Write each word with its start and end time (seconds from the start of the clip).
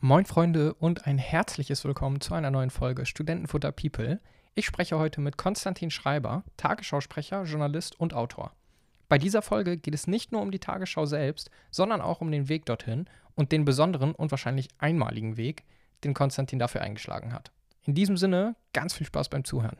Moin 0.00 0.26
Freunde 0.26 0.74
und 0.74 1.08
ein 1.08 1.18
herzliches 1.18 1.84
Willkommen 1.84 2.20
zu 2.20 2.32
einer 2.32 2.52
neuen 2.52 2.70
Folge 2.70 3.04
Studentenfutter 3.04 3.72
People. 3.72 4.20
Ich 4.54 4.64
spreche 4.64 4.96
heute 4.96 5.20
mit 5.20 5.36
Konstantin 5.36 5.90
Schreiber, 5.90 6.44
Tagesschausprecher, 6.56 7.42
Journalist 7.42 7.98
und 7.98 8.14
Autor. 8.14 8.52
Bei 9.08 9.18
dieser 9.18 9.42
Folge 9.42 9.76
geht 9.76 9.94
es 9.94 10.06
nicht 10.06 10.30
nur 10.30 10.40
um 10.40 10.52
die 10.52 10.60
Tagesschau 10.60 11.04
selbst, 11.04 11.50
sondern 11.72 12.00
auch 12.00 12.20
um 12.20 12.30
den 12.30 12.48
Weg 12.48 12.64
dorthin 12.66 13.10
und 13.34 13.50
den 13.50 13.64
besonderen 13.64 14.14
und 14.14 14.30
wahrscheinlich 14.30 14.68
einmaligen 14.78 15.36
Weg, 15.36 15.64
den 16.04 16.14
Konstantin 16.14 16.60
dafür 16.60 16.82
eingeschlagen 16.82 17.32
hat. 17.32 17.50
In 17.82 17.94
diesem 17.94 18.16
Sinne, 18.16 18.54
ganz 18.72 18.94
viel 18.94 19.06
Spaß 19.08 19.28
beim 19.28 19.42
Zuhören. 19.42 19.78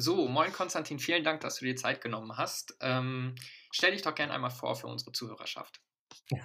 So, 0.00 0.28
moin 0.28 0.52
Konstantin, 0.52 1.00
vielen 1.00 1.24
Dank, 1.24 1.40
dass 1.40 1.56
du 1.56 1.64
dir 1.64 1.74
Zeit 1.74 2.00
genommen 2.00 2.36
hast. 2.36 2.76
Ähm, 2.80 3.34
stell 3.72 3.90
dich 3.90 4.02
doch 4.02 4.14
gerne 4.14 4.32
einmal 4.32 4.52
vor 4.52 4.76
für 4.76 4.86
unsere 4.86 5.12
Zuhörerschaft. 5.12 5.80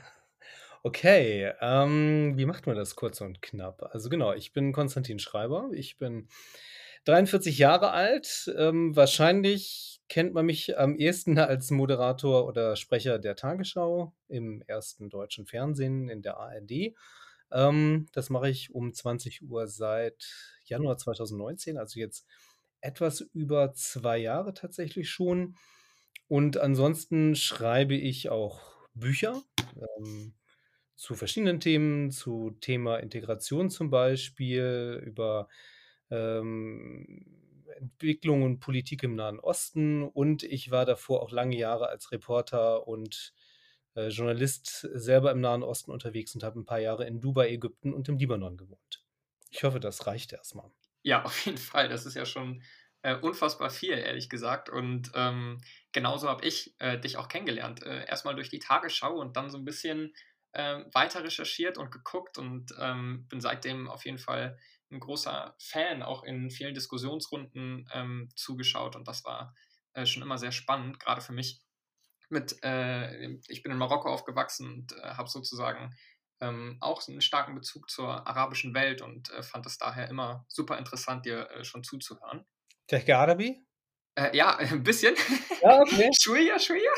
Okay, 0.85 1.53
ähm, 1.61 2.33
wie 2.35 2.45
macht 2.45 2.67
man 2.67 2.75
das 2.75 2.97
kurz 2.97 3.21
und 3.21 3.41
knapp? 3.41 3.83
Also 3.93 4.09
genau, 4.09 4.33
ich 4.33 4.51
bin 4.51 4.73
Konstantin 4.73 5.17
Schreiber, 5.17 5.69
ich 5.71 5.97
bin 5.97 6.27
43 7.05 7.57
Jahre 7.57 7.91
alt. 7.91 8.53
Ähm, 8.57 8.93
wahrscheinlich 8.93 10.01
kennt 10.09 10.33
man 10.33 10.45
mich 10.45 10.77
am 10.77 10.97
ehesten 10.97 11.37
als 11.39 11.71
Moderator 11.71 12.45
oder 12.47 12.75
Sprecher 12.75 13.17
der 13.17 13.37
Tagesschau 13.37 14.13
im 14.27 14.61
ersten 14.67 15.09
deutschen 15.09 15.45
Fernsehen 15.45 16.09
in 16.09 16.21
der 16.21 16.35
ARD. 16.35 16.95
Ähm, 17.53 18.07
das 18.11 18.29
mache 18.29 18.49
ich 18.49 18.75
um 18.75 18.93
20 18.93 19.41
Uhr 19.43 19.67
seit 19.67 20.57
Januar 20.65 20.97
2019, 20.97 21.77
also 21.77 21.97
jetzt 21.97 22.27
etwas 22.83 23.21
über 23.21 23.73
zwei 23.73 24.17
Jahre 24.17 24.53
tatsächlich 24.53 25.09
schon. 25.09 25.55
Und 26.27 26.57
ansonsten 26.57 27.35
schreibe 27.35 27.95
ich 27.95 28.29
auch 28.29 28.61
Bücher 28.93 29.41
ähm, 29.99 30.33
zu 30.95 31.15
verschiedenen 31.15 31.59
Themen, 31.59 32.11
zu 32.11 32.51
Thema 32.61 32.97
Integration 32.97 33.69
zum 33.69 33.89
Beispiel, 33.89 35.01
über 35.05 35.47
ähm, 36.11 37.25
Entwicklung 37.77 38.43
und 38.43 38.59
Politik 38.59 39.03
im 39.03 39.15
Nahen 39.15 39.39
Osten. 39.39 40.03
Und 40.03 40.43
ich 40.43 40.71
war 40.71 40.85
davor 40.85 41.21
auch 41.23 41.31
lange 41.31 41.57
Jahre 41.57 41.87
als 41.87 42.11
Reporter 42.11 42.87
und 42.87 43.33
äh, 43.95 44.09
Journalist 44.09 44.87
selber 44.93 45.31
im 45.31 45.41
Nahen 45.41 45.63
Osten 45.63 45.91
unterwegs 45.91 46.35
und 46.35 46.43
habe 46.43 46.59
ein 46.59 46.65
paar 46.65 46.79
Jahre 46.79 47.07
in 47.07 47.21
Dubai, 47.21 47.49
Ägypten 47.49 47.93
und 47.93 48.09
im 48.09 48.17
Libanon 48.17 48.57
gewohnt. 48.57 49.05
Ich 49.51 49.63
hoffe, 49.63 49.79
das 49.79 50.07
reicht 50.07 50.33
erstmal. 50.33 50.71
Ja, 51.03 51.23
auf 51.23 51.45
jeden 51.45 51.57
Fall. 51.57 51.89
Das 51.89 52.05
ist 52.05 52.15
ja 52.15 52.25
schon 52.25 52.63
äh, 53.01 53.15
unfassbar 53.15 53.69
viel, 53.69 53.93
ehrlich 53.93 54.29
gesagt. 54.29 54.69
Und 54.69 55.11
ähm, 55.15 55.59
genauso 55.91 56.29
habe 56.29 56.45
ich 56.45 56.75
äh, 56.79 56.99
dich 56.99 57.17
auch 57.17 57.27
kennengelernt. 57.27 57.83
Äh, 57.83 58.05
erstmal 58.05 58.35
durch 58.35 58.49
die 58.49 58.59
Tagesschau 58.59 59.13
und 59.19 59.35
dann 59.35 59.49
so 59.49 59.57
ein 59.57 59.65
bisschen 59.65 60.13
ähm, 60.53 60.85
weiter 60.93 61.23
recherchiert 61.23 61.77
und 61.77 61.91
geguckt 61.91 62.37
und 62.37 62.73
ähm, 62.79 63.27
bin 63.27 63.41
seitdem 63.41 63.89
auf 63.89 64.05
jeden 64.05 64.19
Fall 64.19 64.57
ein 64.91 64.99
großer 64.99 65.55
Fan, 65.59 66.03
auch 66.03 66.23
in 66.23 66.51
vielen 66.51 66.75
Diskussionsrunden 66.75 67.89
ähm, 67.93 68.29
zugeschaut. 68.35 68.95
Und 68.95 69.07
das 69.07 69.25
war 69.25 69.53
äh, 69.93 70.05
schon 70.05 70.21
immer 70.23 70.37
sehr 70.37 70.51
spannend, 70.51 70.99
gerade 70.99 71.21
für 71.21 71.33
mich. 71.33 71.59
Mit, 72.29 72.63
äh, 72.63 73.27
ich 73.47 73.61
bin 73.61 73.71
in 73.71 73.77
Marokko 73.77 74.09
aufgewachsen 74.09 74.73
und 74.73 74.93
äh, 74.93 75.01
habe 75.01 75.29
sozusagen 75.29 75.93
ähm, 76.43 76.77
auch 76.81 77.07
einen 77.07 77.21
starken 77.21 77.55
Bezug 77.55 77.89
zur 77.89 78.27
arabischen 78.27 78.73
Welt 78.73 79.01
und 79.01 79.31
äh, 79.31 79.41
fand 79.41 79.65
es 79.65 79.77
daher 79.77 80.09
immer 80.09 80.45
super 80.49 80.77
interessant, 80.77 81.25
dir 81.25 81.49
äh, 81.51 81.63
schon 81.63 81.83
zuzuhören. 81.83 82.45
Welche 82.89 83.17
Arabi? 83.17 83.65
Äh, 84.15 84.35
ja, 84.35 84.55
ein 84.57 84.83
bisschen. 84.83 85.15
Ja, 85.61 85.79
okay. 85.81 86.09
Schuja, 86.19 86.59
Schuja. 86.59 86.91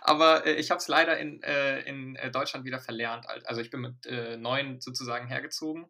Aber 0.00 0.44
äh, 0.44 0.54
ich 0.54 0.70
habe 0.70 0.78
es 0.78 0.88
leider 0.88 1.18
in, 1.18 1.42
äh, 1.42 1.80
in 1.82 2.16
äh, 2.16 2.30
Deutschland 2.30 2.64
wieder 2.64 2.80
verlernt. 2.80 3.26
Also 3.28 3.60
ich 3.60 3.70
bin 3.70 3.80
mit 3.80 4.06
äh, 4.06 4.36
neun 4.36 4.80
sozusagen 4.80 5.28
hergezogen 5.28 5.86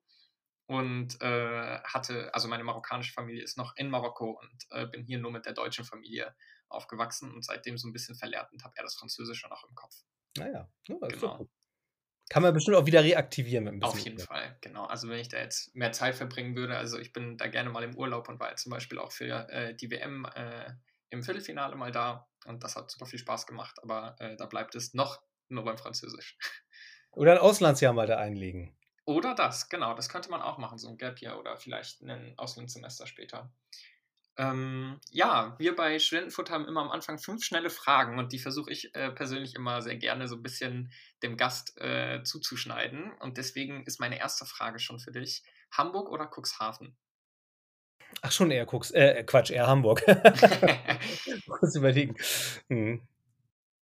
und 0.67 1.21
äh, 1.23 1.81
hatte, 1.83 2.33
also 2.35 2.49
meine 2.49 2.65
marokkanische 2.65 3.13
Familie 3.13 3.43
ist 3.43 3.57
noch 3.57 3.75
in 3.77 3.91
Marokko 3.91 4.41
und 4.41 4.93
bin 4.93 5.05
hier 5.05 5.19
nur 5.19 5.33
mit 5.33 5.47
der 5.47 5.53
deutschen 5.53 5.85
Familie 5.85 6.33
aufgewachsen 6.69 7.35
und 7.35 7.45
seitdem 7.45 7.77
so 7.77 7.89
ein 7.89 7.93
bisschen 7.93 8.15
verlernt 8.15 8.53
und 8.53 8.63
habe 8.63 8.75
eher 8.77 8.85
das 8.85 8.95
Französische 8.95 9.49
noch 9.49 9.65
im 9.69 9.75
Kopf. 9.75 9.97
Naja, 10.37 10.71
ja, 10.87 10.97
genau. 11.09 11.39
So 11.39 11.51
kann 12.31 12.45
man 12.45 12.55
bestimmt 12.55 12.77
auch 12.77 12.87
wieder 12.87 13.03
reaktivieren 13.03 13.65
mit 13.65 13.75
ein 13.75 13.81
bisschen. 13.81 13.99
Auf 13.99 14.05
jeden 14.05 14.19
Fall, 14.21 14.57
genau. 14.61 14.85
Also 14.85 15.09
wenn 15.09 15.19
ich 15.19 15.29
da 15.29 15.39
jetzt 15.39 15.75
mehr 15.75 15.91
Zeit 15.91 16.15
verbringen 16.15 16.55
würde, 16.55 16.77
also 16.77 16.97
ich 16.97 17.13
bin 17.13 17.37
da 17.37 17.49
gerne 17.49 17.71
mal 17.71 17.83
im 17.83 17.97
Urlaub 17.97 18.29
und 18.29 18.39
war 18.39 18.51
jetzt 18.51 18.63
zum 18.63 18.71
Beispiel 18.71 19.01
auch 19.01 19.11
für 19.11 19.49
äh, 19.51 19.75
die 19.75 19.91
WM 19.91 20.25
äh, 20.37 20.71
im 21.11 21.25
Viertelfinale 21.25 21.75
mal 21.75 21.91
da 21.91 22.29
und 22.47 22.63
das 22.63 22.77
hat 22.77 22.89
super 22.89 23.07
viel 23.07 23.19
Spaß 23.19 23.49
gemacht, 23.49 23.81
aber 23.83 24.15
äh, 24.21 24.37
da 24.37 24.47
bleibt 24.47 24.77
es 24.77 24.95
noch 24.95 25.21
nur 25.49 25.65
beim 25.65 25.77
Französisch. 25.77 26.39
Oder 27.11 27.33
ein 27.33 27.39
Auslandsjahr 27.39 27.93
mal 27.93 28.07
da 28.07 28.19
einlegen. 28.19 28.79
Oder 29.05 29.35
das, 29.35 29.69
genau, 29.69 29.95
das 29.95 30.09
könnte 30.09 30.31
man 30.31 30.41
auch 30.41 30.59
machen, 30.59 30.79
so 30.79 30.89
ein 30.89 30.97
Gap 30.97 31.21
Year 31.21 31.37
oder 31.37 31.57
vielleicht 31.57 32.01
ein 32.03 32.35
Auslandssemester 32.37 33.09
später. 33.09 33.53
Ähm, 34.41 34.99
ja, 35.11 35.55
wir 35.59 35.77
bei 35.77 35.99
Studentenfutter 35.99 36.55
haben 36.55 36.67
immer 36.67 36.81
am 36.81 36.91
Anfang 36.91 37.19
fünf 37.19 37.45
schnelle 37.45 37.69
Fragen 37.69 38.19
und 38.19 38.33
die 38.33 38.39
versuche 38.39 38.71
ich 38.71 38.95
äh, 38.95 39.11
persönlich 39.11 39.55
immer 39.55 39.83
sehr 39.83 39.97
gerne 39.97 40.29
so 40.29 40.37
ein 40.37 40.43
bisschen 40.43 40.91
dem 41.23 41.37
Gast 41.37 41.79
äh, 41.79 42.23
zuzuschneiden. 42.23 43.13
Und 43.21 43.37
deswegen 43.37 43.85
ist 43.85 44.01
meine 44.01 44.19
erste 44.19 44.47
Frage 44.47 44.79
schon 44.79 44.99
für 44.99 45.13
dich: 45.13 45.43
Hamburg 45.71 46.09
oder 46.09 46.27
Cuxhaven? 46.27 46.97
Ach, 48.23 48.33
schon 48.33 48.51
eher 48.51 48.65
Cux, 48.65 48.93
äh, 48.93 49.25
Quatsch, 49.25 49.51
eher 49.51 49.67
Hamburg. 49.67 50.03
Kurz 51.47 51.75
überlegen. 51.77 52.17
Hm. 52.69 53.07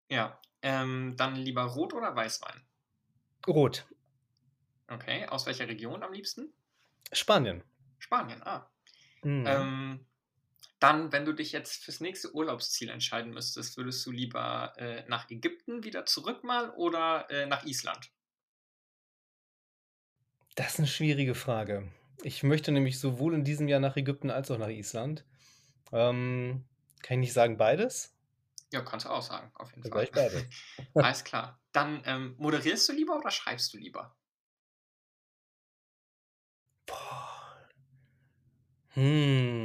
Ja, 0.09 0.41
ähm, 0.63 1.17
dann 1.19 1.37
lieber 1.37 1.65
Rot 1.65 1.93
oder 1.93 2.17
Weißwein? 2.17 2.63
Rot. 3.47 3.87
Okay, 4.89 5.27
aus 5.27 5.45
welcher 5.45 5.69
Region 5.69 6.03
am 6.03 6.15
liebsten? 6.15 6.51
Spanien. 7.13 7.63
Spanien, 7.99 8.43
ah. 8.43 8.71
Mhm. 9.23 9.45
Ähm, 9.47 10.07
dann, 10.79 11.13
wenn 11.13 11.25
du 11.25 11.33
dich 11.33 11.53
jetzt 11.53 11.85
fürs 11.85 12.01
nächste 12.01 12.35
Urlaubsziel 12.35 12.91
entscheiden 12.91 13.33
müsstest, 13.33 13.77
würdest 13.77 14.05
du 14.05 14.11
lieber 14.11 14.75
äh, 14.77 15.05
nach 15.09 15.31
Ägypten 15.31 15.85
wieder 15.85 16.05
zurück 16.05 16.45
mal 16.45 16.71
oder 16.71 17.31
äh, 17.31 17.47
nach 17.47 17.65
Island? 17.65 18.11
Das 20.55 20.75
ist 20.75 20.79
eine 20.79 20.89
schwierige 20.89 21.35
Frage. 21.35 21.91
Ich 22.23 22.43
möchte 22.43 22.73
nämlich 22.73 22.99
sowohl 22.99 23.35
in 23.35 23.45
diesem 23.45 23.69
Jahr 23.69 23.81
nach 23.81 23.97
Ägypten 23.97 24.31
als 24.31 24.51
auch 24.51 24.59
nach 24.59 24.69
Island. 24.69 25.25
Ähm, 25.93 26.65
kann 27.03 27.19
ich 27.19 27.29
nicht 27.29 27.33
sagen 27.35 27.57
beides? 27.57 28.15
Ja, 28.73 28.81
kannst 28.81 29.07
du 29.07 29.11
auch 29.11 29.23
sagen, 29.23 29.51
auf 29.55 29.71
jeden 29.75 29.89
Fall. 29.89 30.09
Beides. 30.13 30.45
Alles 30.95 31.25
klar. 31.25 31.61
Dann 31.73 32.03
ähm, 32.05 32.35
moderierst 32.39 32.89
du 32.89 32.93
lieber 32.93 33.17
oder 33.17 33.31
schreibst 33.31 33.73
du 33.73 33.79
lieber? 33.79 34.17
Boah. 36.87 37.69
Hm. 38.95 39.56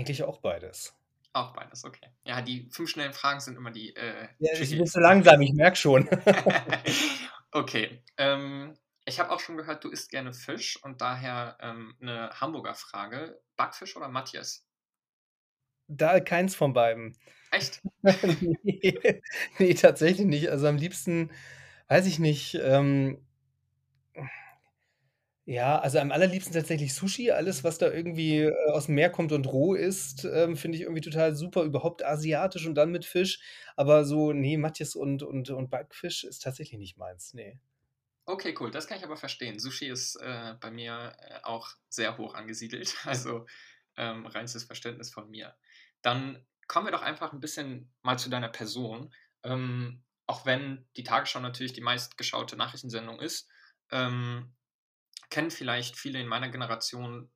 Eigentlich 0.00 0.22
auch 0.22 0.38
beides. 0.38 0.94
Auch 1.32 1.52
beides, 1.52 1.84
okay. 1.84 2.08
Ja, 2.24 2.42
die 2.42 2.68
fünf 2.70 2.90
schnellen 2.90 3.12
Fragen 3.12 3.40
sind 3.40 3.56
immer 3.56 3.70
die. 3.70 3.94
Äh, 3.94 4.28
ja, 4.38 4.52
ich 4.54 4.70
bin 4.70 4.86
zu 4.86 4.98
langsam, 4.98 5.40
ich 5.42 5.52
merke 5.52 5.76
schon. 5.76 6.08
okay. 7.52 8.02
Ähm, 8.16 8.76
ich 9.04 9.20
habe 9.20 9.30
auch 9.30 9.40
schon 9.40 9.56
gehört, 9.56 9.84
du 9.84 9.90
isst 9.90 10.10
gerne 10.10 10.32
Fisch 10.32 10.82
und 10.82 11.00
daher 11.00 11.56
ähm, 11.60 11.94
eine 12.00 12.30
Hamburger 12.40 12.74
Frage. 12.74 13.40
Backfisch 13.56 13.96
oder 13.96 14.08
Matthias? 14.08 14.66
Da 15.86 16.20
keins 16.20 16.54
von 16.54 16.72
beiden. 16.72 17.16
Echt? 17.50 17.80
nee, 18.62 19.20
nee, 19.58 19.74
tatsächlich 19.74 20.26
nicht. 20.26 20.48
Also 20.48 20.66
am 20.66 20.76
liebsten, 20.76 21.30
weiß 21.88 22.06
ich 22.06 22.18
nicht, 22.18 22.54
ähm, 22.62 23.18
ja, 25.52 25.78
also 25.80 25.98
am 25.98 26.12
allerliebsten 26.12 26.54
tatsächlich 26.54 26.94
Sushi. 26.94 27.30
Alles, 27.32 27.64
was 27.64 27.78
da 27.78 27.90
irgendwie, 27.90 28.38
äh, 28.42 28.80
dem 28.86 28.94
Meer 28.94 29.10
kommt 29.10 29.32
und 29.32 29.46
roh 29.48 29.74
ist, 29.74 30.24
ähm, 30.24 30.56
finde 30.56 30.76
ich 30.76 30.82
irgendwie 30.82 31.00
total 31.00 31.34
super. 31.34 31.62
Überhaupt 31.64 32.04
asiatisch 32.04 32.66
und 32.66 32.74
dann 32.76 32.92
mit 32.92 33.04
Fisch. 33.04 33.40
Aber 33.76 34.04
so, 34.04 34.32
nee, 34.32 34.56
Matjes 34.56 34.94
und 34.94 35.22
und 35.22 35.50
und 35.50 35.70
Backfisch 35.70 36.24
ist 36.24 36.42
tatsächlich 36.42 36.78
nicht 36.78 36.96
meins, 36.98 37.34
Ne. 37.34 37.60
Okay, 38.26 38.54
cool. 38.60 38.70
Das 38.70 38.86
kann 38.86 38.98
ich 38.98 39.04
aber 39.04 39.16
verstehen. 39.16 39.58
Sushi 39.58 39.88
ist, 39.88 40.16
äh, 40.16 40.54
bei 40.60 40.70
mir, 40.70 41.16
äh, 41.18 41.40
auch 41.42 41.68
sehr 41.88 42.16
hoch 42.18 42.34
angesiedelt. 42.34 42.94
Also, 43.06 43.46
ähm, 43.96 44.26
reinstes 44.26 44.64
Verständnis 44.64 45.10
von 45.12 45.28
mir. 45.30 45.56
Dann 46.02 46.46
kommen 46.68 46.86
wir 46.86 46.92
doch 46.92 47.02
einfach 47.02 47.32
ein 47.32 47.40
bisschen 47.40 47.92
mal 48.02 48.18
zu 48.18 48.30
deiner 48.30 48.48
Person. 48.48 49.12
Ähm, 49.42 50.04
auch 50.26 50.46
wenn 50.46 50.88
die 50.96 51.02
Tagesschau 51.02 51.40
natürlich 51.40 51.72
die 51.72 51.80
meistgeschaute 51.80 52.56
Nachrichtensendung 52.56 53.18
ist, 53.20 53.48
ähm 53.90 54.54
kennen 55.30 55.50
vielleicht 55.50 55.96
viele 55.96 56.20
in 56.20 56.26
meiner 56.26 56.48
Generation 56.48 57.30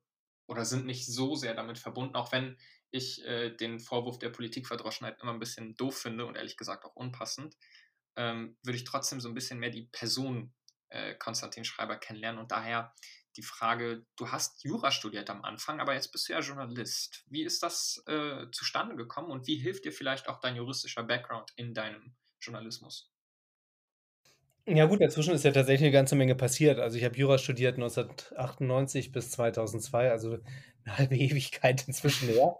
oder 0.47 0.65
sind 0.65 0.85
nicht 0.85 1.07
so 1.07 1.35
sehr 1.35 1.55
damit 1.55 1.79
verbunden, 1.79 2.15
auch 2.15 2.31
wenn 2.31 2.57
ich 2.91 3.25
äh, 3.25 3.49
den 3.49 3.79
Vorwurf 3.79 4.19
der 4.19 4.29
Politikverdroschenheit 4.29 5.19
immer 5.21 5.33
ein 5.33 5.39
bisschen 5.39 5.75
doof 5.75 5.97
finde 5.97 6.25
und 6.25 6.35
ehrlich 6.35 6.57
gesagt 6.57 6.85
auch 6.85 6.95
unpassend, 6.95 7.55
ähm, 8.15 8.57
würde 8.63 8.77
ich 8.77 8.83
trotzdem 8.83 9.19
so 9.19 9.27
ein 9.27 9.33
bisschen 9.33 9.59
mehr 9.59 9.71
die 9.71 9.89
Person 9.91 10.53
äh, 10.89 11.15
Konstantin 11.15 11.65
Schreiber 11.65 11.97
kennenlernen 11.97 12.39
und 12.39 12.51
daher 12.51 12.93
die 13.35 13.43
Frage, 13.43 14.05
du 14.15 14.31
hast 14.31 14.63
Jura 14.63 14.91
studiert 14.91 15.29
am 15.29 15.43
Anfang, 15.43 15.81
aber 15.81 15.93
jetzt 15.93 16.11
bist 16.11 16.29
du 16.29 16.33
ja 16.33 16.39
Journalist. 16.39 17.25
Wie 17.27 17.43
ist 17.43 17.63
das 17.63 18.01
äh, 18.07 18.49
zustande 18.51 18.95
gekommen 18.95 19.29
und 19.29 19.47
wie 19.47 19.57
hilft 19.57 19.83
dir 19.83 19.91
vielleicht 19.91 20.29
auch 20.29 20.39
dein 20.39 20.55
juristischer 20.55 21.03
Background 21.03 21.51
in 21.57 21.73
deinem 21.73 22.15
Journalismus? 22.39 23.11
Ja 24.67 24.85
gut, 24.85 24.99
dazwischen 24.99 25.33
ist 25.35 25.43
ja 25.45 25.51
tatsächlich 25.51 25.83
eine 25.85 25.91
ganze 25.91 26.15
Menge 26.15 26.33
passiert. 26.33 26.79
Also, 26.79 26.97
ich 26.97 27.03
habe 27.03 27.15
Jura 27.15 27.37
studiert 27.37 27.77
1998 27.77 29.11
bis 29.11 29.29
2002, 29.29 30.09
also 30.09 30.39
eine 30.85 30.97
halbe 30.97 31.15
Ewigkeit 31.15 31.87
inzwischen 31.87 32.29
her. 32.29 32.55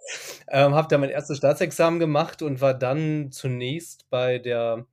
Ähm, 0.49 0.75
habe 0.75 0.87
da 0.87 0.97
mein 0.99 1.09
erstes 1.09 1.37
Staatsexamen 1.39 1.99
gemacht 1.99 2.43
und 2.43 2.61
war 2.61 2.75
dann 2.75 3.31
zunächst 3.31 4.07
bei 4.11 4.37
der 4.37 4.85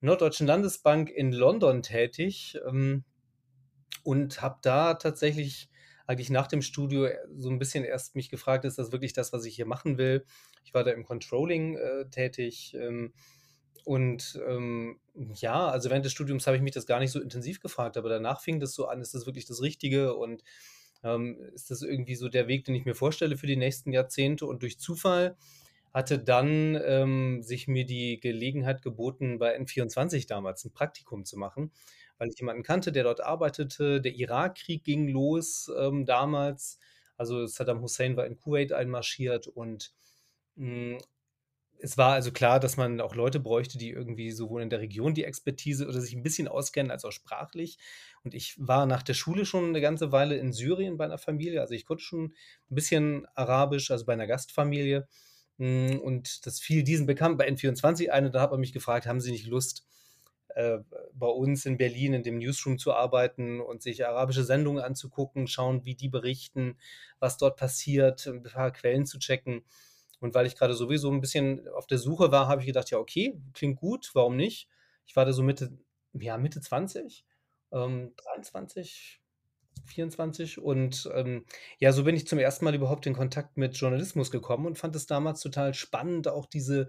Norddeutschen 0.00 0.46
Landesbank 0.48 1.10
in 1.10 1.32
London 1.32 1.82
tätig, 1.82 2.58
ähm, 2.66 3.04
und 4.04 4.40
habe 4.42 4.58
da 4.62 4.94
tatsächlich 4.94 5.68
eigentlich 6.06 6.30
nach 6.30 6.46
dem 6.46 6.62
Studio 6.62 7.08
so 7.36 7.50
ein 7.50 7.58
bisschen 7.58 7.84
erst 7.84 8.16
mich 8.16 8.30
gefragt: 8.30 8.64
„Ist 8.64 8.78
das 8.78 8.92
wirklich 8.92 9.12
das, 9.12 9.32
was 9.32 9.44
ich 9.44 9.56
hier 9.56 9.66
machen 9.66 9.98
will?“ 9.98 10.24
Ich 10.64 10.74
war 10.74 10.84
da 10.84 10.90
im 10.92 11.04
Controlling, 11.04 11.76
äh, 11.76 12.08
tätig, 12.10 12.74
ähm 12.78 13.12
und, 13.86 14.40
ähm, 14.46 15.00
ja, 15.34 15.68
also 15.68 15.90
während 15.90 16.04
des 16.04 16.12
Studiums 16.12 16.46
habe 16.46 16.56
ich 16.56 16.62
mich 16.62 16.72
das 16.74 16.86
gar 16.86 17.00
nicht 17.00 17.10
so 17.12 17.20
intensiv 17.20 17.60
gefragt, 17.60 17.96
aber 17.96 18.08
danach 18.08 18.40
fing 18.40 18.60
das 18.60 18.74
so 18.74 18.86
an: 18.86 19.00
„Ist 19.00 19.14
das 19.14 19.26
wirklich 19.26 19.46
das 19.46 19.62
Richtige 19.62 20.14
und, 20.14 20.44
ähm, 21.04 21.38
ist 21.54 21.70
das 21.70 21.82
irgendwie 21.82 22.14
so 22.16 22.28
der 22.28 22.48
Weg, 22.48 22.64
den 22.64 22.74
ich 22.74 22.84
mir 22.84 22.94
vorstelle 22.94 23.36
für 23.36 23.46
die 23.46 23.56
nächsten 23.56 23.92
Jahrzehnte?“ 23.92 24.46
Und 24.46 24.62
durch 24.62 24.78
Zufall 24.78 25.36
hatte 25.94 26.18
dann, 26.18 26.78
ähm, 26.84 27.42
sich 27.42 27.66
mir 27.68 27.86
die 27.86 28.20
Gelegenheit 28.20 28.82
geboten, 28.82 29.38
bei 29.38 29.54
N24 29.54 30.26
damals 30.26 30.64
ein 30.64 30.72
Praktikum 30.72 31.24
zu 31.24 31.36
machen, 31.38 31.72
weil 32.18 32.28
ich 32.30 32.38
jemanden 32.38 32.62
kannte, 32.62 32.92
der 32.92 33.04
dort 33.04 33.20
arbeitete. 33.22 34.00
Der 34.00 34.14
Irakkrieg 34.14 34.84
ging 34.84 35.08
los, 35.08 35.70
ähm, 35.78 36.04
damals. 36.06 36.78
Also, 37.16 37.46
Saddam 37.46 37.80
Hussein 37.82 38.16
war 38.16 38.26
in 38.26 38.36
Kuwait 38.36 38.72
einmarschiert 38.72 39.48
und, 39.48 39.92
hm 40.56 40.98
es 41.80 41.96
war 41.98 42.12
also 42.14 42.32
klar, 42.32 42.60
dass 42.60 42.76
man 42.76 43.00
auch 43.00 43.14
Leute 43.14 43.40
bräuchte, 43.40 43.78
die 43.78 43.90
irgendwie 43.90 44.30
sowohl 44.32 44.62
in 44.62 44.70
der 44.70 44.80
Region 44.80 45.14
die 45.14 45.24
Expertise 45.24 45.86
oder 45.86 46.00
sich 46.00 46.14
ein 46.14 46.22
bisschen 46.22 46.48
auskennen 46.48 46.90
als 46.90 47.04
auch 47.04 47.12
sprachlich. 47.12 47.78
Und 48.24 48.34
ich 48.34 48.54
war 48.58 48.86
nach 48.86 49.02
der 49.02 49.14
Schule 49.14 49.46
schon 49.46 49.66
eine 49.68 49.80
ganze 49.80 50.12
Weile 50.12 50.36
in 50.36 50.52
Syrien 50.52 50.96
bei 50.96 51.04
einer 51.04 51.18
Familie. 51.18 51.60
Also, 51.60 51.74
ich 51.74 51.86
konnte 51.86 52.02
schon 52.04 52.24
ein 52.70 52.74
bisschen 52.74 53.26
Arabisch, 53.34 53.90
also 53.90 54.04
bei 54.06 54.12
einer 54.14 54.26
Gastfamilie. 54.26 55.08
Hm, 55.58 56.00
und 56.00 56.46
das 56.46 56.60
fiel 56.60 56.82
diesen 56.84 57.06
Bekannten 57.06 57.38
bei 57.38 57.46
N24 57.46 58.10
ein 58.12 58.26
und 58.26 58.34
da 58.34 58.40
hat 58.42 58.50
man 58.50 58.60
mich 58.60 58.72
gefragt: 58.72 59.06
„Haben 59.06 59.20
Sie 59.20 59.30
nicht 59.32 59.46
Lust, 59.46 59.84
äh, 60.54 60.78
bei 61.14 61.26
uns 61.26 61.66
in 61.66 61.76
Berlin 61.78 62.14
in 62.14 62.22
dem 62.22 62.38
Newsroom 62.38 62.78
zu 62.78 62.92
arbeiten 62.94 63.60
und 63.60 63.82
sich 63.82 64.06
arabische 64.06 64.44
Sendungen 64.44 64.82
anzugucken, 64.82 65.46
schauen, 65.46 65.84
wie 65.84 65.94
die 65.94 66.08
berichten, 66.08 66.78
was 67.20 67.36
dort 67.38 67.56
passiert, 67.58 68.26
ein 68.26 68.42
paar 68.42 68.72
Quellen 68.72 69.06
zu 69.06 69.18
checken?“ 69.18 69.64
Und 70.20 70.34
weil 70.34 70.46
ich 70.46 70.56
gerade 70.56 70.74
sowieso 70.74 71.10
ein 71.10 71.20
bisschen 71.20 71.68
auf 71.68 71.86
der 71.86 71.98
Suche 71.98 72.30
war, 72.32 72.48
habe 72.48 72.60
ich 72.62 72.66
gedacht: 72.66 72.90
„Ja, 72.90 72.98
okay, 72.98 73.40
klingt 73.54 73.78
gut, 73.80 74.10
warum 74.14 74.36
nicht?“ 74.36 74.68
Ich 75.06 75.16
war 75.16 75.24
da 75.24 75.32
so 75.32 75.42
Mitte 75.42 75.78
ja, 76.14 76.38
Mitte 76.38 76.60
20, 76.60 77.24
ähm, 77.72 78.14
23, 78.16 79.20
24 79.86 80.58
und, 80.58 81.08
ähm, 81.14 81.44
ja, 81.78 81.92
so 81.92 82.04
bin 82.04 82.16
ich 82.16 82.26
zum 82.26 82.38
ersten 82.38 82.64
Mal 82.64 82.74
überhaupt 82.74 83.06
in 83.06 83.14
Kontakt 83.14 83.56
mit 83.56 83.76
Journalismus 83.76 84.30
gekommen 84.30 84.66
und 84.66 84.78
fand 84.78 84.96
es 84.96 85.06
damals 85.06 85.40
total 85.40 85.74
spannend, 85.74 86.28
auch 86.28 86.46
diese 86.46 86.88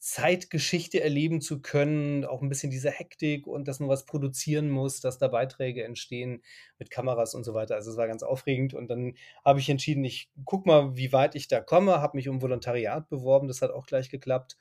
Zeitgeschichte 0.00 1.02
erleben 1.02 1.42
zu 1.42 1.60
können, 1.60 2.24
auch 2.24 2.40
ein 2.40 2.48
bisschen 2.48 2.70
diese 2.70 2.90
Hektik 2.90 3.46
und 3.46 3.68
dass 3.68 3.80
man 3.80 3.90
was 3.90 4.06
produzieren 4.06 4.70
muss, 4.70 5.00
dass 5.00 5.18
da 5.18 5.28
Beiträge 5.28 5.84
entstehen 5.84 6.42
mit 6.78 6.90
Kameras 6.90 7.34
und 7.34 7.44
so 7.44 7.52
weiter. 7.52 7.74
Also, 7.74 7.90
es 7.90 7.98
war 7.98 8.08
ganz 8.08 8.22
aufregend 8.22 8.72
und 8.72 8.88
dann 8.88 9.14
habe 9.44 9.60
ich 9.60 9.68
entschieden, 9.68 10.02
ich 10.04 10.30
gucke 10.46 10.66
mal, 10.66 10.96
wie 10.96 11.12
weit 11.12 11.34
ich 11.34 11.48
da 11.48 11.60
komme, 11.60 12.00
habe 12.00 12.16
mich 12.16 12.30
um 12.30 12.40
Volontariat 12.40 13.10
beworben, 13.10 13.46
das 13.46 13.60
hat 13.60 13.72
auch 13.72 13.84
gleich 13.86 14.08
geklappt. 14.08 14.56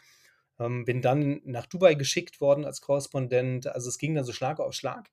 Ähm, 0.59 0.83
bin 0.83 1.01
dann 1.01 1.41
nach 1.45 1.67
Dubai 1.67 1.93
geschickt 1.95 2.41
worden 2.41 2.65
als 2.65 2.81
Korrespondent. 2.81 3.67
Also, 3.67 3.87
es 3.89 3.97
ging 3.97 4.15
dann 4.15 4.25
so 4.25 4.33
Schlag 4.33 4.59
auf 4.59 4.73
Schlag. 4.73 5.09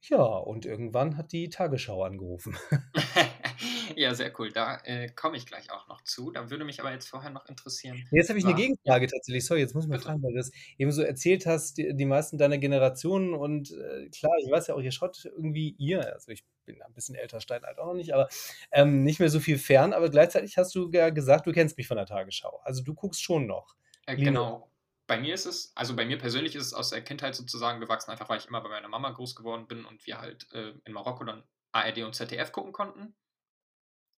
Ja, 0.00 0.22
und 0.22 0.64
irgendwann 0.66 1.18
hat 1.18 1.32
die 1.32 1.50
Tagesschau 1.50 2.02
angerufen. 2.02 2.56
Ja, 3.96 4.14
sehr 4.14 4.32
cool. 4.38 4.52
Da, 4.52 4.76
äh, 4.84 5.08
komme 5.10 5.36
ich 5.36 5.46
gleich 5.46 5.70
auch 5.70 5.88
noch 5.88 6.02
zu. 6.02 6.30
Da 6.30 6.50
würde 6.50 6.64
mich 6.64 6.80
aber 6.80 6.92
jetzt 6.92 7.08
vorher 7.08 7.30
noch 7.30 7.46
interessieren, 7.46 8.08
Jetzt 8.10 8.28
habe 8.28 8.38
ich 8.38 8.44
'ne 8.44 8.54
war 8.54 8.54
Gegenfrage 8.54 9.06
tatsächlich. 9.06 9.44
Sorry, 9.46 9.60
jetzt 9.60 9.74
muss 9.74 9.84
ich 9.84 9.90
mal 9.90 9.98
bitte. 9.98 10.00
fragen, 10.00 10.22
weil 10.22 10.32
du 10.32 10.38
das 10.38 10.50
eben 10.78 10.92
so 10.92 11.02
erzählt 11.02 11.46
hast, 11.46 11.78
die 11.78 11.94
die 11.94 12.04
meisten 12.06 12.38
deiner 12.38 12.58
Generation 12.58 13.34
und, 13.34 13.70
äh, 13.72 14.08
klar, 14.10 14.32
ich 14.44 14.50
weiß 14.50 14.68
ja 14.68 14.74
auch, 14.74 14.80
ihr 14.80 14.92
schaut 14.92 15.24
irgendwie 15.24 15.74
ihr 15.78 16.12
also, 16.12 16.30
ich 16.32 16.44
bin 16.64 16.80
ein 16.82 16.92
bisschen 16.94 17.14
älter, 17.14 17.40
steinalt 17.40 17.78
auch 17.78 17.86
noch 17.86 17.94
nicht, 17.94 18.14
aber, 18.14 18.28
ähm, 18.72 19.02
nicht 19.02 19.20
mehr 19.20 19.28
so 19.30 19.40
viel 19.40 19.58
fern, 19.58 19.92
aber 19.92 20.10
gleichzeitig 20.10 20.56
hast 20.58 20.74
du 20.74 20.90
ja 20.92 21.10
gesagt, 21.10 21.46
du 21.46 21.52
kennst 21.52 21.76
mich 21.76 21.86
von 21.88 21.96
der 21.96 22.06
Tagesschau. 22.06 22.60
Also, 22.64 22.82
du 22.82 22.94
guckst 22.94 23.22
schon 23.22 23.46
noch 23.46 23.74
Äh, 24.06 24.16
genau. 24.18 24.70
Bei 25.06 25.18
mir 25.20 25.34
ist 25.34 25.44
es 25.46 25.72
also, 25.76 25.94
bei 25.96 26.06
mir 26.06 26.18
persönlich 26.18 26.54
ist 26.54 26.66
es 26.66 26.74
aus 26.74 26.90
der 26.90 27.02
Kindheit 27.04 27.34
sozusagen 27.34 27.80
gewachsen, 27.80 28.10
einfach 28.10 28.28
weil 28.28 28.38
ich 28.38 28.46
immer 28.46 28.62
bei 28.62 28.70
meiner 28.70 28.88
Mama 28.88 29.10
groß 29.10 29.34
geworden 29.36 29.66
bin 29.68 29.84
und 29.84 30.06
wir 30.06 30.18
halt, 30.20 30.50
äh, 30.52 30.72
in 30.84 30.92
Marokko 30.94 31.24
dann 31.24 31.44
ARD 31.72 32.02
und 32.04 32.14
ZDF 32.14 32.52
gucken 32.52 32.72
konnten. 32.72 33.14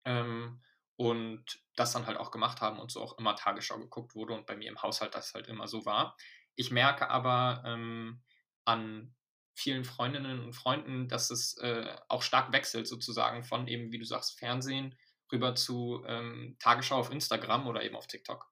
Ähm, 0.05 0.61
und 0.97 1.59
das 1.75 1.91
dann 1.91 2.05
halt 2.07 2.17
auch 2.17 2.31
gemacht 2.31 2.61
haben 2.61 2.79
und 2.79 2.91
so 2.91 3.01
auch 3.01 3.17
immer 3.17 3.35
Tagesschau 3.35 3.77
geguckt 3.79 4.15
wurde 4.15 4.33
und 4.33 4.45
bei 4.45 4.55
mir 4.55 4.69
im 4.69 4.81
Haushalt 4.81 5.13
das 5.13 5.33
halt 5.33 5.47
immer 5.47 5.67
so 5.67 5.85
war. 5.85 6.15
Ich 6.55 6.71
merke 6.71 7.09
aber 7.09 7.63
ähm, 7.65 8.23
an 8.63 9.15
vielen 9.55 9.83
Freundinnen 9.85 10.41
und 10.43 10.53
Freunden, 10.53 11.07
dass 11.07 11.29
es 11.31 11.57
äh, 11.57 11.95
auch 12.09 12.21
stark 12.21 12.51
wechselt 12.53 12.87
sozusagen 12.87 13.43
von 13.43 13.67
eben, 13.67 13.91
wie 13.91 13.97
du 13.99 14.05
sagst, 14.05 14.37
Fernsehen 14.39 14.95
rüber 15.31 15.55
zu 15.55 16.03
ähm, 16.07 16.55
Tagesschau 16.59 16.97
auf 16.97 17.11
Instagram 17.11 17.67
oder 17.67 17.83
eben 17.83 17.95
auf 17.95 18.07
TikTok. 18.07 18.49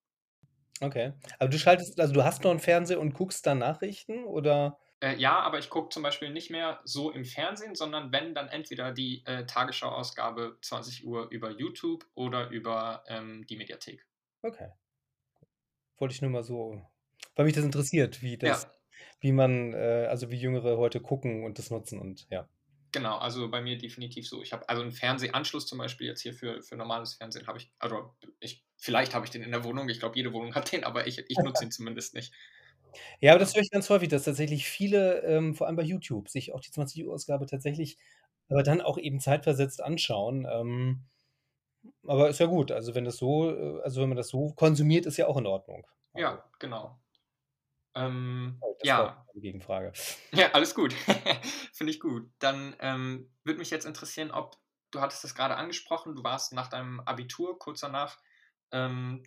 Okay. 0.82 1.14
Aber 1.40 1.50
du 1.50 1.58
schaltest 1.60 2.00
also, 2.00 2.14
du 2.14 2.24
hast 2.24 2.44
noch 2.44 2.52
'n 2.52 2.60
Fernseher 2.60 3.00
und 3.00 3.14
guckst 3.14 3.46
dann 3.46 3.60
Nachrichten 3.60 4.26
oder? 4.26 4.80
Äh, 5.04 5.18
ja, 5.18 5.40
aber 5.42 5.60
ich 5.60 5.70
gucke 5.70 5.90
zum 5.90 6.02
Beispiel 6.02 6.30
nicht 6.30 6.50
mehr 6.50 6.80
so 6.86 7.12
im 7.12 7.26
Fernsehen, 7.26 7.76
sondern 7.76 8.12
wenn, 8.14 8.34
dann 8.34 8.48
entweder 8.48 8.92
die 8.92 9.24
äh, 9.26 9.46
Tagesschau-Ausgabe 9.46 10.58
20 10.62 11.06
Uhr 11.06 11.28
über 11.30 11.52
YouTube 11.52 12.06
oder 12.16 12.50
über 12.50 13.04
ähm, 13.08 13.46
die 13.48 13.58
Mediathek. 13.58 14.06
Okay. 14.42 14.70
Wollte 15.98 16.16
ich 16.16 16.22
nur 16.22 16.32
mal 16.32 16.44
so 16.44 16.82
weil 17.36 17.46
mich 17.46 17.56
das 17.56 17.66
interessiert, 17.66 18.22
wie 18.22 18.38
das 18.38 18.64
Ja, 18.64 18.72
wie 19.22 19.32
man, 19.32 19.74
äh 19.74 20.08
also, 20.10 20.30
wie 20.30 20.38
Jüngere 20.38 20.78
heute 20.78 21.00
gucken 21.00 21.44
und 21.44 21.58
das 21.58 21.72
nutzen 21.72 22.00
und 22.00 22.28
ja. 22.30 22.48
genau, 22.92 23.18
also 23.18 23.50
bei 23.50 23.62
mir 23.62 23.78
definitiv 23.78 24.28
so. 24.28 24.42
Ich 24.42 24.54
habe 24.54 24.68
also 24.70 24.82
einen 24.82 24.92
Fernsehanschluss 24.92 25.66
zum 25.66 25.80
Beispiel 25.80 26.08
jetzt 26.08 26.22
hier 26.22 26.34
für, 26.34 26.62
für 26.62 26.76
normales 26.76 27.16
Fernsehen 27.16 27.48
habe 27.48 27.58
ich, 27.58 27.72
also 27.80 28.16
ich, 28.40 28.64
vielleicht 28.78 29.16
habe 29.16 29.26
ich 29.26 29.32
den 29.32 29.44
in 29.44 29.52
der 29.52 29.64
Wohnung, 29.64 29.90
ich 29.90 30.00
glaube, 30.00 30.16
jede 30.16 30.34
Wohnung 30.34 30.54
hat 30.56 30.72
den, 30.72 30.84
aber 30.84 31.08
ich, 31.08 31.20
ich 31.28 31.38
nutze 31.38 31.64
ihn 31.64 31.72
zumindest 31.72 32.14
nicht. 32.14 32.34
Ja, 33.20 33.32
aber 33.32 33.40
das 33.40 33.54
höre 33.56 33.62
ich 33.62 33.72
ganz 33.72 33.90
häufig, 33.90 34.10
dass 34.10 34.24
tatsächlich 34.24 34.68
viele, 34.68 35.22
ähm, 35.24 35.56
vor 35.56 35.68
allem 35.68 35.76
bei 35.76 35.84
YouTube, 35.84 36.30
sich 36.30 36.54
auch 36.54 36.60
die 36.62 36.72
20 36.72 37.08
Ausgabe 37.08 37.46
tatsächlich 37.46 37.98
aber 38.50 38.64
dann 38.64 38.82
auch 38.82 38.98
eben 38.98 39.20
zeitversetzt 39.20 39.82
anschauen. 39.82 40.46
Ähm, 40.50 41.06
aber 42.06 42.30
ist 42.30 42.40
ja 42.40 42.46
gut. 42.46 42.72
Also, 42.72 42.96
wenn 42.96 43.06
das 43.06 43.18
so 43.18 43.50
äh, 43.50 43.82
also, 43.84 44.02
wenn 44.02 44.10
man 44.10 44.18
das 44.18 44.30
so 44.30 44.54
konsumiert, 44.54 45.06
ist 45.06 45.18
ja 45.18 45.28
auch 45.28 45.38
in 45.38 45.48
Ordnung. 45.48 45.86
Also, 46.14 46.28
ja, 46.28 46.44
genau. 46.60 47.00
Ähm, 47.96 48.58
sorry, 48.60 48.76
das 48.80 48.98
war 48.98 49.06
ja, 49.06 49.26
eine 49.32 49.42
Gegenfrage. 49.42 49.94
Ja, 50.34 50.52
alles 50.54 50.74
gut. 50.76 50.94
Finde 51.74 51.92
ich 51.92 52.00
gut. 52.00 52.30
Dann 52.40 52.76
ähm, 52.80 53.32
würde 53.44 53.60
mich 53.60 53.70
jetzt 53.70 53.86
interessieren, 53.86 54.32
ob 54.32 54.58
du 54.92 55.02
hattest 55.02 55.24
das 55.24 55.36
gerade 55.36 55.56
angesprochen, 55.56 56.16
du 56.16 56.24
warst 56.24 56.54
nach 56.54 56.70
deinem 56.70 57.00
Abitur 57.02 57.58
kurz 57.58 57.82
danach 57.82 58.20
ähm, 58.72 59.24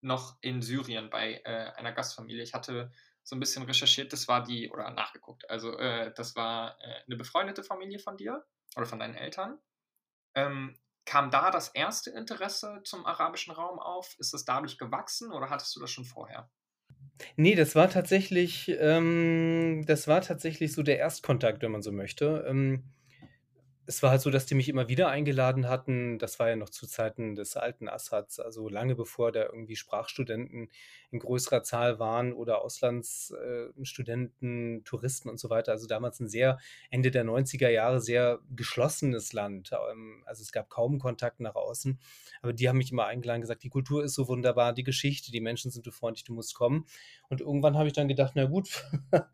noch 0.00 0.38
in 0.40 0.62
Syrien 0.62 1.10
bei 1.10 1.40
äh, 1.44 1.72
einer 1.76 1.92
Gastfamilie. 1.92 2.42
Ich 2.42 2.54
hatte 2.54 2.90
so 3.22 3.36
ein 3.36 3.40
bisschen 3.40 3.64
recherchiert, 3.64 4.12
das 4.12 4.28
war 4.28 4.42
die, 4.42 4.70
oder 4.70 4.90
nachgeguckt, 4.90 5.48
also 5.50 5.76
äh, 5.78 6.12
das 6.14 6.34
war 6.36 6.78
äh, 6.80 7.02
eine 7.06 7.16
befreundete 7.16 7.62
Familie 7.62 7.98
von 7.98 8.16
dir 8.16 8.44
oder 8.76 8.86
von 8.86 8.98
deinen 8.98 9.14
Eltern. 9.14 9.58
Ähm, 10.34 10.78
kam 11.04 11.30
da 11.30 11.50
das 11.50 11.68
erste 11.68 12.10
Interesse 12.10 12.82
zum 12.84 13.04
arabischen 13.04 13.52
Raum 13.52 13.78
auf? 13.78 14.16
Ist 14.18 14.34
es 14.34 14.44
dadurch 14.44 14.78
gewachsen 14.78 15.32
oder 15.32 15.50
hattest 15.50 15.74
du 15.76 15.80
das 15.80 15.90
schon 15.90 16.04
vorher? 16.04 16.50
Ne, 17.36 17.54
das 17.54 17.74
war 17.74 17.90
tatsächlich 17.90 18.68
ähm, 18.78 19.84
das 19.86 20.08
war 20.08 20.20
tatsächlich 20.22 20.72
so 20.72 20.82
der 20.82 20.98
Erstkontakt, 20.98 21.62
wenn 21.62 21.72
man 21.72 21.82
so 21.82 21.92
möchte. 21.92 22.44
Ähm, 22.48 22.84
es 23.90 24.02
war 24.04 24.10
halt 24.10 24.20
so, 24.20 24.30
dass 24.30 24.46
die 24.46 24.54
mich 24.54 24.68
immer 24.68 24.88
wieder 24.88 25.08
eingeladen 25.08 25.68
hatten. 25.68 26.18
Das 26.18 26.38
war 26.38 26.48
ja 26.48 26.54
noch 26.56 26.70
zu 26.70 26.86
Zeiten 26.86 27.34
des 27.34 27.56
alten 27.56 27.88
Assads, 27.88 28.38
also 28.38 28.68
lange 28.68 28.94
bevor 28.94 29.32
da 29.32 29.44
irgendwie 29.46 29.74
Sprachstudenten 29.76 30.70
in 31.10 31.18
größerer 31.18 31.62
Zahl 31.64 31.98
waren 31.98 32.32
oder 32.32 32.62
Auslandsstudenten, 32.62 34.78
äh, 34.78 34.82
Touristen 34.82 35.28
und 35.28 35.40
so 35.40 35.50
weiter. 35.50 35.72
Also 35.72 35.88
damals 35.88 36.20
ein 36.20 36.28
sehr 36.28 36.58
Ende 36.90 37.10
der 37.10 37.24
90er 37.24 37.70
Jahre 37.70 38.00
sehr 38.00 38.38
geschlossenes 38.54 39.32
Land. 39.32 39.72
Ähm, 39.90 40.22
also 40.24 40.42
es 40.42 40.52
gab 40.52 40.70
kaum 40.70 41.00
Kontakt 41.00 41.40
nach 41.40 41.56
außen, 41.56 41.98
aber 42.42 42.52
die 42.52 42.68
haben 42.68 42.78
mich 42.78 42.92
immer 42.92 43.06
eingeladen, 43.06 43.40
gesagt: 43.40 43.64
„Die 43.64 43.70
Kultur 43.70 44.04
ist 44.04 44.14
so 44.14 44.28
wunderbar, 44.28 44.72
die 44.72 44.84
Geschichte, 44.84 45.32
die 45.32 45.40
Menschen 45.40 45.70
sind 45.72 45.84
so 45.84 45.90
freundlich, 45.90 46.22
du 46.24 46.32
musst 46.34 46.54
kommen.“ 46.54 46.86
Und 47.28 47.40
irgendwann 47.40 47.76
habe 47.76 47.88
ich 47.88 47.92
dann 47.94 48.06
gedacht: 48.08 48.32
„Na 48.36 48.44
gut, 48.44 48.84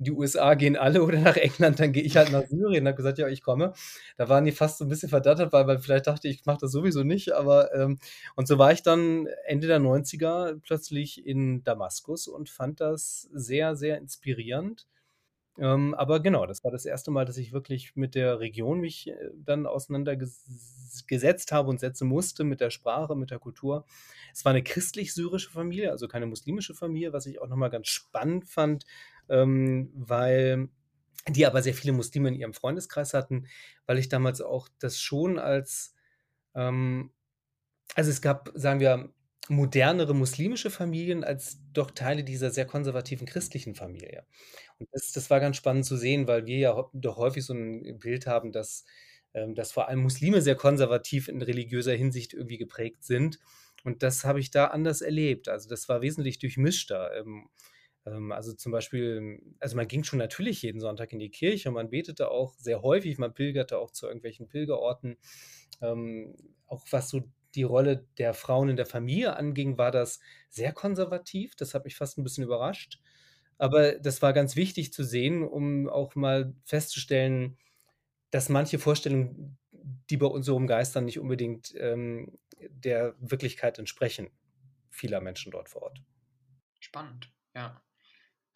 in 0.00 0.06
die 0.06 0.12
USA 0.12 0.54
gehen 0.54 0.76
alle 0.76 1.04
oder 1.04 1.20
nach 1.20 1.36
England, 1.38 1.80
dann 1.80 1.92
gehe 1.92 2.02
ich 2.04 2.16
halt 2.18 2.32
nach 2.32 2.44
Syrien. 2.48 2.86
Habe 2.88 2.96
gesagt: 2.96 3.18
„Ja, 3.18 3.28
ich 3.28 3.42
komme.“ 3.42 3.74
Da 4.18 4.28
waren 4.30 4.44
die 4.46 4.52
fast 4.52 4.78
so 4.78 4.84
'n 4.86 4.88
bisschen 4.90 5.10
verdattert, 5.10 5.52
weil 5.54 5.66
weil 5.68 5.78
vielleicht 5.80 6.08
dachte 6.08 6.28
ich, 6.28 6.40
ich 6.40 6.46
mache 6.46 6.60
das 6.62 6.72
sowieso 6.72 7.04
nicht, 7.04 7.32
aber, 7.34 7.74
ähm 7.74 7.98
und 8.36 8.48
so 8.48 8.58
war 8.58 8.72
ich 8.72 8.82
dann 8.82 9.28
Ende 9.46 9.68
der 9.68 9.80
90er 9.80 10.56
plötzlich 10.62 11.26
in 11.26 11.64
Damaskus 11.64 12.28
und 12.28 12.50
fand 12.50 12.80
das 12.80 13.28
sehr, 13.34 13.76
sehr 13.76 13.98
inspirierend. 13.98 14.88
Ähm, 15.58 15.94
aber 15.94 16.20
genau, 16.22 16.46
das 16.46 16.64
war 16.64 16.70
das 16.72 16.86
erste 16.86 17.10
Mal, 17.12 17.26
dass 17.26 17.36
ich 17.38 17.52
wirklich 17.52 17.96
mit 17.96 18.14
der 18.16 18.40
Region 18.40 18.80
mich, 18.80 19.08
äh, 19.08 19.14
dann 19.36 19.66
auseinanderges 19.66 20.46
gesetzt 21.08 21.52
habe 21.52 21.70
und 21.70 21.80
setzen 21.80 22.08
musste, 22.08 22.44
mit 22.44 22.60
der 22.62 22.70
Sprache, 22.70 23.16
mit 23.16 23.30
der 23.32 23.38
Kultur. 23.40 23.86
Es 24.34 24.44
war 24.46 24.52
'ne 24.54 24.62
christlich-syrische 24.64 25.50
Familie, 25.50 25.90
also 25.92 26.08
keine 26.08 26.26
muslimische 26.26 26.74
Familie, 26.74 27.12
was 27.14 27.26
ich 27.26 27.40
auch 27.42 27.48
noch 27.48 27.56
mal 27.56 27.70
ganz 27.70 27.88
spannend 27.88 28.48
fand, 28.48 28.86
ähm, 29.30 29.90
weil 29.94 30.68
die 31.28 31.46
aber 31.46 31.62
sehr 31.62 31.74
viele 31.74 31.92
Muslime 31.94 32.28
in 32.30 32.34
ihrem 32.36 32.54
Freundeskreis 32.54 33.14
hatten, 33.14 33.46
weil 33.86 33.98
ich 33.98 34.08
damals 34.10 34.40
auch 34.42 34.68
das 34.80 35.00
schon 35.00 35.38
als, 35.38 35.94
ähm 36.54 37.12
also, 37.96 38.10
es 38.10 38.22
gab, 38.22 38.50
sagen 38.54 38.80
wir, 38.80 39.12
modernere 39.48 40.14
muslimische 40.14 40.70
Familien 40.70 41.24
als 41.24 41.58
doch 41.72 41.90
Teile 41.90 42.22
dieser 42.24 42.50
sehr 42.50 42.66
konservativen 42.66 43.26
christlichen 43.26 43.74
Familie. 43.74 44.24
Und 44.78 44.88
das 44.92 45.12
das 45.12 45.30
war 45.30 45.40
ganz 45.40 45.56
spannend 45.56 45.86
zu 45.86 45.96
sehen, 45.96 46.28
weil 46.28 46.46
wir 46.46 46.58
ja 46.58 46.90
doch 46.94 47.16
häufig 47.18 47.44
so 47.44 47.52
'n 47.54 47.98
Bild 47.98 48.26
haben, 48.28 48.52
dass 48.52 48.84
ähm, 49.34 49.54
dass 49.56 49.72
vor 49.72 49.88
allem 49.88 50.00
Muslime 50.02 50.42
sehr 50.42 50.54
konservativ 50.56 51.28
in 51.28 51.42
religiöser 51.42 51.94
Hinsicht 51.94 52.34
irgendwie 52.34 52.58
geprägt 52.58 53.04
sind. 53.04 53.38
Und 53.84 54.02
das 54.04 54.24
habe 54.24 54.40
ich 54.40 54.50
da 54.52 54.66
anders 54.68 55.00
erlebt. 55.02 55.48
Also, 55.48 55.68
das 55.68 55.88
war 55.88 56.02
wesentlich 56.02 56.38
durchmischter. 56.40 57.12
Ähm, 57.18 57.48
also, 58.32 58.54
zum 58.54 58.72
Beispiel 58.72 59.40
also, 59.60 59.76
man 59.76 59.88
ging 59.88 60.04
schon 60.04 60.18
natürlich 60.18 60.62
jeden 60.62 60.80
Sonntag 60.80 61.12
in 61.12 61.18
die 61.18 61.30
Kirche 61.30 61.68
und 61.68 61.74
man 61.74 61.90
betete 61.90 62.30
auch 62.30 62.54
sehr 62.58 62.82
häufig, 62.82 63.18
man 63.18 63.34
pilgerte 63.34 63.78
auch 63.78 63.90
zu 63.90 64.06
irgendwelchen 64.06 64.48
Pilgerorten. 64.48 65.18
Ähm, 65.82 66.34
auch 66.66 66.86
was 66.90 67.10
so 67.10 67.22
die 67.54 67.62
Rolle 67.64 68.06
der 68.18 68.34
Frauen 68.34 68.68
in 68.70 68.76
der 68.76 68.86
Familie 68.86 69.36
anging, 69.36 69.78
war 69.78 69.90
das 69.90 70.20
sehr 70.50 70.72
konservativ. 70.72 71.56
Das 71.56 71.74
hat 71.74 71.84
mich 71.84 71.96
fast 71.96 72.18
'n 72.18 72.24
bisschen 72.24 72.44
überrascht. 72.44 73.00
Aber 73.58 73.94
das 73.98 74.22
war 74.22 74.32
ganz 74.32 74.56
wichtig 74.56 74.92
zu 74.92 75.04
sehen, 75.04 75.42
um 75.46 75.88
auch 75.88 76.14
mal 76.16 76.54
festzustellen, 76.64 77.58
dass 78.32 78.48
manche 78.50 78.78
Vorstellungen, 78.80 79.58
die 80.10 80.16
bei 80.18 80.26
uns 80.26 80.46
so 80.46 80.54
rumgeistern, 80.54 81.04
nicht 81.06 81.18
unbedingt, 81.20 81.74
ähm, 81.78 82.38
der 82.70 83.16
Wirklichkeit 83.20 83.78
entsprechen 83.80 84.30
vieler 84.90 85.20
Menschen 85.22 85.52
dort 85.52 85.68
vor 85.70 85.82
Ort. 85.84 86.02
Spannend, 86.82 87.32
ja. 87.54 87.82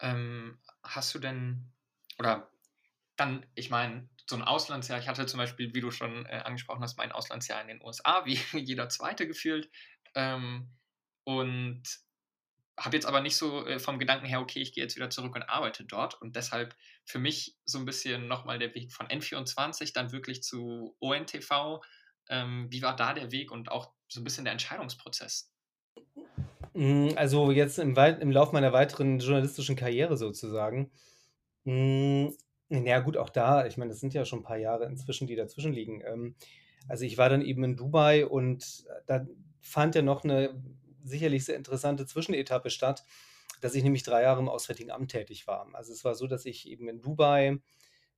Ähm, 0.01 0.59
hast 0.83 1.13
du 1.15 1.19
denn 1.19 1.73
oder 2.19 2.51
dann 3.17 3.45
ich 3.55 3.69
meine, 3.69 4.09
so 4.29 4.35
'n 4.37 4.43
Auslandsjahr 4.43 4.99
ich 4.99 5.07
hatte 5.09 5.25
zum 5.27 5.39
Beispiel, 5.39 5.73
wie 5.75 5.81
du 5.81 5.91
schon, 5.91 6.25
äh, 6.27 6.41
angesprochen 6.45 6.81
hast, 6.83 6.97
mein 6.97 7.11
Auslandsjahr 7.13 7.61
in 7.61 7.67
den 7.69 7.81
USA, 7.83 8.25
wie 8.25 8.35
jeder 8.59 8.89
Zweite 8.89 9.27
gefühlt. 9.27 9.69
Ähm, 10.15 10.75
und 11.25 11.83
habe 12.79 12.97
jetzt 12.97 13.05
aber 13.05 13.21
nicht 13.21 13.37
so, 13.37 13.65
äh, 13.67 13.79
vom 13.79 13.99
Gedanken 13.99 14.25
her: 14.25 14.41
„Okay, 14.41 14.61
ich 14.61 14.73
gehe 14.73 14.83
jetzt 14.83 14.95
wieder 14.97 15.09
zurück 15.09 15.35
und 15.35 15.43
arbeite 15.43 15.85
dort.“ 15.85 16.21
Und 16.21 16.35
deshalb 16.35 16.75
für 17.05 17.19
mich 17.19 17.57
so 17.65 17.77
'n 17.79 17.85
bisschen 17.85 18.27
noch 18.27 18.45
mal 18.45 18.59
der 18.59 18.73
Weg 18.75 18.93
von 18.93 19.07
N24 19.09 19.93
dann 19.93 20.11
wirklich 20.11 20.43
zu 20.43 20.95
ONTV. 20.99 21.81
Ähm, 22.29 22.67
wie 22.71 22.81
war 22.81 22.95
da 22.95 23.13
der 23.13 23.31
Weg 23.31 23.51
und 23.51 23.69
auch 23.71 23.93
so 24.09 24.19
'n 24.21 24.23
bisschen 24.25 24.45
der 24.45 24.53
Entscheidungsprozess? 24.53 25.51
Hm, 26.75 27.13
also, 27.15 27.51
jetzt 27.51 27.79
im 27.79 27.95
wei 27.95 28.09
im 28.11 28.31
Lauf 28.31 28.51
meiner 28.51 28.73
weiteren 28.73 29.19
journalistischen 29.19 29.77
Karriere 29.77 30.17
sozusagen, 30.17 30.91
hm, 31.65 32.33
na 32.69 32.99
gut, 32.99 33.17
auch 33.17 33.29
da 33.29 33.65
ich 33.67 33.77
meine, 33.77 33.91
das 33.91 34.01
sind 34.01 34.13
ja 34.13 34.25
schon 34.25 34.39
'n 34.41 34.43
paar 34.43 34.57
Jahre 34.57 34.85
inzwischen, 34.85 35.27
die 35.27 35.35
dazwischen 35.35 35.73
liegen. 35.73 36.01
Ähm, 36.05 36.35
also, 36.89 37.05
ich 37.05 37.17
war 37.17 37.29
dann 37.29 37.41
eben 37.43 37.63
in 37.63 37.77
Dubai 37.77 38.25
und 38.27 38.85
da 39.07 39.25
fand 39.61 39.95
ja 39.95 40.01
noch 40.03 40.23
'ne 40.25 40.61
sicherlich 41.03 41.45
sehr 41.45 41.55
interessante 41.57 42.05
Zwischenetappe 42.07 42.69
statt, 42.71 43.05
dass 43.61 43.75
ich 43.75 43.83
nämlich 43.83 44.03
3 44.03 44.23
Jahre 44.23 44.41
im 44.41 44.49
Auswärtigen 44.49 44.91
Amt 44.91 45.11
tätig 45.11 45.47
war. 45.47 45.67
Also, 45.75 45.93
es 45.93 46.03
war 46.05 46.15
so, 46.15 46.27
dass 46.27 46.45
ich 46.45 46.69
eben 46.69 46.89
in 46.89 47.01
Dubai, 47.01 47.59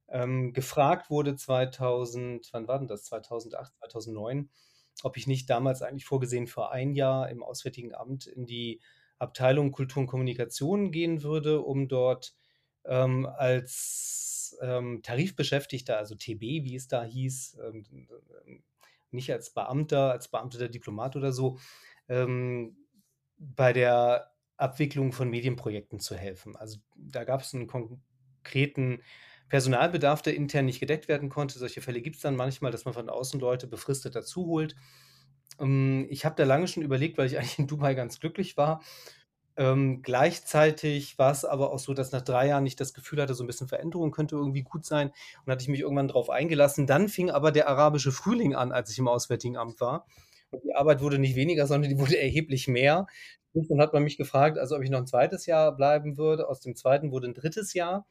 ähm, 0.10 0.54
gefragt 0.54 1.10
wurde 1.12 1.36
2000 1.38 2.50
wann 2.54 2.68
war 2.70 2.80
denn 2.80 2.88
das? 2.90 3.04
2008, 3.06 3.74
2009, 3.80 4.50
ob 5.06 5.18
ich 5.18 5.28
nicht 5.28 5.50
damals 5.50 5.82
eigentlich 5.82 6.06
vorgesehen 6.06 6.48
für 6.48 6.72
1 6.72 6.94
Jahr 6.94 7.30
im 7.30 7.44
Auswärtigen 7.44 7.96
Amt 7.96 8.28
in 8.28 8.46
die 8.46 8.82
Abteilung 9.20 9.72
Kultur 9.72 10.02
und 10.02 10.08
Kommunikation 10.08 10.92
gehen 10.92 11.24
würde, 11.24 11.62
um 11.62 11.88
dort, 11.88 12.36
ähm, 12.86 13.26
als, 13.28 14.58
ähm, 14.62 15.02
Tarifbeschäftigter, 15.04 15.98
also 15.98 16.16
TB, 16.16 16.42
wie 16.64 16.76
es 16.76 16.88
da 16.88 17.04
hieß, 17.04 17.58
ähm, 17.66 18.08
nicht 19.12 19.32
als 19.32 19.52
Beamter 19.54 20.12
als 20.12 20.28
beamteter 20.30 20.70
Diplomat 20.70 21.16
oder 21.16 21.32
so, 21.34 21.60
ähm, 22.10 22.78
bei 23.40 23.74
der 23.74 24.32
Abwicklung 24.58 25.12
von 25.14 25.30
Medienprojekten 25.30 26.00
zu 26.00 26.16
helfen. 26.18 26.56
Also, 26.58 26.80
da 26.98 27.24
gab's 27.26 27.54
'n 27.54 27.68
konkreten 27.68 29.02
Personalbedarf, 29.50 30.22
der 30.22 30.36
intern 30.36 30.66
nicht 30.66 30.80
gedeckt 30.80 31.08
werden 31.08 31.30
konnte. 31.30 31.60
Solche 31.60 31.82
Fälle 31.82 32.02
gibt's 32.02 32.22
dann 32.22 32.36
manchmal, 32.36 32.72
dass 32.72 32.86
man 32.86 32.94
von 32.94 33.10
außen 33.10 33.40
Leute 33.40 33.68
befristet 33.68 34.16
dazu 34.16 34.46
holt. 34.48 34.76
Hm, 35.60 36.08
ich 36.10 36.26
habe 36.26 36.36
da 36.36 36.46
lange 36.46 36.68
schon 36.68 36.84
überlegt, 36.84 37.18
weil 37.18 37.28
ich 37.28 37.38
eigentlich 37.40 37.60
in 37.60 37.68
Dubai 37.68 37.94
ganz 37.96 38.20
glücklich 38.20 38.58
war. 38.58 38.82
Ähm, 39.58 40.02
gleichzeitig 40.04 41.18
war's 41.20 41.46
aber 41.46 41.72
auch 41.74 41.80
so, 41.80 41.94
dass 41.96 42.12
nach 42.14 42.22
3 42.24 42.48
Jahren 42.50 42.66
ich 42.68 42.76
das 42.78 42.94
Gefühl 42.94 43.22
hatte, 43.22 43.34
so 43.36 43.44
'n 43.44 43.48
bisschen 43.48 43.68
Veränderung 43.70 44.12
könnte 44.12 44.36
irgendwie 44.38 44.64
gut 44.64 44.86
sein 44.86 45.12
und 45.46 45.52
hatte 45.52 45.64
ich 45.64 45.70
mich 45.70 45.82
irgendwann 45.82 46.08
drauf 46.10 46.30
eingelassen. 46.32 46.88
Dann 46.88 47.10
fing 47.10 47.32
aber 47.32 47.52
der 47.54 47.70
arabische 47.70 48.12
Frühling 48.14 48.56
an, 48.56 48.72
als 48.74 48.92
ich 48.92 49.00
im 49.00 49.08
Auswärtigen 49.10 49.58
Amt 49.58 49.82
war. 49.82 50.06
Und 50.52 50.64
die 50.66 50.76
Arbeit 50.76 51.02
wurde 51.02 51.20
nicht 51.20 51.36
weniger, 51.38 51.68
sondern 51.68 51.90
die 51.92 52.00
wurde 52.16 52.20
erheblich 52.20 52.68
mehr. 52.70 53.08
Und 53.54 53.70
dann 53.72 53.82
hat 53.82 53.94
man 53.94 54.04
mich 54.04 54.18
gefragt, 54.18 54.58
also, 54.60 54.76
ob 54.78 54.84
ich 54.84 54.90
noch 54.92 55.00
'n 55.02 55.08
2. 55.08 55.46
Jahr 55.48 55.76
bleiben 55.76 56.18
würde. 56.18 56.48
Aus 56.50 56.62
dem 56.62 56.76
2. 56.76 57.12
wurde 57.12 57.28
'n 57.30 57.34
3. 57.36 57.74
Jahr. 57.74 58.06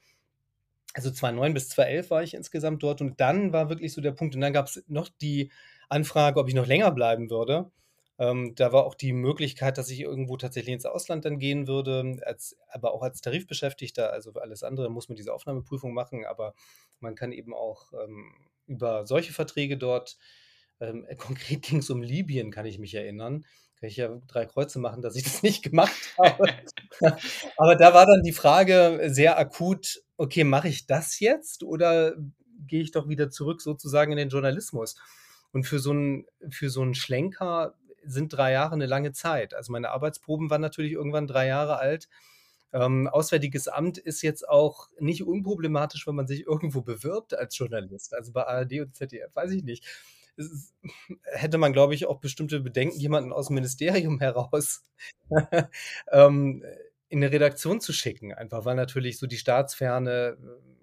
Also, 0.97 1.11
2009 1.11 1.53
bis 1.55 1.69
2011 1.69 2.11
war 2.11 2.23
ich 2.23 2.33
insgesamt 2.35 2.83
dort 2.83 3.01
und 3.03 3.21
dann 3.21 3.53
war 3.53 3.69
wirklich 3.69 3.93
so 3.93 4.01
der 4.01 4.13
Punkt 4.13 4.35
und 4.35 4.41
dann 4.41 4.53
gab's 4.55 4.83
noch 4.89 5.09
die 5.21 5.53
Anfrage, 5.91 6.41
ob 6.41 6.49
ich 6.49 6.55
noch 6.55 6.67
länger 6.67 6.91
bleiben 6.91 7.29
würde. 7.31 7.71
Ähm, 8.19 8.55
da 8.57 8.73
war 8.73 8.87
auch 8.87 8.95
die 8.95 9.13
Möglichkeit, 9.13 9.77
dass 9.77 9.91
ich 9.91 10.01
irgendwo 10.01 10.39
tatsächlich 10.39 10.73
ins 10.73 10.87
Ausland 10.87 11.27
dann 11.27 11.39
gehen 11.39 11.67
würde, 11.69 12.17
als 12.25 12.57
aber 12.71 12.95
auch 12.95 13.03
als 13.03 13.21
Tarifbeschäftigter. 13.21 14.11
Also, 14.11 14.33
alles 14.35 14.63
andere 14.63 14.89
muss 14.91 15.09
man 15.11 15.17
diese 15.17 15.35
Aufnahmeprüfung 15.35 15.93
machen, 15.93 16.25
aber 16.25 16.55
man 17.01 17.15
kann 17.15 17.33
eben 17.33 17.53
auch, 17.55 17.93
ähm, 17.93 18.33
über 18.67 19.07
solche 19.07 19.33
Verträge 19.35 19.77
dort 19.77 20.17
ähm, 20.81 21.07
konkret 21.19 21.63
ging's 21.63 21.91
um 21.91 22.03
Libyen, 22.03 22.51
kann 22.51 22.67
ich 22.67 22.79
mich 22.79 22.95
erinnern. 22.95 23.45
Kann 23.81 23.91
ich 23.91 23.97
ja 23.99 24.09
3 24.29 24.47
Kreuze 24.47 24.79
machen, 24.79 25.03
dass 25.03 25.17
ich 25.17 25.25
das 25.25 25.43
nicht 25.43 25.63
gemacht 25.63 25.93
habe. 26.19 26.49
Aber 27.57 27.77
da 27.77 27.93
war 27.95 28.07
dann 28.07 28.23
die 28.23 28.33
Frage 28.33 29.01
sehr 29.09 29.39
akut: 29.39 30.03
„Okay, 30.17 30.45
mache 30.45 30.69
ich 30.69 30.87
das 30.87 31.21
jetzt 31.21 31.63
oder 31.63 32.15
gehe 32.67 32.81
ich 32.83 32.93
doch 32.93 33.09
wieder 33.09 33.31
zurück 33.31 33.61
sozusagen 33.63 34.13
in 34.13 34.19
den 34.19 34.31
Journalismus?“ 34.31 34.97
Und 35.53 35.65
für 35.67 35.79
so 35.79 35.93
'n 35.93 36.27
für 36.51 36.71
so 36.71 36.83
'n 36.83 36.95
Schlenker 36.95 37.75
sind 38.05 38.31
3 38.31 38.53
Jahre 38.53 38.77
'ne 38.79 38.87
lange 38.87 39.13
Zeit. 39.13 39.53
Also, 39.55 39.73
meine 39.73 39.91
Arbeitsproben 39.91 40.49
waren 40.51 40.63
natürlich 40.63 40.93
irgendwann 40.93 41.27
3 41.27 41.47
Jahre 41.49 41.79
alt. 41.79 42.09
Ähm, 42.73 43.09
Auswärtiges 43.09 43.69
Amt 43.69 43.99
ist 43.99 44.23
jetzt 44.23 44.49
auch 44.49 44.89
nicht 45.01 45.23
unproblematisch, 45.25 46.07
wenn 46.07 46.15
man 46.17 46.27
sich 46.27 46.47
irgendwo 46.47 46.81
bewirbt 46.83 47.35
als 47.35 47.57
Journalist. 47.59 48.15
Also, 48.15 48.33
bei 48.33 48.45
ARD 48.47 48.81
und 48.83 48.95
ZDF, 48.97 49.35
weiß 49.37 49.53
ich 49.53 49.65
nicht. 49.65 49.85
Hätte 51.25 51.59
man, 51.59 51.73
glaube 51.73 51.95
ich, 51.95 52.07
auch 52.07 52.21
bestimmte 52.21 52.61
Bedenken, 52.61 52.99
jemanden 52.99 53.33
aus'm 53.33 53.55
Ministerium 53.55 54.21
heraus, 54.21 54.83
ähm, 56.13 56.65
in 57.09 57.21
'ne 57.21 57.33
Redaktion 57.33 57.81
zu 57.81 57.93
schicken, 57.93 58.35
einfach 58.35 58.65
weil 58.65 58.77
natürlich 58.77 59.19
so 59.19 59.27
die 59.27 59.39
Staatsferne 59.39 60.39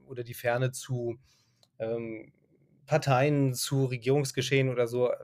oder 0.08 0.24
die 0.24 0.34
Ferne 0.36 0.72
zu, 0.72 1.18
ähm, 1.80 2.34
Parteien, 2.88 3.54
zu 3.56 3.86
Regierungsgeschehen 3.86 4.70
oder 4.70 4.88
so, 4.88 5.12
ähm, 5.12 5.18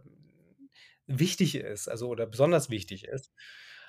wichtig 1.08 1.56
ist, 1.56 1.90
also 1.90 2.10
oder 2.10 2.28
besonders 2.28 2.70
wichtig 2.72 3.06
ist. 3.08 3.32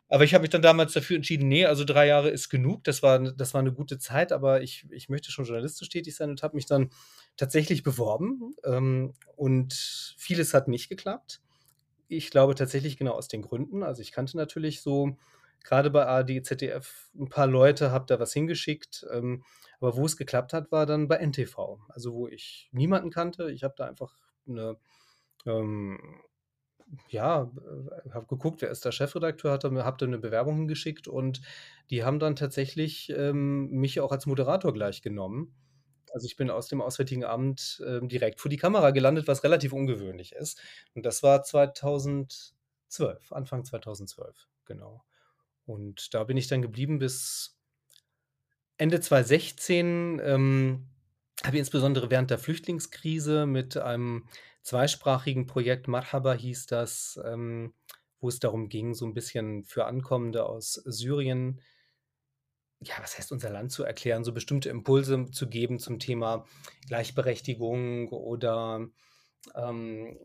Aber 0.09 0.25
ich 0.25 0.35
habe 0.35 0.43
mich 0.43 0.51
dann 0.51 0.63
damals 0.63 0.93
dafür 0.95 1.17
entschieden: 1.17 1.49
„Ne, 1.49 1.67
also 1.67 1.85
3 1.85 2.07
Jahre 2.09 2.31
ist 2.31 2.51
genug.“ 2.51 2.85
Das 2.85 3.03
war 3.03 3.19
das 3.21 3.55
war 3.55 3.63
'ne 3.63 3.73
gute 3.75 3.99
Zeit, 3.99 4.33
aber 4.33 4.63
ich 4.63 4.87
ich 4.93 5.09
möchte 5.11 5.33
schon 5.33 5.45
journalistisch 5.47 5.89
tätig 5.91 6.17
sein 6.17 6.31
und 6.31 6.43
habe 6.45 6.57
mich 6.57 6.67
dann 6.67 6.91
tatsächlich 7.37 7.83
beworben, 7.83 8.55
ähm, 8.65 9.15
und 9.37 9.75
vieles 10.19 10.55
hat 10.55 10.69
nicht 10.69 10.89
geklappt. 10.89 11.41
Ich 12.09 12.31
glaube 12.31 12.55
tatsächlich 12.57 12.97
genau 12.99 13.13
aus 13.15 13.29
den 13.29 13.43
Gründen. 13.43 13.83
Also, 13.85 14.03
ich 14.03 14.13
kannte 14.13 14.37
natürlich 14.39 14.83
so 14.83 15.17
grade 15.65 15.91
bei 15.91 16.07
ARD, 16.07 16.43
ZDF 16.45 17.11
'n 17.19 17.29
paar 17.31 17.47
Leute, 17.49 17.93
habe 17.93 18.07
da 18.09 18.21
was 18.21 18.33
hingeschickt, 18.35 19.07
ähm, 19.13 19.45
aber 19.81 19.97
wo 19.97 20.07
es 20.07 20.17
geklappt 20.19 20.53
hat, 20.55 20.73
war 20.73 20.87
dann 20.87 21.09
bei 21.09 21.17
NTV. 21.19 21.81
Also, 21.91 22.15
wo 22.15 22.29
ich 22.29 22.69
niemanden 22.73 23.11
kannte. 23.11 23.51
Ich 23.53 23.65
habe 23.65 23.75
da 23.79 23.87
einfach 23.87 24.15
'ne, 24.47 24.77
ähm 25.47 25.99
ja, 27.11 27.45
äh, 28.07 28.11
habe 28.13 28.27
geguckt, 28.29 28.63
wer 28.63 28.71
ist 28.71 28.85
der 28.87 28.93
Chefredakteur, 28.93 29.53
habe 29.53 29.99
da 29.99 30.07
'ne 30.09 30.19
Bewerbung 30.19 30.57
hingeschickt 30.59 31.09
und 31.09 31.43
die 31.91 32.05
haben 32.05 32.19
dann 32.21 32.37
tatsächlich, 32.37 33.11
ähm, 33.17 33.69
mich 33.71 34.01
auch 34.01 34.13
als 34.13 34.27
Moderator 34.27 34.73
gleich 34.75 35.03
genommen. 35.03 35.55
Also, 36.13 36.27
ich 36.27 36.37
bin 36.37 36.51
aus 36.51 36.69
dem 36.69 36.81
Auswärtigen 36.83 37.25
Amt, 37.25 37.83
ähm, 37.87 38.09
direkt 38.09 38.41
vor 38.41 38.49
die 38.51 38.57
Kamera 38.57 38.91
gelandet, 38.91 39.29
was 39.29 39.45
relativ 39.45 39.73
ungewöhnlich 39.73 40.33
ist. 40.35 40.61
Und 40.95 41.07
das 41.07 41.23
war 41.23 41.43
2012, 41.43 43.33
Anfang 43.33 43.65
2012, 43.65 44.49
genau. 44.67 45.05
Und 45.67 46.15
da 46.15 46.25
bin 46.25 46.37
ich 46.37 46.49
dann 46.49 46.63
geblieben 46.63 46.99
bis 47.01 47.57
Ende 48.79 49.01
2016, 49.01 50.21
ähm, 50.25 50.87
habe 51.45 51.59
insbesondere 51.59 52.11
während 52.11 52.31
der 52.31 52.39
Flüchtlingskrise 52.39 53.47
mit 53.47 53.77
einem 53.77 54.27
zweisprachigen 54.63 55.47
Projekt, 55.47 55.87
Marhaba 55.89 56.33
hieß 56.35 56.67
das, 56.67 57.21
ähm, 57.25 57.75
wo 58.21 58.29
es 58.29 58.39
darum 58.41 58.69
ging, 58.69 58.95
so 58.95 59.05
'n 59.07 59.15
bisschen 59.15 59.65
für 59.65 59.85
Ankommende 59.87 60.47
aus 60.47 60.75
Syrien 60.75 61.61
ja, 62.81 62.95
was 63.03 63.19
heißt 63.19 63.33
unser 63.33 63.51
Land 63.51 63.73
zu 63.73 63.85
erklären, 63.85 64.25
so 64.25 64.33
bestimmte 64.33 64.71
Impulse 64.71 65.27
zu 65.33 65.49
geben 65.49 65.79
zum 65.79 65.99
Thema 65.99 66.47
Gleichberechtigung 66.89 68.09
oder, 68.11 68.89
ähm, 69.57 70.19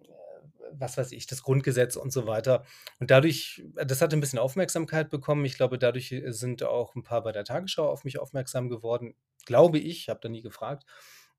was 0.73 0.97
weiß 0.97 1.11
ich, 1.13 1.27
das 1.27 1.43
Grundgesetz 1.43 1.95
und 1.97 2.11
so 2.13 2.27
weiter. 2.27 2.65
Und 2.99 3.11
dadurch 3.11 3.63
das 3.75 4.01
hat 4.01 4.13
'n 4.13 4.21
bisschen 4.21 4.39
Aufmerksamkeit 4.39 5.09
bekommen. 5.11 5.45
Ich 5.45 5.55
glaube, 5.57 5.79
dadurch, 5.79 6.11
äh, 6.13 6.31
sind 6.33 6.63
auch 6.63 6.95
'n 6.95 7.03
paar 7.03 7.23
bei 7.23 7.31
der 7.33 7.45
Tagesschau 7.45 7.89
auf 7.89 8.03
mich 8.05 8.19
aufmerksam 8.19 8.69
geworden, 8.69 9.15
glaube 9.45 9.79
ich, 9.79 10.09
habe 10.09 10.19
da 10.21 10.29
nie 10.29 10.41
gefragt. 10.43 10.85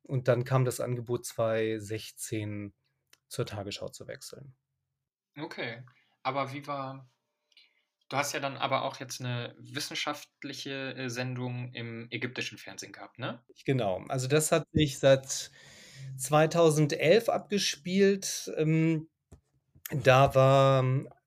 Und 0.03 0.29
dann 0.29 0.45
kam 0.45 0.65
das 0.67 0.81
Angebot 0.81 1.27
2016 1.27 2.75
zur 3.29 3.47
Tagesschau 3.47 3.89
zu 3.91 4.07
wechseln. 4.09 4.55
Okay, 5.39 5.85
aber 6.23 6.53
wie 6.53 6.67
war 6.67 7.09
du 8.09 8.17
hast 8.17 8.33
ja 8.35 8.41
dann 8.41 8.57
aber 8.57 8.83
auch 8.85 8.99
jetzt 9.01 9.21
'ne 9.21 9.55
wissenschaftliche, 9.59 10.95
äh, 10.97 11.09
Sendung 11.11 11.73
im 11.75 12.09
ägyptischen 12.11 12.59
Fernsehen 12.59 12.93
gehabt, 12.93 13.19
ne? 13.19 13.45
Genau. 13.67 14.05
Also, 14.09 14.29
das 14.29 14.53
hat 14.53 14.65
sich 14.73 14.99
seit 15.01 15.51
2011 16.17 17.29
abgespielt. 17.29 18.51
Ähm, 18.57 19.09
da 19.93 20.35
war 20.35 20.85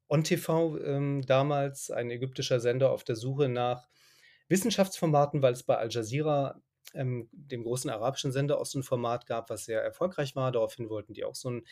ONTV, 0.10 0.78
ähm, 0.84 1.24
damals 1.28 1.92
ein 1.92 2.12
ägyptischer 2.12 2.60
Sender 2.62 2.92
auf 2.92 3.04
der 3.06 3.16
Suche 3.18 3.50
nach 3.50 3.90
Wissenschaftsformaten, 4.50 5.42
weil 5.44 5.54
es 5.54 5.64
bei 5.64 5.78
Al 5.78 5.90
Jazeera, 5.92 6.62
ähm, 6.96 7.30
dem 7.34 7.64
großen 7.64 7.90
arabischen 7.92 8.32
Sender, 8.34 8.60
auch 8.62 8.66
so 8.68 8.80
'n 8.80 8.84
Format 8.84 9.26
gab, 9.28 9.50
was 9.52 9.66
sehr 9.66 9.84
erfolgreich 9.84 10.36
war. 10.36 10.52
Daraufhin 10.54 10.90
wollten 10.90 11.14
die 11.14 11.26
auch 11.26 11.36
so 11.36 11.50
'n, 11.50 11.66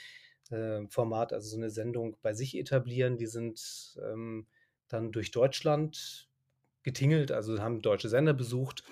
äh, 0.51 0.87
Format, 0.89 1.33
also 1.33 1.49
so 1.49 1.57
'ne 1.59 1.69
Sendung 1.71 2.17
bei 2.23 2.33
sich 2.33 2.57
etablieren. 2.57 3.17
Die 3.17 3.27
sind, 3.27 3.97
ähm, 4.03 4.47
dann 4.89 5.11
durch 5.11 5.31
Deutschland 5.31 6.29
getingelt, 6.83 7.31
also 7.31 7.59
haben 7.61 7.81
deutsche 7.81 8.09
Sender 8.09 8.33
besucht, 8.33 8.83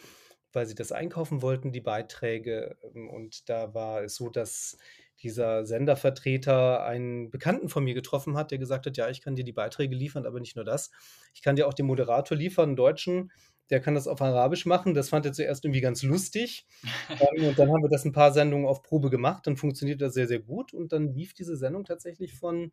weil 0.53 0.65
sie 0.67 0.75
das 0.75 0.91
einkaufen 0.91 1.41
wollten, 1.41 1.71
die 1.71 1.81
Beiträge. 1.81 2.77
Ähm, 2.95 3.09
und 3.09 3.49
da 3.49 3.73
war 3.73 4.03
es 4.03 4.15
so, 4.15 4.29
dass 4.29 4.77
dieser 5.23 5.65
Sendervertreter 5.65 6.83
einen 6.85 7.31
Bekannten 7.31 7.69
von 7.69 7.83
mir 7.83 7.93
getroffen 7.93 8.37
hat, 8.37 8.51
der 8.51 8.57
gesagt 8.59 8.85
hat: 8.85 8.97
„Ja, 8.97 9.09
ich 9.09 9.21
kann 9.21 9.35
dir 9.35 9.45
die 9.45 9.53
Beiträge 9.53 9.95
liefern, 9.95 10.25
aber 10.25 10.39
nicht 10.41 10.55
nur 10.57 10.65
das. 10.65 10.91
Ich 11.33 11.41
kann 11.41 11.55
dir 11.55 11.67
auch 11.67 11.73
den 11.73 11.85
Moderator 11.87 12.37
liefern, 12.37 12.71
'n 12.71 12.75
Deutschen, 12.75 13.31
der 13.69 13.79
kann 13.81 13.95
das 13.95 14.07
auf 14.07 14.21
Arabisch 14.21 14.65
machen.“ 14.65 14.93
Das 14.93 15.09
fand 15.09 15.25
er 15.25 15.33
zuerst 15.33 15.65
irgendwie 15.65 15.81
ganz 15.81 16.03
lustig. 16.03 16.65
Ähm, 17.19 17.43
und 17.45 17.57
dann 17.59 17.69
haben 17.71 17.83
wir 17.83 17.89
das 17.89 18.05
'n 18.05 18.11
paar 18.13 18.33
Sendungen 18.33 18.67
auf 18.67 18.83
Probe 18.83 19.09
gemacht. 19.09 19.47
Dann 19.47 19.57
funktionierte 19.57 20.05
das 20.05 20.13
sehr, 20.15 20.27
sehr 20.27 20.39
gut 20.39 20.73
und 20.73 20.91
dann 20.93 21.13
lief 21.13 21.33
diese 21.33 21.55
Sendung 21.57 21.85
tatsächlich 21.85 22.33
von 22.35 22.71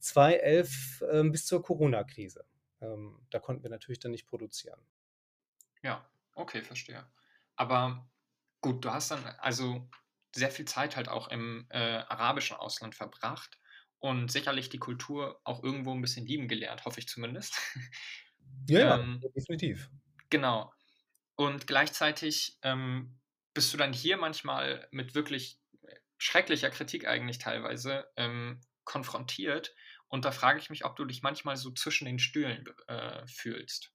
2011, 0.00 1.04
ähm, 1.12 1.32
bis 1.32 1.46
zur 1.46 1.62
Corona-Krise. 1.62 2.44
Ähm, 2.80 3.26
da 3.30 3.38
konnten 3.40 3.62
wir 3.62 3.70
natürlich 3.70 4.00
dann 4.00 4.12
nicht 4.12 4.26
produzieren. 4.26 4.80
Ja, 5.82 6.10
okay, 6.34 6.62
verstehe. 6.62 7.10
Aber 7.56 8.10
gut, 8.60 8.84
du 8.84 8.92
hast 8.92 9.10
dann 9.10 9.24
also 9.38 9.88
sehr 10.34 10.50
viel 10.50 10.64
Zeit 10.66 10.96
halt 10.96 11.08
auch 11.08 11.28
im, 11.28 11.66
äh, 11.70 11.78
arabischen 11.78 12.56
Ausland 12.56 12.94
verbracht 12.94 13.58
und 13.98 14.30
sicherlich 14.30 14.68
die 14.68 14.78
Kultur 14.78 15.40
auch 15.44 15.62
irgendwo 15.62 15.92
'n 15.92 16.00
bisschen 16.02 16.26
lieben 16.26 16.48
gelernt, 16.48 16.84
hoffe 16.84 17.00
ich 17.00 17.08
zumindest. 17.08 17.56
Ja, 18.66 18.80
ja, 18.80 18.98
Ähm, 18.98 19.26
definitiv. 19.34 19.90
genau. 20.30 20.72
Und 21.36 21.66
gleichzeitig, 21.66 22.58
ähm, 22.62 23.20
bist 23.54 23.72
du 23.72 23.78
dann 23.78 23.92
hier 23.92 24.16
manchmal 24.18 24.88
mit 24.92 25.14
wirklich, 25.14 25.60
äh, 25.82 25.96
schrecklicher 26.18 26.70
Kritik 26.70 27.06
eigentlich 27.08 27.38
teilweise, 27.38 28.06
ähm, 28.16 28.60
konfrontiert. 28.84 29.74
Und 30.08 30.24
da 30.24 30.32
frage 30.32 30.58
ich 30.58 30.70
mich, 30.70 30.84
ob 30.84 30.96
du 30.96 31.04
dich 31.04 31.22
manchmal 31.22 31.56
so 31.56 31.70
zwischen 31.70 32.06
den 32.06 32.18
Stühlen 32.18 32.64
äh, 32.88 33.26
fühlst. 33.26 33.90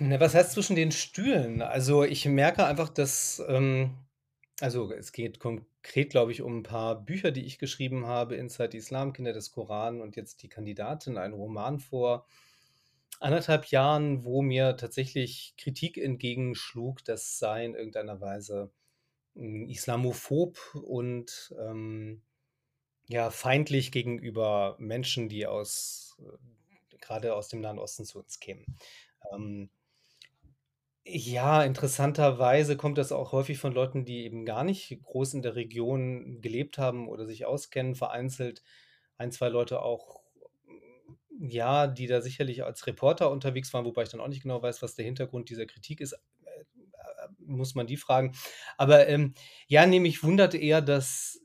Na, 0.00 0.20
was 0.20 0.34
heißt 0.34 0.52
zwischen 0.52 0.76
den 0.76 0.92
Stühlen? 0.92 1.62
Also, 1.62 2.04
ich 2.04 2.26
merke 2.26 2.64
einfach, 2.66 2.88
dass, 2.90 3.42
ähm 3.48 3.94
also, 4.60 4.90
es 4.92 5.12
geht 5.12 5.38
konkret, 5.38 6.08
glaube 6.10 6.32
ich, 6.32 6.40
um 6.42 6.58
'n 6.60 6.62
paar 6.62 7.02
Bücher, 7.04 7.30
die 7.30 7.44
ich 7.44 7.58
geschrieben 7.58 8.06
habe, 8.06 8.36
„Inside 8.36 8.76
Islam“, 8.76 9.12
„Kinder 9.12 9.32
des 9.34 9.52
Koran“ 9.52 10.00
und 10.00 10.16
jetzt 10.16 10.42
„Die 10.42 10.48
Kandidatin“, 10.48 11.18
ein 11.18 11.32
Roman 11.34 11.78
vor 11.78 12.26
1 13.20 13.48
1/2 13.48 13.70
Jahren, 13.72 14.24
wo 14.24 14.42
mir 14.42 14.76
tatsächlich 14.76 15.54
Kritik 15.58 15.98
entgegenschlug, 15.98 17.04
das 17.04 17.38
sei 17.38 17.64
in 17.66 17.74
irgendeiner 17.74 18.20
Weise, 18.20 18.72
hm, 19.36 19.68
islamophob 19.70 20.58
und, 20.76 21.54
ähm, 21.60 22.22
ja, 23.08 23.30
feindlich 23.30 23.92
gegenüber 23.92 24.76
Menschen, 24.78 25.28
die 25.28 25.46
aus 25.46 26.16
äh, 26.20 26.96
grade 26.98 27.34
aus 27.34 27.48
dem 27.48 27.60
Nahen 27.60 27.78
Osten 27.78 28.04
zu 28.04 28.18
uns 28.18 28.40
kämen. 28.40 28.66
Ähm 29.32 29.70
ja, 31.04 31.62
interessanterweise 31.62 32.76
kommt 32.76 32.98
das 32.98 33.12
auch 33.12 33.30
häufig 33.32 33.58
von 33.58 33.72
Leuten, 33.72 34.04
die 34.04 34.24
eben 34.24 34.44
gar 34.44 34.64
nicht 34.64 35.00
groß 35.04 35.34
in 35.34 35.42
der 35.42 35.54
Region 35.54 36.40
gelebt 36.40 36.78
haben 36.78 37.08
oder 37.08 37.26
sich 37.26 37.46
auskennen, 37.46 37.94
vereinzelt 37.94 38.62
1, 39.16 39.36
2 39.36 39.48
Leute 39.48 39.82
auch, 39.82 40.22
ja, 41.38 41.86
die 41.86 42.06
da 42.06 42.20
sicherlich 42.22 42.64
als 42.64 42.86
Reporter 42.86 43.30
unterwegs 43.30 43.72
waren, 43.74 43.84
wobei 43.84 44.02
ich 44.04 44.08
dann 44.08 44.20
auch 44.20 44.28
nicht 44.28 44.42
genau 44.42 44.62
weiß, 44.62 44.82
was 44.82 44.94
der 44.94 45.04
Hintergrund 45.04 45.50
dieser 45.50 45.66
Kritik 45.66 46.00
ist. 46.00 46.12
Äh, 46.12 46.60
äh, 46.60 47.28
muss 47.38 47.74
man 47.74 47.86
die 47.86 47.96
fragen. 47.96 48.34
Aber, 48.78 49.06
ähm, 49.08 49.34
ja, 49.68 49.86
mich 49.86 50.22
wundert 50.22 50.54
eher, 50.54 50.82
dass, 50.82 51.40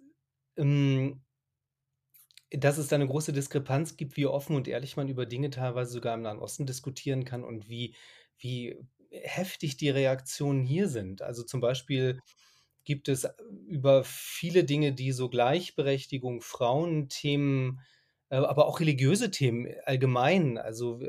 hm 0.57 1.21
dass 2.51 2.77
es 2.77 2.87
da 2.89 2.97
'ne 2.97 3.07
große 3.07 3.33
Diskrepanz 3.33 3.97
gibt, 3.97 4.17
wie 4.17 4.25
offen 4.27 4.55
und 4.55 4.67
ehrlich 4.67 4.97
man 4.97 5.09
über 5.09 5.25
Dinge 5.25 5.49
teilweise 5.51 5.91
sogar 5.93 6.15
im 6.15 6.21
Nahen 6.23 6.39
Osten 6.39 6.65
diskutieren 6.65 7.25
kann 7.25 7.43
und 7.43 7.69
wie 7.69 7.95
wie 8.39 8.77
heftig 9.11 9.77
die 9.77 9.89
Reaktionen 9.89 10.63
hier 10.63 10.87
sind. 10.89 11.21
Also, 11.21 11.43
zum 11.43 11.61
Beispiel 11.61 12.19
gibt 12.85 13.09
es 13.09 13.27
über 13.67 14.03
viele 14.05 14.63
Dinge, 14.65 14.93
die 14.93 15.11
so 15.13 15.29
Gleichberechtigung, 15.29 16.41
Frauenthemen, 16.41 17.81
äh, 18.29 18.37
aber 18.37 18.67
auch 18.67 18.79
religiöse 18.81 19.31
Themen 19.31 19.67
allgemein, 19.85 20.57
also, 20.57 21.01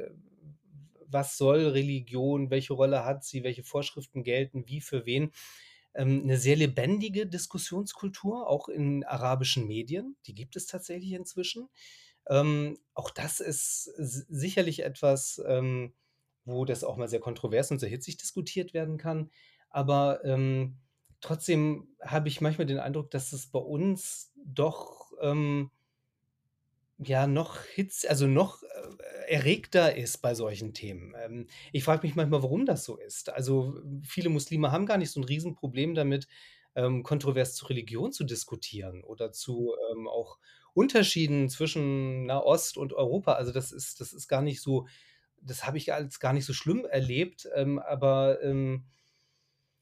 was 1.07 1.39
soll 1.39 1.69
Religion, 1.69 2.51
welche 2.51 2.75
Rolle 2.75 3.05
hat 3.05 3.25
sie, 3.25 3.45
welche 3.45 3.65
Vorschriften 3.65 4.25
gelten, 4.25 4.67
wie 4.69 4.81
für 4.83 5.07
wen, 5.07 5.33
ähm, 5.95 6.25
'ne 6.27 6.39
sehr 6.39 6.57
lebendige 6.57 7.27
Diskussionskultur, 7.27 8.49
auch 8.49 8.69
in 8.69 9.05
arabischen 9.05 9.67
Medien, 9.67 10.17
die 10.27 10.35
gibt 10.35 10.57
es 10.57 10.67
tatsächlich 10.67 11.13
inzwischen. 11.13 11.69
Ähm, 12.29 12.79
auch 12.95 13.11
das 13.11 13.41
ist 13.41 13.85
sicherlich 13.97 14.81
etwas, 14.85 15.43
ähm, 15.47 15.95
wo 16.45 16.65
das 16.65 16.85
auch 16.85 16.97
mal 16.97 17.09
sehr 17.09 17.21
kontrovers 17.21 17.71
und 17.71 17.79
sehr 17.81 17.89
hitzig 17.91 18.17
diskutiert 18.19 18.75
werden 18.75 18.99
kann. 18.99 19.31
Aber, 19.71 20.25
ähm, 20.25 20.79
trotzdem 21.21 21.97
habe 22.03 22.29
ich 22.29 22.41
manchmal 22.41 22.67
den 22.67 22.79
Eindruck, 22.81 23.11
dass 23.13 23.33
es 23.33 23.47
bei 23.49 23.59
uns 23.61 24.33
doch, 24.45 25.13
ähm 25.23 25.71
ja, 27.05 27.27
noch 27.27 27.59
hitz 27.65 28.05
also, 28.05 28.27
noch, 28.27 28.63
äh, 28.63 29.33
erregter 29.35 29.97
ist 29.97 30.19
bei 30.19 30.35
solchen 30.35 30.75
Themen. 30.75 31.15
Ähm, 31.23 31.47
ich 31.73 31.85
frage 31.85 32.07
mich 32.07 32.17
manchmal, 32.17 32.43
warum 32.43 32.67
das 32.67 32.85
so 32.85 32.97
ist. 32.99 33.31
Also, 33.31 33.81
viele 34.05 34.29
Muslime 34.31 34.73
haben 34.73 34.87
gar 34.87 34.99
nicht 34.99 35.11
so 35.11 35.21
'n 35.21 35.25
Riesenproblem 35.25 35.95
damit, 35.95 36.29
ähm, 36.75 37.03
kontrovers 37.03 37.55
zu 37.55 37.67
Religion 37.67 38.13
zu 38.13 38.25
diskutieren 38.25 39.03
oder 39.05 39.33
zu, 39.33 39.75
ähm, 39.93 40.09
auch 40.09 40.39
Unterschieden 40.75 41.49
zwischen 41.51 42.27
Nahost 42.27 42.77
und 42.79 42.93
Europa. 42.95 43.35
Also, 43.35 43.53
das 43.53 43.73
ist 43.73 44.01
das 44.01 44.13
ist 44.13 44.29
gar 44.29 44.43
nicht 44.43 44.61
so 44.63 44.87
das 45.45 45.67
habe 45.67 45.77
ich 45.79 45.93
als 45.93 46.21
gar 46.21 46.33
nicht 46.33 46.45
so 46.47 46.53
schlimm 46.55 46.85
erlebt, 46.87 47.49
ähm, 47.57 47.79
aber, 47.81 48.43
ähm, 48.43 48.85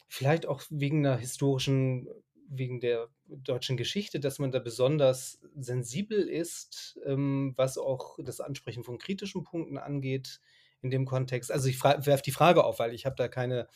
vielleicht 0.08 0.46
auch 0.46 0.62
wegen 0.70 1.02
'ner 1.02 1.16
historischen 1.18 2.08
wegen 2.48 2.80
der 2.80 3.08
deutschen 3.38 3.76
Geschichte, 3.76 4.20
dass 4.20 4.38
man 4.38 4.52
da 4.52 4.58
besonders 4.60 5.40
sensibel 5.56 6.20
ist, 6.28 6.98
ähm, 7.06 7.54
was 7.56 7.78
auch 7.78 8.18
das 8.22 8.40
Ansprechen 8.40 8.84
von 8.84 8.98
kritischen 8.98 9.44
Punkten 9.44 9.78
angeht 9.78 10.40
in 10.82 10.90
dem 10.90 11.06
Kontext. 11.06 11.52
Also, 11.52 11.68
ich 11.68 11.82
werfe 11.84 12.22
die 12.24 12.32
Frage 12.32 12.64
auf, 12.64 12.78
weil 12.80 12.94
ich 12.94 13.06
habe 13.06 13.16
da 13.16 13.28
keine 13.28 13.68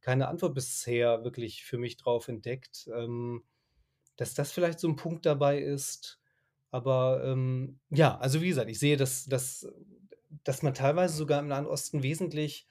keine 0.00 0.28
Antwort 0.28 0.54
bisher 0.54 1.24
wirklich 1.24 1.64
für 1.64 1.78
mich 1.78 1.96
drauf 1.96 2.28
entdeckt, 2.28 2.88
ähm, 2.94 3.44
dass 4.16 4.34
das 4.34 4.52
vielleicht 4.52 4.80
so 4.80 4.88
'n 4.88 4.96
Punkt 4.96 5.26
dabei 5.26 5.60
ist. 5.60 6.20
Aber, 6.72 7.22
ähm, 7.24 7.80
ja, 7.90 8.18
also 8.18 8.42
wie 8.42 8.48
gesagt, 8.48 8.70
ich 8.70 8.78
sehe, 8.80 8.96
dass 8.98 9.26
dass 9.26 9.68
dass 10.44 10.62
man 10.62 10.74
teilweise 10.74 11.16
sogar 11.16 11.40
im 11.40 11.48
Nahen 11.48 11.66
Osten 11.66 12.02
wesentlich 12.02 12.66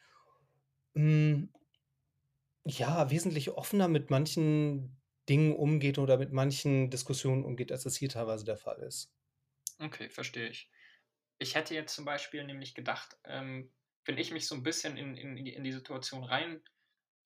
hm 0.96 1.50
ja, 2.66 3.10
wesentlich 3.10 3.52
offener 3.52 3.88
mit 3.88 4.10
manchen 4.10 4.97
Dingen 5.30 5.56
umgeht 5.56 5.98
oder 6.00 6.18
mit 6.18 6.32
manchen 6.34 6.90
Diskussionen 6.90 7.46
umgeht, 7.46 7.72
als 7.72 7.84
das 7.84 7.96
hier 7.98 8.10
teilweise 8.10 8.46
der 8.46 8.58
Fall 8.58 8.80
ist. 8.80 9.12
Okay, 9.80 10.10
verstehe 10.10 10.50
ich. 10.50 10.72
Ich 11.40 11.56
hätte 11.56 11.76
jetzt 11.76 11.96
zum 11.96 12.06
Beispiel 12.06 12.44
nämlich 12.44 12.76
gedacht, 12.76 13.18
ähm, 13.26 13.74
wenn 14.06 14.18
ich 14.18 14.32
mich 14.32 14.48
so 14.48 14.56
'n 14.56 14.64
bisschen 14.64 14.98
in 14.98 15.18
in 15.18 15.36
die 15.46 15.54
in 15.54 15.64
die 15.64 15.72
Situation 15.74 16.24
rein, 16.24 16.64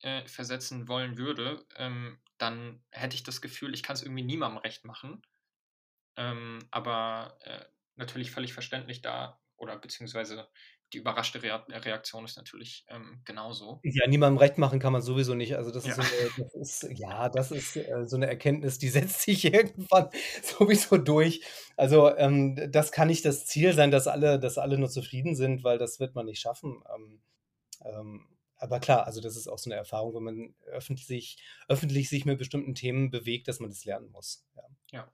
äh, 0.02 0.26
versetzen 0.28 0.88
wollen 0.88 1.18
würde, 1.18 1.66
ähm, 1.76 2.22
dann 2.38 2.84
hätte 2.90 3.16
ich 3.16 3.24
das 3.24 3.42
Gefühl, 3.42 3.74
ich 3.74 3.82
kann's 3.84 4.02
irgendwie 4.02 4.24
niemandem 4.24 4.58
recht 4.58 4.84
machen. 4.84 5.22
Ähm, 6.16 6.60
aber, 6.70 7.38
äh, 7.42 7.66
natürlich 7.96 8.30
völlig 8.32 8.52
verständlich 8.54 9.02
da 9.02 9.40
oder 9.56 9.78
beziehungsweise 9.78 10.50
die 10.92 10.98
überraschte 10.98 11.42
Rea 11.42 11.56
Reaktion 11.68 12.24
ist 12.24 12.36
natürlich, 12.36 12.84
ähm, 12.88 13.22
genauso. 13.24 13.84
Ja, 13.84 14.06
niemandem 14.06 14.38
recht 14.38 14.58
machen 14.58 14.78
kann 14.78 14.92
man 14.92 15.02
sowieso 15.02 15.34
nicht. 15.34 15.56
Also, 15.56 15.72
das 15.72 15.86
ist 15.88 15.94
Ja. 15.94 15.96
so 15.96 16.02
'ne 16.04 16.30
das 16.36 16.54
ist 16.54 16.86
ja, 16.96 17.28
das 17.28 17.50
ist, 17.50 17.74
äh, 17.76 18.04
so 18.06 18.16
'ne 18.16 18.28
Erkenntnis, 18.28 18.78
die 18.78 18.88
setzt 19.16 19.22
sich 19.22 19.44
irgendwann 19.44 20.08
sowieso 20.44 20.98
durch. 20.98 21.42
Also, 21.76 22.14
ähm, 22.16 22.56
das 22.70 22.92
kann 22.92 23.08
nicht 23.08 23.24
das 23.24 23.44
Ziel 23.46 23.72
sein, 23.74 23.90
dass 23.90 24.06
alle 24.06 24.38
dass 24.38 24.56
alle 24.56 24.78
nur 24.78 24.88
zufrieden 24.88 25.34
sind, 25.34 25.64
weil 25.64 25.78
das 25.78 25.98
wird 25.98 26.14
man 26.14 26.26
nicht 26.26 26.38
schaffen. 26.40 26.80
Ähm, 26.94 27.22
ähm, 27.84 28.28
aber 28.56 28.80
klar, 28.80 29.06
also, 29.06 29.20
das 29.20 29.36
ist 29.36 29.48
auch 29.48 29.58
so 29.58 29.70
'ne 29.70 29.76
Erfahrung, 29.76 30.14
wenn 30.16 30.24
man 30.24 30.54
öffentlich 30.66 31.38
öffentlich 31.68 32.08
sich 32.10 32.24
mit 32.26 32.38
bestimmten 32.38 32.74
Themen 32.74 33.10
bewegt, 33.10 33.48
dass 33.48 33.60
man 33.60 33.70
das 33.70 33.84
lernen 33.84 34.10
muss, 34.12 34.46
ja. 34.56 34.64
Ja, 34.90 35.10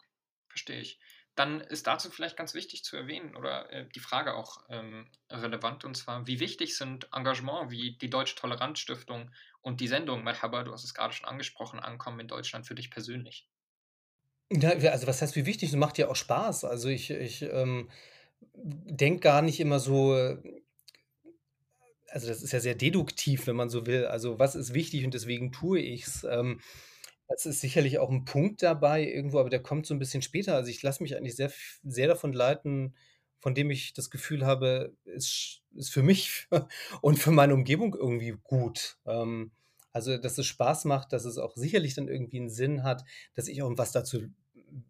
verstehe 0.48 0.80
ich. 0.80 0.98
Dann 1.38 1.60
ist 1.60 1.86
dazu 1.86 2.10
vielleicht 2.10 2.36
ganz 2.36 2.52
wichtig 2.52 2.84
zu 2.84 2.96
erwähnen 2.96 3.36
oder, 3.36 3.70
äh, 3.72 3.88
die 3.94 4.00
Frage 4.00 4.34
auch, 4.34 4.58
ähm, 4.68 5.08
relevant 5.30 5.84
und 5.84 5.94
zwar: 5.96 6.26
Wie 6.26 6.40
wichtig 6.40 6.76
sind 6.76 7.08
Engagement 7.14 7.70
wie 7.70 7.96
die 7.96 8.10
Deutsche 8.10 8.34
Toleranz-Stiftung 8.36 9.30
und 9.62 9.80
die 9.80 9.88
Sendung 9.88 10.24
Merhaba, 10.24 10.64
du 10.64 10.72
hast 10.72 10.84
es 10.84 10.94
grade 10.94 11.12
schon 11.14 11.28
angesprochen, 11.28 11.80
Ankommen 11.80 12.20
in 12.20 12.28
Deutschland 12.28 12.66
für 12.66 12.74
dich 12.74 12.90
persönlich? 12.90 13.46
Ja, 14.50 14.70
also, 14.70 15.06
was 15.06 15.20
heißt 15.20 15.36
wie 15.36 15.44
wichtig? 15.46 15.70
Es 15.70 15.76
macht 15.76 15.98
ja 15.98 16.08
auch 16.08 16.16
Spaß. 16.16 16.64
Also, 16.64 16.88
ich 16.88 17.10
ich, 17.10 17.42
ähm, 17.42 17.90
denke 18.54 19.20
gar 19.20 19.42
nicht 19.42 19.60
immer 19.60 19.80
so 19.80 20.14
also, 22.10 22.28
das 22.28 22.42
ist 22.42 22.52
ja 22.52 22.60
sehr 22.60 22.74
deduktiv, 22.74 23.46
wenn 23.46 23.56
man 23.56 23.68
so 23.68 23.86
will. 23.86 24.06
Also, 24.06 24.38
was 24.38 24.54
ist 24.54 24.74
wichtig 24.74 25.04
und 25.04 25.14
deswegen 25.14 25.52
tue 25.52 25.80
ich's? 25.80 26.24
Ähm, 26.24 26.60
es 27.28 27.46
ist 27.46 27.60
sicherlich 27.60 27.98
auch 27.98 28.10
'n 28.10 28.24
Punkt 28.24 28.62
dabei 28.62 29.04
irgendwo, 29.06 29.38
aber 29.40 29.50
der 29.50 29.62
kommt 29.62 29.86
so 29.86 29.94
'n 29.94 29.98
bisschen 29.98 30.22
später. 30.22 30.54
Also, 30.56 30.70
ich 30.70 30.82
lasse 30.82 31.02
mich 31.02 31.16
eigentlich 31.16 31.36
sehr 31.36 31.52
sehr 31.84 32.08
davon 32.08 32.32
leiten, 32.32 32.94
von 33.40 33.54
dem 33.54 33.70
ich 33.70 33.92
das 33.92 34.10
Gefühl 34.10 34.44
habe, 34.46 34.96
sch 35.18 35.62
ist 35.74 35.90
für 35.90 36.02
mich 36.02 36.48
und 37.02 37.18
für 37.18 37.30
meine 37.30 37.54
Umgebung 37.54 37.94
irgendwie 37.94 38.34
gut. 38.42 38.98
Ähm, 39.06 39.52
also, 39.92 40.16
dass 40.18 40.38
es 40.38 40.46
Spaß 40.46 40.84
macht, 40.86 41.12
dass 41.12 41.24
es 41.24 41.38
auch 41.38 41.56
sicherlich 41.56 41.94
dann 41.94 42.08
irgendwie 42.08 42.38
'n 42.38 42.50
Sinn 42.50 42.82
hat, 42.84 43.04
dass 43.34 43.48
ich 43.48 43.62
auch 43.62 43.72
was 43.76 43.92
dazu 43.92 44.22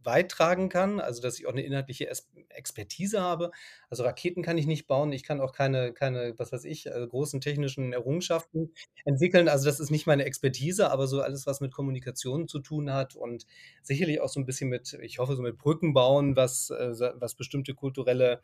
beitragen 0.02 0.68
kann, 0.68 1.00
also, 1.00 1.22
dass 1.22 1.38
ich 1.38 1.46
auch 1.46 1.52
'ne 1.54 1.62
inhaltliche 1.62 2.08
Expertise 2.50 3.20
habe. 3.20 3.50
Also, 3.90 4.04
Raketen 4.04 4.42
kann 4.42 4.58
ich 4.58 4.66
nicht 4.66 4.86
bauen. 4.86 5.12
Ich 5.12 5.22
kann 5.24 5.40
auch 5.40 5.52
keine 5.52 5.92
keine, 5.92 6.34
was 6.38 6.52
weiß 6.52 6.64
ich, 6.64 6.86
äh, 6.86 7.06
großen 7.08 7.40
technischen 7.40 7.92
Errungenschaften 7.92 8.72
entwickeln. 9.04 9.48
Also, 9.48 9.66
das 9.66 9.80
ist 9.80 9.90
nicht 9.90 10.06
meine 10.06 10.24
Expertise, 10.24 10.90
aber 10.90 11.06
so 11.06 11.22
alles, 11.22 11.46
was 11.46 11.60
mit 11.60 11.72
Kommunikation 11.72 12.48
zu 12.48 12.60
tun 12.60 12.92
hat 12.92 13.16
und 13.16 13.46
sicherlich 13.82 14.20
auch 14.20 14.28
so 14.28 14.40
'n 14.40 14.46
bisschen 14.46 14.68
mit 14.70 14.94
ich 15.02 15.18
hoffe, 15.18 15.36
so 15.36 15.42
mit 15.42 15.58
Brücken 15.58 15.94
bauen, 15.94 16.36
was, 16.36 16.70
äh, 16.70 16.92
was 17.20 17.34
bestimmte 17.34 17.74
kulturelle, 17.74 18.40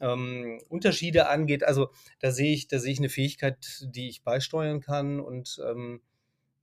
ähm, 0.00 0.60
Unterschiede 0.68 1.28
angeht. 1.28 1.64
Also, 1.64 1.90
da 2.20 2.32
sehe 2.32 2.52
ich 2.54 2.68
da 2.68 2.78
sehe 2.80 2.92
ich 2.92 3.00
'ne 3.00 3.08
Fähigkeit, 3.10 3.84
die 3.94 4.08
ich 4.08 4.22
beisteuern 4.24 4.80
kann 4.80 5.20
und, 5.20 5.60
ähm, 5.66 6.02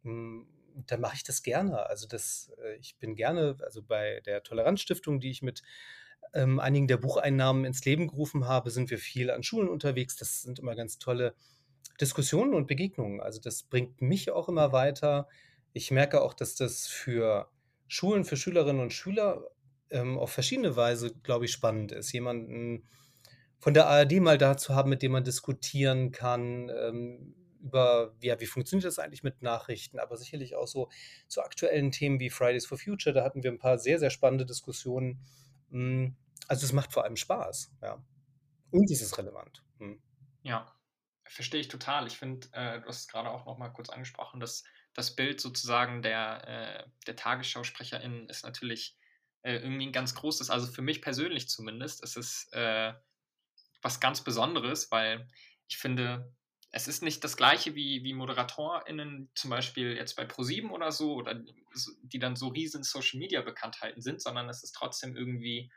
hm, 0.04 0.48
dann 0.76 1.02
mache 1.02 1.16
ich 1.16 1.24
das 1.24 1.44
gerne. 1.44 1.88
Also, 1.88 2.08
das 2.08 2.52
äh, 2.64 2.76
ich 2.76 2.98
bin 2.98 3.16
gerne 3.16 3.58
also, 3.64 3.82
bei 3.84 4.22
der 4.26 4.44
Toleranz-Stiftung, 4.44 5.20
die 5.20 5.32
ich 5.32 5.42
mit, 5.42 5.64
ähm, 6.34 6.60
einigen 6.60 6.88
der 6.88 6.98
Bucheinnahmen 6.98 7.66
ins 7.66 7.86
Leben 7.86 8.08
gerufen 8.08 8.48
habe, 8.48 8.72
sind 8.72 8.90
wir 8.90 8.98
viel 8.98 9.32
an 9.32 9.44
Schulen 9.44 9.70
unterwegs. 9.70 10.16
Das 10.16 10.42
sind 10.42 10.60
immer 10.60 10.76
ganz 10.76 10.98
tolle 11.00 11.36
Diskussionen 12.02 12.54
und 12.54 12.68
Begegnungen. 12.68 13.22
Also, 13.22 13.40
das 13.42 13.64
bringt 13.64 14.02
mich 14.02 14.32
auch 14.32 14.50
immer 14.50 14.72
weiter. 14.72 15.28
Ich 15.74 15.92
merke 15.92 16.22
auch, 16.22 16.34
dass 16.34 16.56
das 16.56 16.88
für 16.88 17.50
Schulen, 17.88 18.26
für 18.26 18.38
Schülerinnen 18.38 18.82
und 18.82 18.94
Schüler, 18.94 19.50
ähm, 19.92 20.18
auf 20.18 20.32
verschiedene 20.32 20.76
Weise, 20.76 21.14
glaube 21.24 21.46
ich, 21.46 21.52
spannend 21.52 21.92
ist, 21.92 22.12
jemanden 22.12 22.84
von 23.60 23.74
der 23.74 23.88
ARD 23.88 24.20
mal 24.20 24.38
da 24.38 24.58
zu 24.58 24.76
haben, 24.76 24.90
mit 24.90 25.02
dem 25.02 25.14
man 25.14 25.24
diskutieren 25.24 26.12
kann, 26.12 26.70
ähm, 26.70 27.36
über 27.64 28.16
ja, 28.22 28.40
wie 28.42 28.48
funktioniert 28.48 28.86
das 28.88 29.00
eigentlich 29.00 29.24
mit 29.24 29.42
Nachrichten, 29.44 30.00
aber 30.00 30.18
sicherlich 30.18 30.56
auch 30.58 30.68
so 30.68 30.90
zu 31.30 31.44
aktuellen 31.44 31.92
Themen 31.92 32.20
wie 32.22 32.30
Fridays 32.32 32.68
for 32.68 32.78
Future. 32.80 33.14
Da 33.16 33.24
hatten 33.26 33.44
wir 33.44 33.52
'n 33.52 33.60
paar 33.60 33.80
sehr, 33.80 34.00
sehr 34.00 34.12
spannende 34.12 34.46
Diskussionen. 34.48 35.22
Hm, 35.72 36.16
also, 36.50 36.66
es 36.66 36.74
macht 36.74 36.94
vor 36.94 37.06
allem 37.06 37.18
Spaß, 37.18 37.74
ja. 37.84 38.04
Und 38.72 38.92
es 38.92 39.02
ist 39.02 39.18
relevant. 39.20 39.64
Mhm. 39.80 40.02
Ja, 40.46 40.76
verstehe 41.26 41.62
ich 41.62 41.70
total. 41.70 42.06
Ich 42.08 42.18
finde, 42.18 42.48
äh, 42.52 42.82
du 42.82 42.88
hast 42.88 43.00
es 43.02 43.08
grade 43.08 43.30
auch 43.30 43.46
noch 43.46 43.58
mal 43.58 43.70
kurz 43.70 43.90
angesprochen, 43.90 44.40
dass 44.42 44.64
das 44.94 45.16
Bild 45.16 45.40
sozusagen 45.40 46.02
der 46.02 46.48
äh, 46.86 46.90
der 47.08 47.16
Tagesschausprecherin 47.16 48.28
ist 48.30 48.44
natürlich, 48.44 48.98
äh, 49.44 49.54
irgendwie 49.56 49.86
'n 49.88 49.94
ganz 49.94 50.16
großes. 50.16 50.50
Also, 50.50 50.68
für 50.72 50.82
mich 50.82 51.02
persönlich 51.02 51.48
zumindest 51.50 52.04
ist 52.04 52.18
es, 52.18 52.48
äh, 52.52 52.94
was 53.84 54.00
ganz 54.02 54.24
Besonderes, 54.24 54.92
weil 54.92 55.30
ich 55.68 55.78
finde, 55.78 56.36
es 56.74 56.88
ist 56.90 57.04
nicht 57.04 57.24
das 57.24 57.38
Gleiche 57.38 57.76
wie 57.76 58.04
wie 58.04 58.14
ModeratorInnen, 58.16 59.32
zum 59.36 59.52
Beispiel 59.52 59.96
jetzt 59.98 60.16
bei 60.18 60.26
ProSieben 60.26 60.72
oder 60.72 60.92
so 60.92 61.16
oder 61.16 61.36
die 62.04 62.20
dann 62.20 62.36
so 62.38 62.50
riesen 62.50 62.84
Social-Media-Bekanntheiten 62.84 64.02
sind, 64.02 64.22
sondern 64.22 64.50
es 64.50 64.64
ist 64.64 64.74
trotzdem 64.74 65.16
irgendwie, 65.18 65.72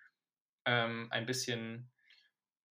ähm, 0.67 1.09
ein 1.13 1.27
bisschen, 1.27 1.91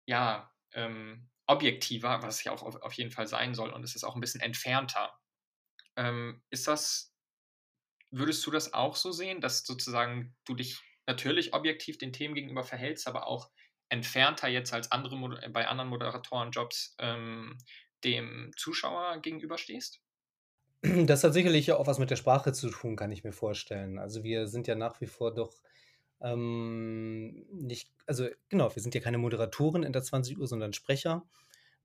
ja, 0.08 0.51
ähm, 0.73 1.30
objektiver, 1.47 2.21
was 2.23 2.43
ja 2.43 2.51
auch 2.53 2.63
auf 2.63 2.77
auf 2.84 2.93
jeden 2.93 3.12
Fall 3.12 3.27
sein 3.27 3.56
soll 3.56 3.71
und 3.71 3.84
es 3.84 3.95
ist 3.95 4.03
auch 4.06 4.15
'n 4.15 4.21
bisschen 4.21 4.41
entfernter. 4.41 5.13
Ähm, 5.97 6.43
ist 6.51 6.67
das 6.67 7.13
würdest 8.12 8.45
du 8.45 8.51
das 8.51 8.73
auch 8.73 8.95
so 8.95 9.12
sehen, 9.12 9.41
dass 9.41 9.65
sozusagen 9.65 10.36
du 10.45 10.56
dich 10.56 10.80
natürlich 11.06 11.53
objektiv 11.53 11.97
den 11.97 12.13
Themen 12.13 12.36
gegenüber 12.36 12.63
verhältst, 12.63 13.08
aber 13.08 13.27
auch 13.27 13.49
entfernter 13.89 14.47
jetzt 14.47 14.73
als 14.73 14.91
andere 14.91 15.49
bei 15.51 15.67
anderen 15.67 15.89
Moderatorenjobs, 15.89 16.95
ähm, 16.99 17.58
dem 18.03 18.51
Zuschauer 18.57 19.19
gegenüberstehst? 19.21 20.01
Das 21.07 21.23
hat 21.23 21.33
sicherlich 21.33 21.71
auch 21.71 21.88
was 21.88 21.99
mit 21.99 22.10
der 22.12 22.15
Sprache 22.15 22.53
zu 22.53 22.69
tun, 22.69 22.95
kann 22.95 23.12
ich 23.12 23.23
mir 23.23 23.31
vorstellen. 23.33 23.97
Also, 23.99 24.23
wir 24.23 24.47
sind 24.47 24.67
ja 24.67 24.75
nach 24.75 25.01
wie 25.01 25.07
vor 25.07 25.33
doch, 25.33 25.62
ähm, 26.21 27.45
nicht 27.51 27.91
also, 28.05 28.27
genau, 28.49 28.73
wir 28.75 28.81
sind 28.81 28.95
ja 28.95 29.01
keine 29.01 29.17
Moderatoren 29.17 29.83
in 29.83 29.93
der 29.93 30.03
20:00, 30.03 30.47
sondern 30.47 30.73
Sprecher. 30.73 31.27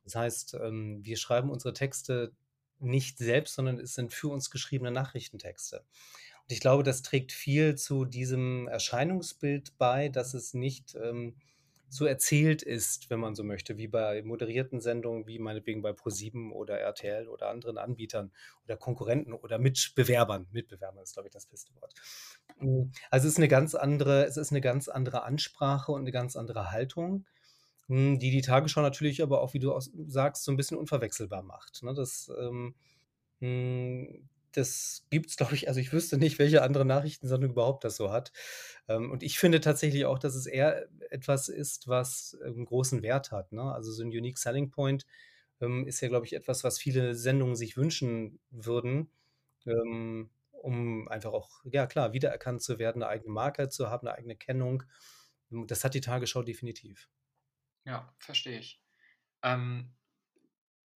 Das 0.05 0.15
heißt, 0.17 0.55
ähm, 0.55 1.01
wir 1.05 1.17
schreiben 1.17 1.51
unsere 1.51 1.75
Texte 1.75 2.33
nicht 2.81 3.19
selbst, 3.19 3.55
sondern 3.55 3.79
es 3.79 3.95
sind 3.95 4.13
für 4.15 4.29
uns 4.29 4.51
geschriebene 4.51 4.91
Nachrichtentexte. 4.91 5.79
Und 6.43 6.53
ich 6.53 6.61
glaube, 6.61 6.83
das 6.83 7.03
trägt 7.03 7.33
viel 7.33 7.77
zu 7.77 8.05
diesem 8.05 8.69
Erscheinungsbild 8.69 9.79
bei, 9.79 10.09
dass 10.09 10.35
es 10.35 10.55
nicht, 10.55 10.95
ähm, 10.97 11.37
so 11.93 12.07
erzählt 12.07 12.63
ist, 12.63 13.11
wenn 13.11 13.21
man 13.21 13.35
so 13.35 13.45
möchte, 13.45 13.77
wie 13.79 13.89
bei 13.89 14.23
moderierten 14.25 14.81
Sendungen, 14.81 15.27
wie 15.27 15.39
meinetwegen 15.39 15.83
bei 15.83 15.93
ProSieben 15.93 16.53
oder 16.53 16.79
RTL 16.81 17.29
oder 17.29 17.51
anderen 17.51 17.79
Anbietern 17.79 18.33
oder 18.65 18.77
Konkurrenten 18.79 19.33
oder 19.35 19.59
Mitbewerbern. 19.59 20.47
Mitbewerbern 20.53 21.03
ist, 21.05 21.15
glaube 21.15 21.29
ich, 21.29 21.33
das 21.35 21.47
beste 21.47 21.75
Wort. 21.77 21.95
Hm, 22.59 22.93
also, 23.11 23.29
es 23.29 23.35
ist 23.35 23.39
'ne 23.41 23.49
ganz 23.49 23.75
andere 23.75 24.25
es 24.27 24.37
ist 24.39 24.53
'ne 24.53 24.61
ganz 24.63 24.89
andere 24.89 25.25
Ansprache 25.25 25.93
und 25.93 26.05
'ne 26.05 26.13
ganz 26.13 26.37
andere 26.37 26.71
Haltung, 26.73 27.27
hm, 27.89 28.19
die 28.21 28.31
die 28.33 28.43
Tagesschau 28.43 28.83
natürlich 28.83 29.23
aber 29.23 29.43
auch, 29.43 29.55
wie 29.55 29.61
du 29.61 29.79
sagst, 30.09 30.45
so 30.45 30.53
'n 30.53 30.57
bisschen 30.59 30.79
unverwechselbar 30.79 31.43
macht, 31.45 31.83
ne? 31.85 31.95
Das, 31.95 32.31
ähm, 32.41 32.75
hm, 33.41 34.29
das 34.53 35.07
gibt's, 35.11 35.37
glaube 35.37 35.55
ich 35.55 35.69
also, 35.69 35.81
ich 35.81 35.93
wüsste 35.93 36.19
nicht, 36.19 36.39
welche 36.39 36.63
andere 36.63 36.85
Nachrichtensendung 36.85 37.51
überhaupt 37.53 37.85
das 37.85 37.97
so 37.97 38.11
hat. 38.13 38.33
Ähm, 38.89 39.11
und 39.11 39.23
ich 39.23 39.39
finde 39.39 39.61
tatsächlich 39.61 40.05
auch, 40.07 40.19
dass 40.19 40.35
es 40.35 40.47
eher 40.47 40.89
etwas 41.11 41.49
ist, 41.49 41.89
was, 41.89 42.37
ähm, 42.45 42.65
großen 42.67 43.03
Wert 43.03 43.33
hat, 43.33 43.53
ne? 43.53 43.63
Also, 43.75 43.93
so 43.93 44.03
'n 44.03 44.09
Unique 44.09 44.39
Selling 44.39 44.71
Point, 44.71 45.07
ähm, 45.61 45.87
ist 45.89 46.01
ja, 46.03 46.09
glaube 46.09 46.27
ich, 46.27 46.35
etwas, 46.35 46.65
was 46.65 46.79
viele 46.79 47.15
Sendungen 47.17 47.57
sich 47.57 47.77
wünschen 47.77 48.41
würden, 48.51 49.11
um 50.53 51.09
einfach 51.09 51.33
auch, 51.33 51.63
ja 51.67 51.87
klar, 51.87 52.13
wiedererkannt 52.15 52.63
zu 52.63 52.79
werden, 52.81 53.01
'ne 53.01 53.09
eigene 53.09 53.33
Marke 53.33 53.69
zu 53.71 53.91
haben, 53.91 54.07
'ne 54.07 54.15
eigene 54.15 54.37
Kennung. 54.37 54.85
Das 55.51 55.85
hat 55.85 55.95
die 55.95 56.01
Tagesschau 56.03 56.43
definitiv. 56.45 57.07
Ja, 57.87 58.15
verstehe 58.19 58.59
ich. 58.59 58.83
Ähm 59.43 59.95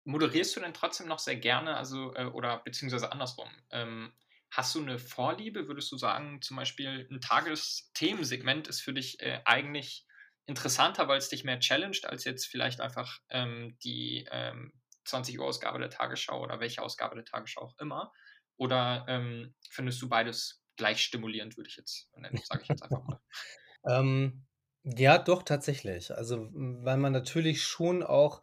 moderierst 0.06 0.56
du 0.56 0.62
denn 0.62 0.74
trotzdem 0.74 1.08
noch 1.08 1.20
sehr 1.20 1.36
gerne, 1.38 1.78
also, 1.78 2.14
äh 2.16 2.26
oder 2.26 2.60
beziehungsweise 2.60 3.12
andersrum, 3.12 3.50
ähm, 3.72 4.14
Hast 4.56 4.74
du 4.74 4.82
eine 4.82 5.00
Vorliebe? 5.00 5.68
Würdest 5.68 5.92
du 5.92 5.98
sagen, 5.98 6.42
zum 6.42 6.56
Beispiel 6.56 7.06
ein 7.12 7.20
Tagesthemensegment 7.20 8.70
ist 8.70 8.80
für 8.80 8.94
dich 8.94 9.20
äh, 9.20 9.42
eigentlich 9.44 10.06
interessanter, 10.46 11.10
weil 11.10 11.18
es 11.18 11.28
dich 11.28 11.44
mehr 11.44 11.60
challenged, 11.60 12.06
als 12.06 12.24
jetzt 12.24 12.46
vielleicht 12.46 12.80
einfach 12.80 13.20
ähm, 13.30 13.78
die 13.84 14.26
ähm, 14.32 14.72
20 15.04 15.40
Uhr 15.40 15.46
Ausgabe 15.46 15.80
der 15.80 15.90
Tagesschau 15.90 16.42
oder 16.42 16.62
welche 16.62 16.82
Ausgabe 16.82 17.16
der 17.16 17.26
Tagesschau 17.26 17.64
auch 17.64 17.78
immer? 17.80 18.14
Oder 18.56 19.06
ähm, 19.10 19.56
findest 19.70 20.02
du 20.02 20.08
beides 20.08 20.64
gleich 20.78 21.02
stimulierend, 21.02 21.58
würde 21.58 21.70
ich 21.70 21.76
jetzt 21.76 22.10
nennen, 22.16 22.40
sage 22.46 22.64
ich 22.64 22.70
jetzt 22.70 22.82
einfach 22.84 23.04
mal. 23.04 23.20
ähm, 23.90 24.46
ja, 24.84 25.18
doch, 25.18 25.44
tatsächlich. 25.44 26.16
Also, 26.16 26.48
weil 26.54 26.98
man 26.98 27.12
natürlich 27.12 27.64
schon 27.64 28.04
auch 28.04 28.42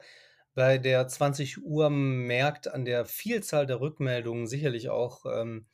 bei 0.54 0.78
der 0.78 1.08
20 1.08 1.62
Uhr 1.64 1.90
merkt 1.90 2.68
an 2.68 2.84
der 2.84 3.06
Vielzahl 3.06 3.66
der 3.66 3.80
Rückmeldungen 3.80 4.46
sicherlich 4.46 4.90
auch, 4.90 5.24
ähm, 5.26 5.66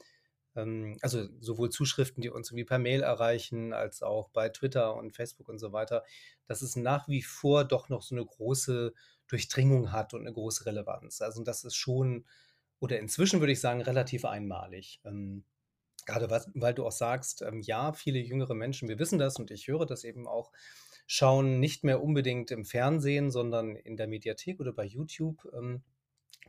ähm, 0.56 0.96
also 1.02 1.28
sowohl 1.40 1.70
Zuschriften, 1.70 2.22
die 2.22 2.30
uns 2.30 2.50
irgendwie 2.50 2.64
per 2.64 2.78
Mail 2.78 3.02
erreichen, 3.02 3.72
als 3.72 4.02
auch 4.02 4.30
bei 4.30 4.48
Twitter 4.50 4.94
und 4.96 5.14
Facebook 5.16 5.48
und 5.48 5.58
so 5.58 5.72
weiter, 5.72 6.04
dass 6.46 6.62
es 6.62 6.76
nach 6.76 7.08
wie 7.08 7.22
vor 7.22 7.64
doch 7.64 7.88
noch 7.88 8.02
so 8.02 8.14
eine 8.14 8.24
große 8.24 8.92
Durchdringung 9.28 9.92
hat 9.92 10.14
und 10.14 10.20
eine 10.22 10.32
große 10.32 10.66
Relevanz. 10.66 11.20
Also 11.20 11.42
das 11.42 11.64
ist 11.64 11.76
schon, 11.76 12.26
oder 12.80 12.98
inzwischen 12.98 13.40
würde 13.40 13.52
ich 13.52 13.60
sagen, 13.60 13.82
relativ 13.82 14.24
einmalig. 14.24 15.00
Ähm, 15.04 15.44
gerade 16.06 16.30
was, 16.30 16.50
weil 16.54 16.74
du 16.74 16.86
auch 16.86 16.92
sagst, 16.92 17.42
ähm, 17.42 17.60
ja, 17.60 17.92
viele 17.92 18.18
jüngere 18.18 18.54
Menschen, 18.54 18.88
wir 18.88 18.98
wissen 18.98 19.18
das 19.18 19.36
und 19.38 19.50
ich 19.50 19.68
höre 19.68 19.86
das 19.86 20.04
eben 20.04 20.26
auch, 20.26 20.52
schauen 21.08 21.58
nicht 21.58 21.82
mehr 21.82 22.02
unbedingt 22.02 22.52
im 22.52 22.64
Fernsehen, 22.64 23.32
sondern 23.32 23.74
in 23.74 23.96
der 23.96 24.06
Mediathek 24.06 24.60
oder 24.60 24.72
bei 24.72 24.84
YouTube. 24.84 25.48
Ähm, 25.52 25.82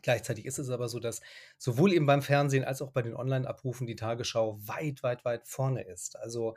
Gleichzeitig 0.01 0.45
ist 0.45 0.59
es 0.59 0.69
aber 0.69 0.87
so, 0.87 0.99
dass 0.99 1.21
sowohl 1.57 1.93
eben 1.93 2.05
beim 2.05 2.21
Fernsehen 2.21 2.63
als 2.63 2.81
auch 2.81 2.91
bei 2.91 3.01
den 3.01 3.15
Online-Abrufen 3.15 3.85
die 3.85 3.95
Tagesschau 3.97 4.57
weit, 4.65 5.03
weit, 5.03 5.25
weit 5.25 5.47
vorne 5.47 5.83
ist. 5.83 6.17
Also 6.17 6.55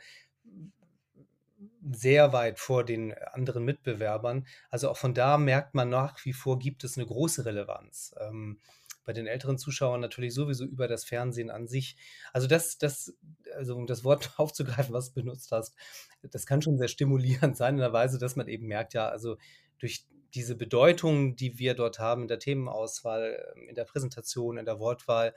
sehr 1.93 2.33
weit 2.33 2.59
vor 2.59 2.85
den 2.85 3.15
anderen 3.15 3.65
Mitbewerbern. 3.65 4.47
Also 4.71 4.91
auch 4.91 4.97
von 4.97 5.15
da 5.15 5.39
merkt 5.39 5.75
man 5.75 5.89
nach 5.89 6.25
wie 6.25 6.33
vor, 6.33 6.59
gibt 6.59 6.85
es 6.85 6.97
eine 6.97 7.07
große 7.07 7.45
Relevanz. 7.45 8.15
Ähm, 8.21 8.61
bei 9.05 9.13
den 9.13 9.27
älteren 9.27 9.59
Zuschauern 9.59 10.01
natürlich 10.01 10.35
sowieso 10.35 10.65
über 10.65 10.89
das 10.89 11.05
Fernsehen 11.05 11.51
an 11.51 11.67
sich. 11.67 11.97
Also 12.33 12.47
das, 12.47 12.79
das, 12.79 13.15
also 13.55 13.77
um 13.77 13.87
das 13.87 14.05
Wort 14.05 14.33
aufzugreifen, 14.39 14.95
was 14.95 15.13
du 15.13 15.15
benutzt 15.15 15.51
hast, 15.53 15.75
das 16.23 16.47
kann 16.47 16.63
schon 16.63 16.79
sehr 16.79 16.89
stimulierend 16.89 17.57
sein 17.57 17.75
in 17.75 17.81
der 17.81 17.93
Weise, 17.93 18.19
dass 18.19 18.37
man 18.37 18.49
eben 18.49 18.67
merkt, 18.67 18.95
ja, 18.95 19.09
also 19.09 19.37
durch 19.79 20.07
diese 20.35 20.57
Bedeutung, 20.57 21.37
die 21.37 21.59
wir 21.59 21.75
dort 21.75 21.99
haben 21.99 22.23
in 22.23 22.29
der 22.29 22.39
Themenauswahl, 22.39 23.55
ähm, 23.57 23.69
in 23.69 23.75
der 23.75 23.85
Präsentation, 23.85 24.57
in 24.57 24.65
der 24.65 24.79
Wortwahl, 24.79 25.35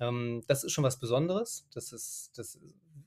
ähm, 0.00 0.42
das 0.48 0.64
ist 0.64 0.72
schon 0.72 0.84
was 0.84 0.98
Besonderes. 0.98 1.68
Das 1.72 1.92
ist, 1.92 2.32
das 2.36 2.58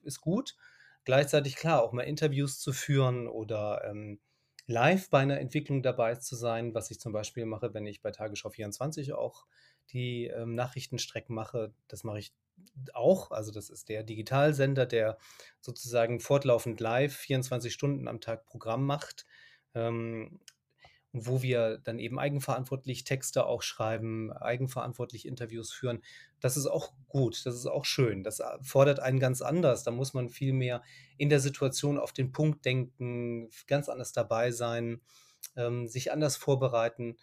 ist 0.04 0.22
gut. 0.22 0.56
Gleichzeitig 1.04 1.56
klar, 1.56 1.84
auch 1.84 1.92
mal 1.92 2.04
Interviews 2.04 2.60
zu 2.60 2.74
führen 2.74 3.28
oder 3.28 3.84
ähm, 3.86 4.20
live 4.68 5.10
bei 5.10 5.20
einer 5.20 5.40
Entwicklung 5.40 5.84
dabei 5.84 6.16
zu 6.16 6.36
sein, 6.36 6.74
was 6.74 6.90
ich 6.90 7.00
zum 7.00 7.14
Beispiel 7.14 7.46
mache, 7.46 7.74
wenn 7.74 7.86
ich 7.86 8.02
bei 8.02 8.12
Tagesschau 8.12 8.50
24 8.50 9.14
auch 9.14 9.46
die 9.92 10.28
ähm, 10.28 10.56
Nachrichtenstrecken 10.56 11.36
mache. 11.36 11.74
Das 11.88 12.04
mache 12.04 12.20
ich 12.20 12.34
auch. 12.94 13.32
Also 13.32 13.52
das 13.52 13.70
ist 13.70 13.90
der 13.90 14.04
Digitalsender, 14.04 14.86
der 14.86 15.18
sozusagen 15.62 16.20
fortlaufend 16.20 16.80
live 16.80 17.16
24 17.16 17.74
Stunden 17.74 18.08
am 18.08 18.22
Tag 18.22 18.46
Programm 18.46 18.86
macht. 18.86 19.26
Ähm, 19.74 20.40
wo 21.18 21.42
wir 21.42 21.78
dann 21.78 21.98
eben 21.98 22.20
eigenverantwortlich 22.20 23.06
Texte 23.06 23.46
auch 23.46 23.62
schreiben, 23.62 24.34
eigenverantwortlich 24.34 25.26
Interviews 25.26 25.72
führen. 25.72 26.02
Das 26.42 26.58
ist 26.58 26.68
auch 26.68 26.92
gut, 27.08 27.46
das 27.46 27.56
ist 27.56 27.68
auch 27.68 27.86
schön. 27.86 28.24
Das 28.24 28.42
äh, 28.42 28.58
fordert 28.62 29.00
einen 29.00 29.20
ganz 29.20 29.42
anders. 29.42 29.84
Da 29.84 29.92
muss 29.92 30.14
man 30.14 30.30
viel 30.30 30.52
mehr 30.52 30.84
in 31.18 31.30
der 31.30 31.40
Situation 31.40 31.98
auf 31.98 32.12
den 32.12 32.34
Punkt 32.34 32.66
denken, 32.66 33.50
ganz 33.68 33.88
anders 33.88 34.12
dabei 34.12 34.52
sein, 34.52 35.02
ähm, 35.56 35.88
sich 35.88 36.12
anders 36.12 36.36
vorbereiten. 36.36 37.16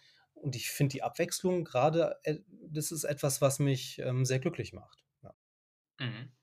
Und 0.43 0.57
ich 0.57 0.69
finde 0.69 0.91
die 0.91 1.03
Abwechslung 1.03 1.63
gerade, 1.63 2.19
äh, 2.23 2.39
das 2.49 2.91
ist 2.91 3.05
etwas, 3.05 3.41
was 3.41 3.59
mich 3.59 3.99
ähm, 3.99 4.25
sehr 4.25 4.39
glücklich 4.39 4.73
macht. 4.73 5.03
Ja. 5.23 5.33
Mhm. 5.99 6.33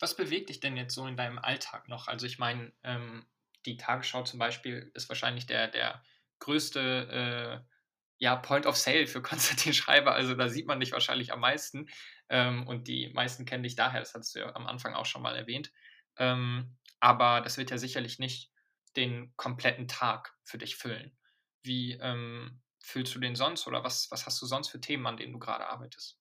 Was 0.00 0.16
bewegt 0.16 0.48
dich 0.48 0.58
denn 0.58 0.76
jetzt 0.76 0.92
so 0.92 1.06
in 1.06 1.16
deinem 1.16 1.38
Alltag 1.38 1.88
noch? 1.88 2.08
Also 2.08 2.26
ich 2.26 2.38
meine, 2.40 2.72
ähm, 2.82 3.24
die 3.64 3.76
Tagesschau 3.76 4.24
zum 4.24 4.40
Beispiel 4.40 4.90
ist 4.94 5.08
wahrscheinlich 5.08 5.46
der, 5.46 5.68
der 5.68 6.02
größte 6.40 7.62
äh, 7.62 7.74
ja, 8.18 8.34
Point 8.34 8.66
of 8.66 8.76
Sale 8.76 9.06
für 9.06 9.22
Konstantin 9.22 9.72
Schreiber. 9.72 10.14
Also 10.14 10.34
da 10.34 10.48
sieht 10.48 10.66
man 10.66 10.80
dich 10.80 10.90
wahrscheinlich 10.90 11.32
am 11.32 11.40
meisten. 11.40 11.86
Ähm, 12.28 12.66
und 12.66 12.88
die 12.88 13.10
meisten 13.10 13.44
kennen 13.44 13.62
dich 13.62 13.76
daher, 13.76 14.00
das 14.00 14.14
hattest 14.14 14.34
du 14.34 14.40
ja 14.40 14.56
am 14.56 14.66
Anfang 14.66 14.94
auch 14.94 15.06
schon 15.06 15.22
mal 15.22 15.36
erwähnt. 15.36 15.72
Ähm, 16.16 16.76
aber 16.98 17.40
das 17.40 17.56
wird 17.56 17.70
ja 17.70 17.78
sicherlich 17.78 18.18
nicht 18.18 18.50
den 18.96 19.32
kompletten 19.36 19.86
Tag 19.86 20.34
für 20.42 20.58
dich 20.58 20.74
füllen. 20.74 21.16
Wie 21.62 21.92
ähm, 21.92 22.60
füllst 22.84 23.14
du 23.14 23.18
den 23.18 23.34
sonst 23.34 23.66
oder 23.66 23.82
was, 23.84 24.10
was 24.10 24.26
hast 24.26 24.40
du 24.42 24.46
sonst 24.46 24.68
für 24.68 24.80
Themen, 24.80 25.06
an 25.06 25.16
denen 25.16 25.32
du 25.32 25.38
gerade 25.38 25.66
arbeitest? 25.66 26.18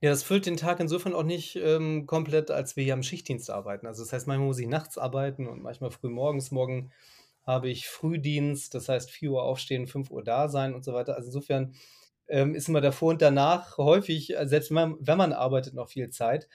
Ja, 0.00 0.10
das 0.10 0.22
füllt 0.22 0.46
den 0.46 0.56
Tag 0.56 0.80
insofern 0.80 1.14
auch 1.14 1.24
nicht 1.24 1.56
ähm, 1.56 2.06
komplett, 2.06 2.50
als 2.50 2.76
wir 2.76 2.84
hier 2.84 2.94
am 2.94 3.02
Schichtdienst 3.02 3.50
arbeiten. 3.50 3.86
Also 3.86 4.02
das 4.02 4.12
heißt, 4.12 4.26
manchmal 4.26 4.46
muss 4.46 4.58
ich 4.58 4.68
nachts 4.68 4.96
arbeiten 4.96 5.46
und 5.46 5.62
manchmal 5.62 5.90
früh 5.90 6.08
morgens. 6.08 6.50
Morgen 6.50 6.92
habe 7.44 7.68
ich 7.68 7.88
Frühdienst, 7.88 8.74
das 8.74 8.88
heißt 8.88 9.10
4 9.10 9.32
Uhr 9.32 9.42
aufstehen, 9.42 9.86
5 9.86 10.10
Uhr 10.10 10.22
da 10.22 10.48
sein 10.48 10.74
und 10.74 10.84
so 10.84 10.92
weiter. 10.94 11.16
Also 11.16 11.28
insofern 11.28 11.74
ähm, 12.28 12.54
ist 12.54 12.68
immer 12.68 12.80
davor 12.80 13.10
und 13.10 13.22
danach 13.22 13.78
häufig, 13.78 14.36
äh, 14.36 14.46
selbst 14.46 14.70
wenn 14.70 14.74
man, 14.74 14.96
wenn 15.00 15.18
man 15.18 15.32
arbeitet, 15.32 15.74
noch 15.74 15.88
viel 15.88 16.10
Zeit. 16.10 16.48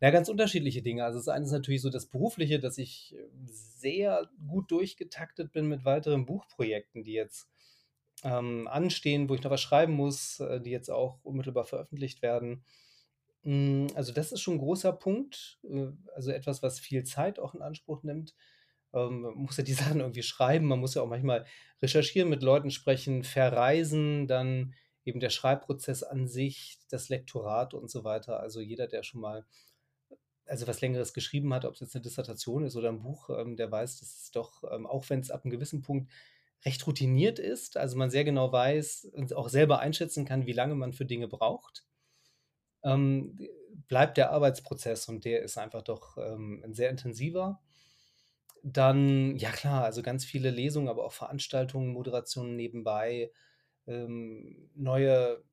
Ja, 0.00 0.10
ganz 0.10 0.28
unterschiedliche 0.28 0.82
Dinge. 0.82 1.04
Also 1.04 1.18
das 1.18 1.28
eine 1.28 1.44
ist 1.44 1.52
natürlich 1.52 1.82
so 1.82 1.90
das 1.90 2.06
Berufliche, 2.06 2.60
dass 2.60 2.78
ich 2.78 3.14
äh, 3.16 3.28
sehr 3.46 4.28
gut 4.46 4.70
durchgetaktet 4.70 5.52
bin 5.52 5.66
mit 5.66 5.84
weiteren 5.84 6.26
Buchprojekten, 6.26 7.02
die 7.02 7.12
jetzt 7.12 7.48
ähm, 8.24 8.68
anstehen, 8.68 9.28
wo 9.28 9.34
ich 9.34 9.42
noch 9.42 9.50
was 9.50 9.60
schreiben 9.60 9.92
muss, 9.92 10.40
äh, 10.40 10.60
die 10.60 10.70
jetzt 10.70 10.90
auch 10.90 11.18
unmittelbar 11.22 11.64
veröffentlicht 11.64 12.22
werden. 12.22 12.64
Mm, 13.42 13.86
also 13.94 14.12
das 14.12 14.32
ist 14.32 14.40
schon 14.40 14.54
ein 14.54 14.60
großer 14.60 14.92
Punkt, 14.92 15.58
äh, 15.64 15.88
also 16.14 16.30
etwas, 16.30 16.62
was 16.62 16.80
viel 16.80 17.04
Zeit 17.04 17.38
auch 17.38 17.54
in 17.54 17.62
Anspruch 17.62 18.02
nimmt. 18.02 18.34
Ähm, 18.94 19.22
man 19.22 19.34
muss 19.34 19.56
ja 19.56 19.64
die 19.64 19.72
Sachen 19.74 20.00
irgendwie 20.00 20.22
schreiben, 20.22 20.66
man 20.66 20.80
muss 20.80 20.94
ja 20.94 21.02
auch 21.02 21.08
manchmal 21.08 21.46
recherchieren, 21.82 22.30
mit 22.30 22.42
Leuten 22.42 22.70
sprechen, 22.70 23.22
verreisen, 23.24 24.26
dann 24.26 24.74
eben 25.04 25.20
der 25.20 25.30
Schreibprozess 25.30 26.02
an 26.02 26.26
sich, 26.26 26.78
das 26.90 27.08
Lektorat 27.08 27.74
und 27.74 27.90
so 27.90 28.02
weiter. 28.04 28.40
Also 28.40 28.60
jeder, 28.60 28.88
der 28.88 29.02
schon 29.02 29.20
mal 29.20 29.46
also 30.46 30.66
was 30.66 30.80
Längeres 30.80 31.12
geschrieben 31.12 31.52
hat, 31.52 31.64
ob 31.64 31.74
es 31.74 31.80
jetzt 31.80 31.94
eine 31.94 32.02
Dissertation 32.02 32.64
ist 32.64 32.76
oder 32.76 32.88
ein 32.88 33.00
Buch, 33.00 33.30
ähm, 33.30 33.56
der 33.56 33.70
weiß, 33.70 34.00
dass 34.00 34.22
es 34.22 34.30
doch, 34.30 34.62
ähm, 34.70 34.86
auch 34.86 35.08
wenn 35.10 35.20
es 35.20 35.30
ab 35.30 35.44
einem 35.44 35.50
gewissen 35.50 35.82
Punkt 35.82 36.10
recht 36.66 36.86
routiniert 36.86 37.38
ist, 37.38 37.76
also 37.76 37.96
man 37.96 38.10
sehr 38.10 38.24
genau 38.24 38.52
weiß 38.52 39.10
und 39.14 39.32
auch 39.34 39.48
selber 39.48 39.78
einschätzen 39.78 40.24
kann, 40.24 40.46
wie 40.46 40.52
lange 40.52 40.74
man 40.74 40.92
für 40.92 41.06
Dinge 41.06 41.28
braucht, 41.28 41.86
ähm, 42.82 43.38
bleibt 43.88 44.16
der 44.16 44.32
Arbeitsprozess 44.32 45.08
und 45.08 45.24
der 45.24 45.42
ist 45.42 45.56
einfach 45.58 45.82
doch 45.82 46.18
ähm, 46.18 46.62
ein 46.64 46.74
sehr 46.74 46.90
intensiver. 46.90 47.62
Dann, 48.62 49.36
ja 49.36 49.50
klar, 49.52 49.84
also 49.84 50.02
ganz 50.02 50.24
viele 50.24 50.50
Lesungen, 50.50 50.88
aber 50.88 51.04
auch 51.04 51.12
Veranstaltungen, 51.12 51.92
Moderationen 51.92 52.56
nebenbei, 52.56 53.30
ähm, 53.86 54.70
neue 54.74 55.44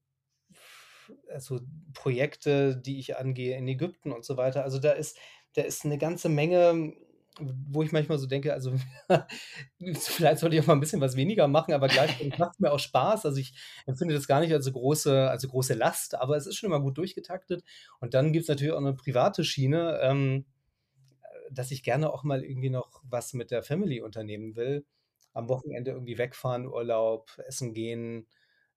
also 1.30 1.60
Projekte, 1.94 2.78
die 2.78 3.00
ich 3.00 3.18
angehe 3.18 3.58
in 3.58 3.68
Ägypten 3.68 4.12
und 4.12 4.26
so 4.26 4.38
weiter. 4.38 4.64
Also 4.64 4.80
da 4.80 4.92
ist, 4.92 5.18
da 5.54 5.62
ist 5.62 5.86
eine 5.86 5.98
ganze 5.98 6.30
Menge, 6.30 6.94
wo 7.40 7.82
ich 7.82 7.92
manchmal 7.92 8.18
so 8.20 8.28
denke, 8.28 8.54
also 8.54 8.74
vielleicht 9.96 10.40
sollte 10.40 10.56
ich 10.56 10.62
auch 10.62 10.68
mal 10.68 10.74
ein 10.74 10.80
bisschen 10.80 11.02
was 11.02 11.16
weniger 11.16 11.48
machen, 11.48 11.74
aber 11.74 11.88
gleichzeitig 11.88 12.38
macht 12.38 12.54
es 12.54 12.60
mir 12.60 12.72
auch 12.72 12.80
Spaß. 12.80 13.26
Also 13.26 13.40
ich 13.40 13.54
empfinde 13.86 14.14
das 14.14 14.28
gar 14.28 14.40
nicht 14.40 14.54
als 14.54 14.72
große, 14.72 15.30
also 15.30 15.48
große 15.48 15.74
Last, 15.74 16.16
aber 16.16 16.38
es 16.38 16.46
ist 16.48 16.58
schon 16.58 16.68
immer 16.68 16.82
gut 16.82 16.98
durchgetaktet. 16.98 17.64
Und 18.00 18.14
dann 18.14 18.34
gibt 18.34 18.44
es 18.44 18.50
natürlich 18.50 18.74
auch 18.74 18.78
eine 18.78 18.94
private 18.94 19.44
Schiene. 19.44 20.00
Ähm, 20.02 20.46
dass 21.52 21.72
ich 21.72 21.84
gerne 21.84 22.12
auch 22.12 22.24
mal 22.24 22.44
irgendwie 22.44 22.70
noch 22.70 23.02
was 23.04 23.34
mit 23.34 23.52
der 23.52 23.64
Family 23.64 24.02
unternehmen 24.02 24.56
will. 24.56 24.86
Am 25.34 25.50
Wochenende 25.50 25.92
irgendwie 25.92 26.18
wegfahren, 26.18 26.68
Urlaub, 26.68 27.32
essen 27.48 27.74
gehen, 27.74 28.28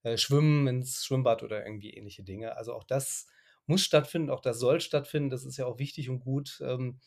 äh, 0.02 0.16
schwimmen 0.16 0.66
ins 0.68 1.04
Schwimmbad 1.04 1.42
oder 1.42 1.64
irgendwie 1.64 1.90
ähnliche 1.90 2.22
Dinge. 2.22 2.56
Also 2.56 2.74
auch 2.74 2.84
das 2.84 3.26
muss 3.66 3.82
stattfinden, 3.82 4.30
auch 4.30 4.40
das 4.40 4.58
soll 4.58 4.80
stattfinden. 4.80 5.30
Das 5.30 5.44
ist 5.44 5.56
ja 5.56 5.66
auch 5.66 5.78
wichtig 5.78 6.08
und 6.10 6.20
gut. 6.20 6.60
Ähm, 6.64 7.00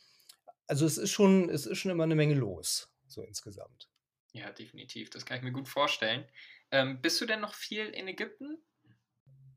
also 0.70 0.86
es 0.86 0.98
ist 0.98 1.12
schon, 1.12 1.50
es 1.50 1.66
ist 1.66 1.78
schon 1.80 1.92
immer 1.92 2.04
eine 2.06 2.16
Menge 2.16 2.36
los, 2.36 2.94
so 3.08 3.24
insgesamt. 3.24 3.90
Ja, 4.34 4.52
definitiv. 4.52 5.10
Das 5.12 5.26
kann 5.26 5.38
ich 5.38 5.44
mir 5.44 5.52
gut 5.52 5.68
vorstellen. 5.68 6.26
Ähm, 6.72 7.02
bist 7.02 7.20
du 7.22 7.26
denn 7.26 7.42
noch 7.42 7.54
viel 7.56 7.88
in 7.90 8.08
Ägypten? 8.08 8.64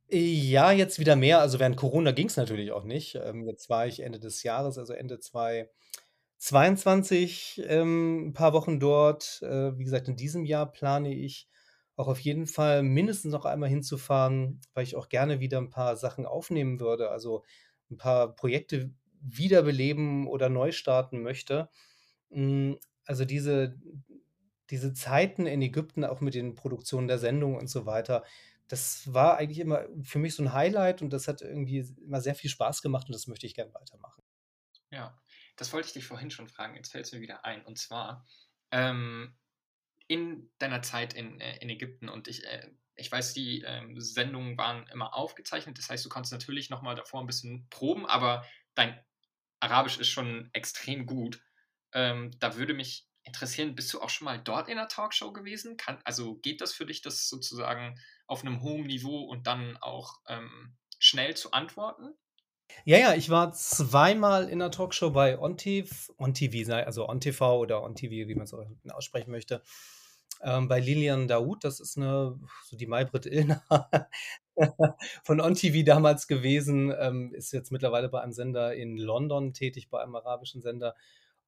Ja, 0.09 0.73
jetzt 0.73 0.99
wieder 0.99 1.17
mehr. 1.17 1.41
Also 1.41 1.59
während 1.59 1.77
Corona 1.77 2.13
ging 2.13 2.27
es 2.27 2.37
natürlich 2.37 2.71
auch 2.73 2.85
nicht. 2.85 3.15
Ähm, 3.15 3.47
jetzt 3.47 3.71
war 3.71 3.87
ich 3.87 4.01
Ende 4.01 4.19
des 4.21 4.43
Jahres, 4.43 4.77
also 4.79 4.93
Ende 4.93 5.19
2022, 5.21 7.63
ähm, 7.67 8.29
'n 8.31 8.33
paar 8.35 8.53
Wochen 8.53 8.79
dort. 8.81 9.41
Äh, 9.43 9.79
wie 9.79 9.85
gesagt, 9.85 10.09
in 10.09 10.17
diesem 10.17 10.45
Jahr 10.45 10.71
plane 10.71 11.15
ich 11.15 11.49
auch 11.97 12.09
auf 12.09 12.21
jeden 12.21 12.47
Fall 12.47 12.83
mindestens 12.83 13.33
noch 13.33 13.45
einmal 13.47 13.69
hinzufahren, 13.71 14.61
weil 14.75 14.85
ich 14.85 14.97
auch 14.97 15.09
gerne 15.09 15.41
wieder 15.41 15.59
ein 15.59 15.71
paar 15.71 15.97
Sachen 15.97 16.27
aufnehmen 16.27 16.79
würde. 16.81 17.11
Also 17.11 17.45
ein 17.91 17.97
paar 17.97 18.35
Projekte 18.35 18.91
wiederbeleben 19.23 20.27
oder 20.29 20.49
neu 20.51 20.73
starten 20.73 21.23
möchte. 21.23 21.71
Hm, 22.31 22.79
also 23.07 23.25
diese 23.27 23.77
diese 24.71 24.95
Zeiten 24.95 25.47
in 25.47 25.63
Ägypten, 25.63 26.05
auch 26.05 26.21
mit 26.23 26.35
den 26.35 26.55
Produktionen 26.57 27.09
der 27.09 27.19
Sendung 27.19 27.57
und 27.57 27.69
so 27.69 27.87
weiter, 27.87 28.25
das 28.69 29.13
war 29.15 29.39
eigentlich 29.39 29.59
immer 29.61 29.87
für 30.03 30.19
mich 30.21 30.35
so 30.37 30.43
'n 30.45 30.53
Highlight 30.55 31.03
und 31.03 31.13
das 31.13 31.29
hat 31.29 31.43
irgendwie 31.43 31.81
immer 32.05 32.21
sehr 32.23 32.35
viel 32.37 32.51
Spaß 32.51 32.83
gemacht 32.83 33.09
und 33.09 33.15
das 33.15 33.27
möchte 33.29 33.47
ich 33.47 33.55
gern 33.55 33.75
weitermachen. 33.75 34.23
Ja, 34.93 35.19
das 35.57 35.73
wollte 35.73 35.87
ich 35.89 35.93
dich 35.95 36.05
vorhin 36.07 36.31
schon 36.31 36.49
fragen, 36.49 36.77
jetzt 36.77 36.93
fällt's 36.93 37.13
mir 37.13 37.21
wieder 37.23 37.45
ein. 37.47 37.65
Und 37.65 37.79
zwar, 37.79 38.27
ähm, 38.71 39.39
in 40.09 40.53
deiner 40.59 40.83
Zeit 40.83 41.15
in, 41.15 41.41
äh 41.41 41.59
in 41.61 41.71
Ägypten 41.71 42.09
und 42.11 42.29
ich, 42.29 42.45
äh 42.47 42.71
ich 42.97 43.11
weiß, 43.13 43.35
die, 43.35 43.63
ähm, 43.63 44.01
Sendungen 44.01 44.59
waren 44.59 44.87
immer 44.89 45.15
aufgezeichnet. 45.17 45.79
Das 45.79 45.91
heißt, 45.91 46.05
du 46.05 46.11
konntest 46.11 46.33
natürlich 46.33 46.71
noch 46.71 46.83
mal 46.83 46.95
davor 46.97 47.21
'n 47.23 47.27
bisschen 47.27 47.69
proben, 47.71 48.07
aber 48.07 48.47
dein 48.75 49.01
Arabisch 49.63 49.99
ist 49.99 50.09
schon 50.11 50.51
extrem 50.53 51.07
gut. 51.07 51.41
Ähm, 51.95 52.33
da 52.41 52.57
würde 52.57 52.75
mich 52.75 53.07
interessieren, 53.25 53.75
bist 53.77 53.93
du 53.95 54.01
auch 54.03 54.11
schon 54.11 54.25
mal 54.27 54.39
dort 54.43 54.69
in 54.69 54.77
'ner 54.77 54.89
Talkshow 54.89 55.33
gewesen? 55.33 55.77
Kann 55.77 56.01
also, 56.05 56.37
geht 56.37 56.61
das 56.61 56.73
für 56.73 56.87
dich, 56.87 57.03
das 57.03 57.29
sozusagen 57.29 57.99
auf 58.27 58.43
'nem 58.45 58.63
hohen 58.63 58.87
Niveau 58.87 59.21
und 59.25 59.47
dann 59.47 59.77
auch, 59.79 60.21
ähm, 60.29 60.77
schnell 60.99 61.37
zu 61.37 61.53
antworten? 61.53 62.15
Ja, 62.87 62.99
ja, 62.99 63.15
ich 63.15 63.31
war 63.31 63.53
zweimal 63.53 64.49
in 64.49 64.59
'ner 64.59 64.73
Talkshow 64.73 65.11
bei 65.11 65.39
ONTV, 65.39 66.65
sei 66.65 66.85
also 66.85 67.09
ONTV 67.09 67.41
oder 67.61 67.81
ONTV, 67.85 68.11
wie 68.11 68.35
man's 68.35 68.53
auch 68.53 68.65
aussprechen 68.91 69.31
möchte, 69.31 69.63
ähm, 70.43 70.67
bei 70.67 70.81
Lilian 70.81 71.29
Daoud. 71.29 71.63
Das 71.65 71.79
ist 71.79 71.97
'ne 71.97 72.41
so 72.65 72.77
die 72.77 72.87
Maybrit 72.89 73.27
Illner 73.27 73.63
von 75.25 75.41
ONTV 75.41 75.85
damals 75.85 76.27
gewesen, 76.29 76.93
ähm, 76.99 77.33
ist 77.35 77.53
jetzt 77.53 77.73
mittlerweile 77.73 78.09
bei 78.09 78.21
einem 78.23 78.33
Sender 78.33 78.75
in 78.75 78.97
London 78.99 79.55
tätig, 79.55 79.91
bei 79.91 80.03
einem 80.03 80.15
arabischen 80.17 80.63
Sender. 80.63 80.95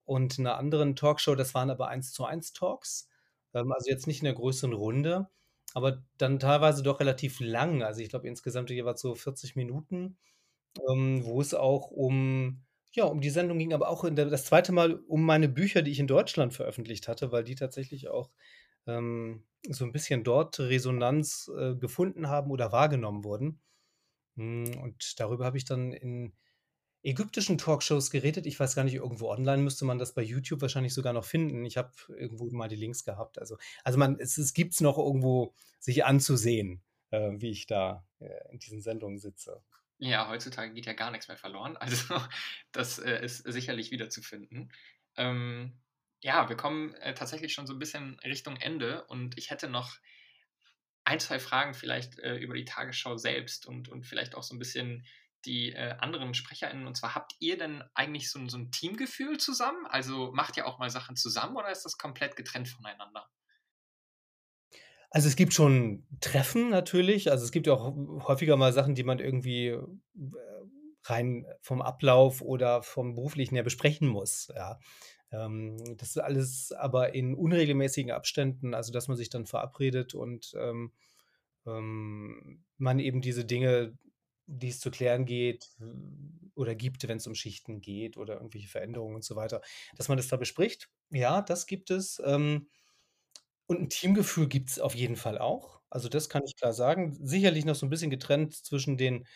Und 0.06 0.38
'ner 0.38 0.56
anderen 0.58 0.96
Talkshow, 0.96 1.34
das 1.36 1.54
waren 1.54 1.70
aber 1.70 1.88
Eins-zu-eins-Talks, 1.88 3.08
ähm, 3.54 3.72
also 3.72 3.90
jetzt 3.90 4.06
nicht 4.06 4.22
in 4.22 4.28
'ner 4.28 4.34
größeren 4.34 4.72
Runde, 4.74 5.28
aber 5.74 6.04
dann 6.18 6.38
teilweise 6.40 6.82
doch 6.82 7.00
relativ 7.00 7.40
lang. 7.40 7.82
Also, 7.82 8.00
ich 8.02 8.08
glaube, 8.10 8.28
insgesamt 8.28 8.70
jeweils 8.70 9.00
so 9.00 9.14
40 9.14 9.56
Minuten, 9.56 10.18
ähm, 10.90 11.24
wo 11.26 11.40
es 11.42 11.54
auch 11.54 11.90
um 11.92 12.62
ja, 12.94 13.04
um 13.06 13.20
die 13.22 13.30
Sendung 13.30 13.58
ging, 13.58 13.74
aber 13.74 13.88
auch 13.90 14.04
der 14.10 14.26
das 14.26 14.46
2. 14.46 14.72
Mal 14.72 14.94
um 15.08 15.24
meine 15.24 15.48
Bücher, 15.48 15.82
die 15.82 15.92
ich 15.92 16.00
in 16.00 16.06
Deutschland 16.08 16.54
veröffentlicht 16.54 17.08
hatte, 17.08 17.32
weil 17.32 17.44
die 17.44 17.54
tatsächlich 17.56 18.08
auch, 18.08 18.30
ähm, 18.86 19.44
so 19.68 19.84
'n 19.84 19.92
bisschen 19.92 20.24
dort 20.24 20.60
Resonanz, 20.60 21.50
äh, 21.56 21.74
gefunden 21.76 22.28
haben 22.28 22.50
oder 22.50 22.72
wahrgenommen 22.72 23.24
wurden. 23.24 23.60
Hm, 24.36 24.78
und 24.82 25.20
darüber 25.20 25.44
habe 25.46 25.56
ich 25.58 25.64
dann 25.64 25.92
in 25.92 26.34
ägyptischen 27.02 27.58
Talkshows 27.58 28.10
geredet. 28.10 28.46
Ich 28.46 28.58
weiß 28.60 28.74
gar 28.74 28.84
nicht, 28.84 28.94
irgendwo 28.94 29.30
online 29.30 29.62
müsste 29.62 29.84
man 29.84 29.98
das 29.98 30.14
bei 30.14 30.22
YouTube 30.22 30.62
wahrscheinlich 30.62 30.94
sogar 30.94 31.12
noch 31.12 31.24
finden. 31.24 31.64
Ich 31.66 31.76
habe 31.76 31.92
irgendwo 32.08 32.50
mal 32.50 32.68
die 32.68 32.76
Links 32.76 33.04
gehabt. 33.04 33.38
Also 33.38 33.58
also 33.84 33.98
man 33.98 34.18
es 34.20 34.38
es 34.38 34.54
gibt's 34.54 34.80
noch 34.80 34.98
irgendwo 34.98 35.54
sich 35.80 36.04
anzusehen, 36.04 36.82
äh, 37.10 37.32
wie 37.36 37.50
ich 37.50 37.66
da, 37.66 38.06
äh, 38.20 38.52
in 38.52 38.58
diesen 38.60 38.80
Sendungen 38.82 39.18
sitze. 39.18 39.62
Ja, 39.98 40.28
heutzutage 40.28 40.72
geht 40.74 40.86
ja 40.86 40.92
gar 40.92 41.10
nix 41.10 41.28
mehr 41.28 41.36
verloren. 41.36 41.76
Also, 41.76 42.14
das, 42.72 42.98
äh, 42.98 43.24
ist 43.24 43.38
sicherlich 43.38 43.90
wiederzufinden. 43.90 44.72
Ähm, 45.16 45.80
ja, 46.24 46.48
wir 46.48 46.56
kommen, 46.56 46.94
äh, 46.96 47.14
tatsächlich 47.14 47.52
schon 47.54 47.66
so 47.68 47.74
'n 47.74 47.78
bisschen 47.78 48.18
Richtung 48.24 48.56
Ende 48.56 49.04
und 49.06 49.38
ich 49.38 49.50
hätte 49.50 49.68
noch 49.68 49.98
1, 51.06 51.20
2 51.20 51.38
Fragen 51.38 51.74
vielleicht, 51.74 52.18
äh, 52.20 52.36
über 52.36 52.54
die 52.54 52.64
Tagesschau 52.64 53.18
selbst 53.18 53.66
und 53.66 53.88
und 53.90 54.04
vielleicht 54.06 54.34
auch 54.34 54.42
so 54.42 54.54
'n 54.54 54.58
bisschen 54.58 55.04
die, 55.44 55.72
äh, 55.72 55.94
anderen 55.98 56.32
SprecherInnen. 56.32 56.86
Und 56.86 56.96
zwar, 56.96 57.14
habt 57.14 57.34
ihr 57.40 57.58
denn 57.58 57.84
eigentlich 57.94 58.30
so 58.30 58.46
so 58.48 58.56
'n 58.56 58.70
Teamgefühl 58.70 59.36
zusammen? 59.38 59.84
Also, 59.86 60.32
macht 60.32 60.56
ihr 60.56 60.66
auch 60.66 60.78
mal 60.78 60.88
Sachen 60.90 61.16
zusammen 61.16 61.56
oder 61.56 61.70
ist 61.70 61.84
das 61.84 61.98
komplett 61.98 62.36
getrennt 62.36 62.68
voneinander? 62.68 63.28
Also, 65.12 65.28
es 65.28 65.36
gibt 65.36 65.52
schon 65.54 66.06
Treffen 66.20 66.70
natürlich. 66.70 67.30
Also, 67.30 67.44
es 67.44 67.52
gibt 67.52 67.66
ja 67.66 67.74
auch 67.74 67.94
häufiger 68.26 68.56
mal 68.56 68.72
Sachen, 68.72 68.94
die 68.94 69.04
man 69.04 69.18
irgendwie, 69.18 69.68
äh, 69.68 69.80
rein 71.06 71.44
vom 71.60 71.82
Ablauf 71.82 72.40
oder 72.40 72.82
vom 72.82 73.14
Beruflichen 73.14 73.54
her 73.56 73.62
besprechen 73.64 74.08
muss, 74.08 74.48
ja. 74.54 74.78
Ähm, 75.34 75.96
das 75.98 76.10
ist 76.10 76.18
alles 76.18 76.72
aber 76.72 77.14
in 77.14 77.34
unregelmäßigen 77.34 78.12
Abständen, 78.12 78.74
also, 78.74 78.92
dass 78.92 79.08
man 79.08 79.16
sich 79.18 79.30
dann 79.30 79.46
verabredet 79.46 80.14
und, 80.14 80.54
ähm, 80.58 80.92
ähm, 81.66 82.64
man 82.78 82.98
eben 83.00 83.22
diese 83.22 83.44
Dinge, 83.46 83.98
die 84.48 84.68
es 84.70 84.80
zu 84.80 84.90
klären 84.92 85.26
geht 85.26 85.70
oder 86.56 86.74
gibt, 86.76 87.08
wenn's 87.08 87.26
um 87.28 87.34
Schichten 87.36 87.80
geht 87.82 88.16
oder 88.18 88.34
irgendwelche 88.36 88.68
Veränderungen 88.68 89.16
und 89.16 89.24
so 89.24 89.36
weiter, 89.36 89.62
dass 89.96 90.08
man 90.08 90.18
das 90.18 90.28
da 90.28 90.36
bespricht. 90.38 90.90
Ja, 91.10 91.42
das 91.42 91.66
gibt 91.66 91.90
es. 91.92 92.22
Ähm, 92.26 92.68
und 93.68 93.78
'n 93.80 93.88
Teamgefühl 93.90 94.48
gibt's 94.48 94.78
auf 94.80 94.94
jeden 94.96 95.16
Fall 95.16 95.38
auch. 95.38 95.80
Also, 95.90 96.08
das 96.10 96.28
kann 96.30 96.42
ich 96.46 96.56
klar 96.56 96.72
sagen. 96.74 97.14
Sicherlich 97.26 97.64
noch 97.66 97.74
so 97.76 97.86
'n 97.86 97.90
bisschen 97.90 98.10
getrennt 98.10 98.54
zwischen 98.56 98.96
den 98.98 99.26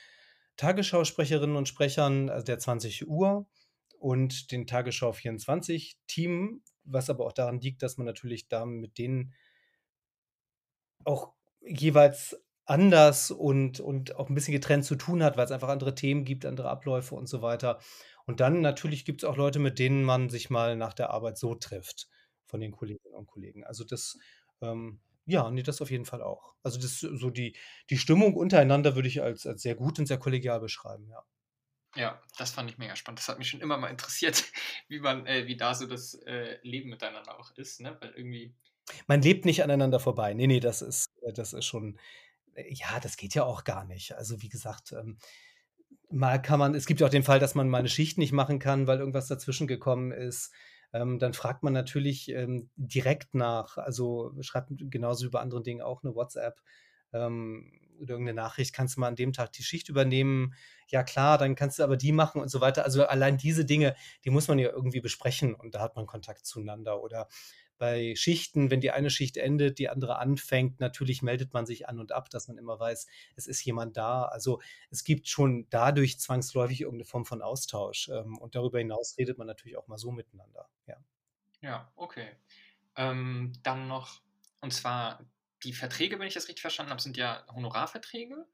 Tagesschausprecherinnen 0.58 1.56
und 1.56 1.68
Sprechern, 1.68 2.30
also, 2.30 2.44
der 2.46 2.58
20:00 2.61 3.48
und 3.98 4.52
den 4.52 4.66
Tagesschau-24-Team, 4.66 6.62
was 6.84 7.11
aber 7.11 7.26
auch 7.26 7.32
daran 7.32 7.61
liegt, 7.61 7.82
dass 7.82 7.96
man 7.98 8.06
natürlich 8.06 8.48
da 8.48 8.64
mit 8.66 8.98
denen 8.98 9.34
auch 11.04 11.32
jeweils 11.61 12.37
anders 12.64 13.30
und 13.30 13.80
und 13.80 14.16
auch 14.16 14.28
'n 14.28 14.34
bisschen 14.34 14.52
getrennt 14.52 14.84
zu 14.84 14.94
tun 14.96 15.22
hat, 15.22 15.37
weil's 15.37 15.50
einfach 15.52 15.68
andere 15.68 15.94
Themen 15.94 16.24
gibt, 16.24 16.44
andere 16.46 16.68
Abläufe 16.68 17.14
und 17.14 17.26
so 17.28 17.40
weiter. 17.42 17.78
Und 18.26 18.40
dann 18.40 18.61
natürlich 18.61 19.04
gibt's 19.04 19.24
auch 19.24 19.37
Leute, 19.37 19.58
mit 19.58 19.78
denen 19.78 20.04
man 20.04 20.28
sich 20.28 20.50
mal 20.50 20.76
nach 20.76 20.92
der 20.94 21.11
Arbeit 21.11 21.38
so 21.38 21.54
trifft 21.54 22.08
von 22.46 22.61
den 22.61 22.72
Kolleginnen 22.72 23.14
und 23.14 23.26
Kollegen. 23.26 23.64
Also, 23.64 23.84
das, 23.84 24.18
ähm 24.61 25.00
ja, 25.30 25.50
ne, 25.50 25.62
das 25.62 25.82
auf 25.82 25.90
jeden 25.90 26.06
Fall 26.06 26.22
auch. 26.22 26.54
Also, 26.62 26.78
das 26.80 27.00
so 27.00 27.30
die 27.30 27.56
die 27.90 27.98
Stimmung 27.98 28.34
untereinander 28.34 28.94
würde 28.96 29.08
ich 29.08 29.22
als 29.22 29.46
als 29.46 29.62
sehr 29.62 29.74
gut 29.74 29.98
und 29.98 30.06
sehr 30.06 30.18
kollegial 30.18 30.61
beschreiben, 30.61 31.06
ja. 31.08 31.22
Ja, 31.96 32.22
das 32.37 32.51
fand 32.53 32.70
ich 32.70 32.79
mega 32.79 32.96
spannend. 32.96 33.18
Das 33.20 33.29
hat 33.29 33.38
mich 33.38 33.48
schon 33.48 33.61
immer 33.61 33.79
mal 33.79 33.88
interessiert, 33.88 34.44
wie 34.88 35.01
man 35.01 35.27
äh, 35.27 35.46
wie 35.46 35.57
da 35.57 35.74
so 35.74 35.87
das, 35.87 36.14
äh, 36.14 36.59
Leben 36.62 36.90
miteinander 36.90 37.38
auch 37.38 37.51
ist, 37.57 37.81
ne? 37.81 37.96
Weil 38.01 38.11
irgendwie 38.11 38.55
Man 39.07 39.22
lebt 39.22 39.44
nicht 39.46 39.62
aneinander 39.64 40.01
vorbei. 40.01 40.35
Ne, 40.35 40.46
ne, 40.46 40.61
das 40.61 40.83
ist 40.83 41.07
äh, 41.22 41.33
das 41.33 41.53
ist 41.55 41.64
schon 41.64 41.98
äh, 42.55 42.72
ja, 42.74 43.01
das 43.01 43.16
geht 43.16 43.35
ja 43.35 43.44
auch 43.44 43.64
gar 43.64 43.85
nicht. 43.85 44.12
Also, 44.16 44.42
wie 44.42 44.48
gesagt, 44.51 44.92
ähm, 44.92 45.18
mal 46.11 46.40
kann 46.42 46.59
man 46.61 46.74
es 46.74 46.87
gibt 46.87 47.01
ja 47.01 47.07
auch 47.09 47.11
den 47.12 47.22
Fall, 47.24 47.40
dass 47.40 47.55
man 47.57 47.68
mal 47.70 47.83
'ne 47.83 47.88
Schicht 47.90 48.18
nicht 48.18 48.33
machen 48.33 48.59
kann, 48.61 48.87
weil 48.88 49.01
irgendwas 49.01 49.29
dazwischen 49.29 49.66
gekommen 49.68 50.12
ist. 50.12 50.53
Ähm, 50.94 51.18
dann 51.20 51.35
fragt 51.35 51.62
man 51.64 51.72
natürlich, 51.74 52.29
ähm, 52.31 52.70
direkt 52.77 53.35
nach. 53.35 53.79
Also, 53.79 54.35
schreibt 54.42 54.70
genauso 54.90 55.27
wie 55.27 55.31
bei 55.31 55.40
anderen 55.40 55.64
Dingen 55.64 55.83
auch 55.83 56.03
'ne 56.05 56.14
WhatsApp, 56.14 56.61
ähm, 57.12 57.81
oder 58.00 58.12
irgend 58.14 58.26
'ne 58.28 58.34
Nachricht: 58.34 58.74
„Kannst 58.74 58.96
du 58.96 59.00
mal 59.00 59.08
an 59.08 59.16
dem 59.16 59.32
Tag 59.32 59.52
die 59.52 59.62
Schicht 59.64 59.88
übernehmen?“ 59.88 60.54
„Ja 60.88 61.02
klar, 61.04 61.38
dann 61.38 61.54
kannst 61.56 61.78
du 61.78 61.82
aber 61.84 61.96
die 61.96 62.12
machen“ 62.12 62.40
und 62.42 62.48
so 62.50 62.61
weiter. 62.61 62.84
Also, 62.84 63.06
allein 63.06 63.38
diese 63.38 63.64
Dinge, 63.64 63.96
die 64.24 64.30
muss 64.30 64.48
man 64.48 64.58
ja 64.58 64.70
irgendwie 64.70 65.00
besprechen 65.00 65.54
und 65.54 65.74
da 65.74 65.80
hat 65.80 65.96
man 65.96 66.06
Kontakt 66.06 66.46
zueinander. 66.46 67.02
Oder 67.02 67.28
bei 67.78 68.14
Schichten, 68.16 68.70
wenn 68.72 68.80
die 68.80 68.90
eine 68.90 69.08
Schicht 69.11 69.37
endet, 69.37 69.78
die 69.78 69.88
andere 69.88 70.18
anfängt, 70.18 70.80
natürlich 70.80 71.22
meldet 71.22 71.52
man 71.54 71.64
sich 71.66 71.88
an 71.88 72.00
und 72.00 72.11
ab, 72.12 72.28
dass 72.30 72.48
man 72.48 72.58
immer 72.58 72.80
weiß, 72.80 73.06
es 73.37 73.46
ist 73.46 73.64
jemand 73.64 73.96
da. 73.96 74.24
Also, 74.24 74.61
es 74.90 75.04
gibt 75.04 75.28
schon 75.28 75.66
dadurch 75.70 76.18
zwangsläufig 76.20 76.80
irgend 76.82 76.98
'ne 77.00 77.04
Form 77.04 77.24
von 77.26 77.42
Austausch, 77.42 78.08
ähm, 78.08 78.38
und 78.38 78.54
darüber 78.56 78.78
hinaus 78.80 79.16
redet 79.18 79.38
man 79.38 79.46
natürlich 79.46 79.76
auch 79.78 79.87
mal 79.88 79.98
so 79.98 80.11
miteinander, 80.12 80.68
ja. 80.88 80.98
Ja, 81.62 81.90
okay. 81.96 82.37
Ähm, 82.96 83.52
dann 83.62 83.88
noch 83.88 84.20
und 84.61 84.72
zwar 84.72 85.20
die 85.64 85.73
Verträge, 85.75 86.18
wenn 86.18 86.29
ich 86.29 86.35
das 86.35 86.49
richtig 86.49 86.62
verstanden 86.62 86.90
habe, 86.92 87.03
sind 87.03 87.16
ja 87.16 87.47
Honorarverträge. 87.55 88.47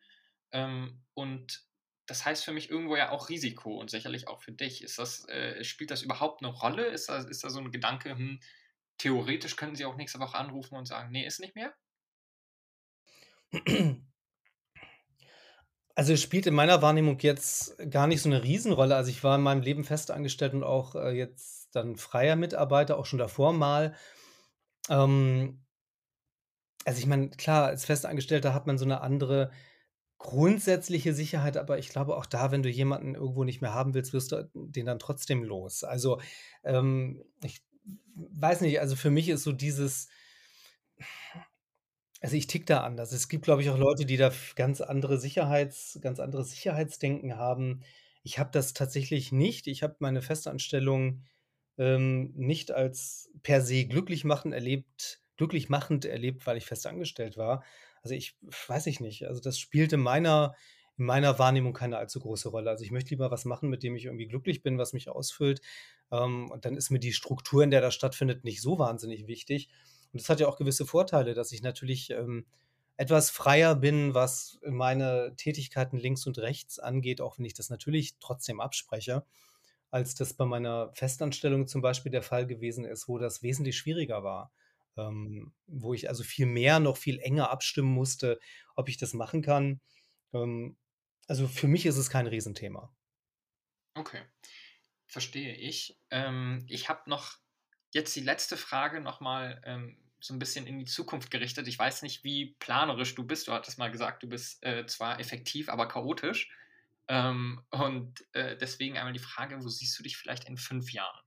Ähm, 0.53 1.05
und 1.15 1.63
das 2.07 2.25
heißt 2.27 2.45
für 2.45 2.53
mich 2.53 2.71
irgendwo 2.71 2.97
ja 2.97 3.11
auch 3.11 3.29
Risiko 3.31 3.79
und 3.81 3.91
sicherlich 3.91 4.29
auch 4.29 4.43
für 4.43 4.53
dich. 4.53 4.83
Ist 4.85 4.99
das 4.99 5.29
äh, 5.29 5.65
spielt 5.65 5.91
das 5.93 6.03
überhaupt 6.03 6.43
'ne 6.43 6.49
Rolle? 6.49 6.87
Ist 6.87 7.09
da 7.11 7.19
ist 7.19 7.45
da 7.45 7.51
so 7.51 7.61
'n 7.61 7.73
Gedanke: 7.73 8.11
„Hm, 8.17 8.41
theoretisch 8.99 9.57
könnten 9.57 9.77
sie 9.77 9.87
auch 9.87 9.97
nächste 9.97 10.21
Woche 10.21 10.39
anrufen 10.39 10.77
und 10.77 10.87
sagen: 10.87 11.13
‚Ne, 11.13 11.27
ist 11.27 11.41
nicht 11.41 11.57
mehr?‘“ 11.57 11.75
Also, 15.97 16.13
es 16.13 16.21
spielt 16.23 16.47
in 16.47 16.55
meiner 16.55 16.83
Wahrnehmung 16.83 17.19
jetzt 17.21 17.77
gar 17.91 18.09
nicht 18.09 18.21
so 18.23 18.29
'ne 18.29 18.43
Riesenrolle. 18.43 18.97
Also, 18.97 19.11
ich 19.11 19.23
war 19.23 19.37
in 19.37 19.43
meinem 19.43 19.63
Leben 19.63 19.85
festangestellt 19.85 20.53
und 20.55 20.65
auch, 20.65 20.97
äh, 20.97 21.11
jetzt 21.13 21.69
dann 21.77 21.97
freier 21.97 22.35
Mitarbeiter, 22.37 22.99
auch 22.99 23.07
schon 23.07 23.21
davor 23.21 23.53
mal. 23.53 23.95
Ähm 24.91 25.64
also, 26.85 26.99
ich 27.01 27.07
meine, 27.07 27.31
klar, 27.31 27.67
als 27.67 27.85
Festangestellter 27.85 28.55
hat 28.55 28.67
man 28.67 28.79
so 28.79 28.85
'ne 28.87 29.01
andere 29.01 29.51
grundsätzliche 30.19 31.15
Sicherheit, 31.15 31.57
aber 31.59 31.79
ich 31.79 31.89
glaube 31.91 32.17
auch 32.17 32.27
da, 32.27 32.51
wenn 32.53 32.63
du 32.63 32.71
jemanden 32.71 33.15
irgendwo 33.17 33.45
nicht 33.45 33.61
mehr 33.63 33.75
haben 33.75 33.95
willst, 33.95 34.13
wirst 34.15 34.33
du 34.33 34.51
den 34.55 34.87
dann 34.87 34.99
trotzdem 34.99 35.45
los. 35.45 35.85
Also, 35.85 36.21
ähm, 36.65 37.25
ich 37.45 37.65
weiß 38.17 38.63
nicht, 38.63 38.81
also, 38.81 38.97
für 38.97 39.11
mich 39.11 39.29
ist 39.31 39.45
so 39.45 39.53
dieses 39.53 40.09
also, 42.21 42.37
ich 42.37 42.47
ticke 42.47 42.65
da 42.67 42.81
anders. 42.85 43.13
Es 43.13 43.29
gibt, 43.29 43.45
glaube 43.45 43.63
ich, 43.63 43.71
auch 43.71 43.79
Leute, 43.79 44.07
die 44.07 44.17
da 44.17 44.33
ganz 44.57 44.81
andere 44.81 45.19
Sicherheits 45.19 45.99
ganz 46.03 46.21
anderes 46.21 46.51
Sicherheitsdenken 46.51 47.37
haben. 47.37 47.83
ich 48.27 48.39
habe 48.39 48.51
das 48.53 48.73
tatsächlich 48.73 49.33
nicht. 49.33 49.67
Ich 49.67 49.83
habe 49.83 49.97
meine 49.99 50.23
Festanstellung, 50.23 51.25
ähm, 51.79 52.33
nicht 52.37 52.71
als 52.73 53.31
per 53.43 53.61
se 53.63 53.85
glücklich 53.87 54.25
machen 54.25 54.53
erlebt 54.55 55.21
glücklich 55.37 55.69
machend 55.69 56.05
erlebt, 56.05 56.47
weil 56.47 56.57
ich 56.57 56.67
festangestellt 56.67 57.37
war. 57.37 57.65
Also, 58.03 58.15
ich 58.15 58.37
weiß 58.69 58.87
ich 58.87 59.01
nicht. 59.01 59.27
Also, 59.27 59.41
das 59.41 59.59
spielt 59.59 59.93
in 59.93 60.01
meiner 60.01 60.55
in 60.97 61.07
meiner 61.07 61.41
Wahrnehmung 61.41 61.73
keine 61.73 61.99
allzu 61.99 62.21
große 62.21 62.49
Rolle. 62.51 62.71
Also, 62.71 62.85
ich 62.85 62.91
möchte 62.93 63.11
lieber 63.11 63.31
was 63.31 63.45
machen, 63.45 63.69
mit 63.69 63.83
dem 63.83 63.97
ich 63.97 64.05
irgendwie 64.07 64.29
glücklich 64.29 64.63
bin, 64.63 64.79
was 64.79 64.93
mich 64.93 65.09
ausfüllt. 65.09 65.61
Ähm, 66.13 66.51
und 66.51 66.65
dann 66.65 66.77
ist 66.77 66.91
mir 66.91 67.01
die 67.01 67.13
Struktur, 67.13 67.63
in 67.65 67.71
der 67.71 67.81
das 67.81 67.95
stattfindet, 67.95 68.45
nicht 68.45 68.63
so 68.63 68.79
wahnsinnig 68.79 69.27
wichtig. 69.27 69.69
Und 70.13 70.21
das 70.23 70.29
hat 70.29 70.41
ja 70.41 70.47
auch 70.49 70.57
gewisse 70.57 70.87
Vorteile, 70.87 71.35
dass 71.35 71.53
ich 71.53 71.63
natürlich, 71.63 72.11
ähm, 72.11 72.47
etwas 72.97 73.31
freier 73.31 73.75
bin, 73.75 74.15
was 74.15 74.59
meine 74.65 75.35
Tätigkeiten 75.37 75.99
links 75.99 76.27
und 76.27 76.39
rechts 76.39 76.79
angeht, 76.79 77.21
auch 77.21 77.39
wenn 77.39 77.45
ich 77.45 77.55
das 77.55 77.71
natürlich 77.71 78.17
trotzdem 78.21 78.61
abspreche, 78.61 79.25
als 79.91 80.15
das 80.15 80.35
bei 80.35 80.45
meiner 80.45 80.93
Festanstellung 80.95 81.67
zum 81.67 81.83
Beispiel 81.83 82.13
der 82.13 82.23
Fall 82.23 82.47
gewesen 82.47 82.85
ist, 82.85 83.09
wo 83.09 83.19
das 83.19 83.43
wesentlich 83.43 83.77
schwieriger 83.77 84.23
war. 84.25 84.53
Ähm, 84.97 85.53
wo 85.67 85.95
ich 85.95 86.09
also 86.09 86.23
viel 86.23 86.47
mehr 86.47 86.81
noch 86.81 86.97
viel 86.97 87.19
enger 87.21 87.51
abstimmen 87.51 87.93
musste, 87.93 88.39
ob 88.77 88.89
ich 88.89 88.97
das 88.99 89.13
machen 89.15 89.43
kann. 89.43 89.81
Ähm, 90.33 90.77
also, 91.29 91.49
für 91.49 91.69
mich 91.69 91.87
ist 91.87 91.97
es 91.97 92.11
kein 92.11 92.27
Riesenthema. 92.29 92.95
Okay, 93.97 94.23
verstehe 95.07 95.55
ich. 95.57 96.01
Ähm, 96.11 96.67
ich 96.69 96.89
habe 96.89 97.09
noch 97.11 97.37
jetzt 97.93 98.17
die 98.17 98.21
letzte 98.21 98.57
Frage 98.57 99.01
noch 99.01 99.21
mal, 99.21 99.63
ähm, 99.65 99.99
so 100.21 100.35
ein 100.35 100.39
bisschen 100.41 100.67
in 100.67 100.79
die 100.81 100.87
Zukunft 100.87 101.31
gerichtet. 101.31 101.69
Ich 101.69 101.79
weiß 101.79 102.03
nicht, 102.03 102.25
wie 102.25 102.57
planerisch 102.59 103.15
du 103.15 103.25
bist. 103.25 103.49
Du 103.49 103.53
hattest 103.53 103.79
mal 103.79 103.91
gesagt, 103.93 104.23
du 104.23 104.29
bist, 104.29 104.65
äh, 104.65 104.87
zwar 104.87 105.21
effektiv, 105.21 105.69
aber 105.69 105.89
chaotisch. 105.89 106.51
Ähm, 107.09 107.65
und, 107.71 108.25
äh, 108.35 108.57
deswegen 108.57 108.99
einmal 108.99 109.13
die 109.13 109.19
Frage: 109.21 109.63
Wo 109.63 109.69
siehst 109.69 109.99
du 109.99 110.03
dich 110.05 110.17
vielleicht 110.17 110.45
in 110.47 110.57
5 110.59 110.93
Jahren? 110.93 111.21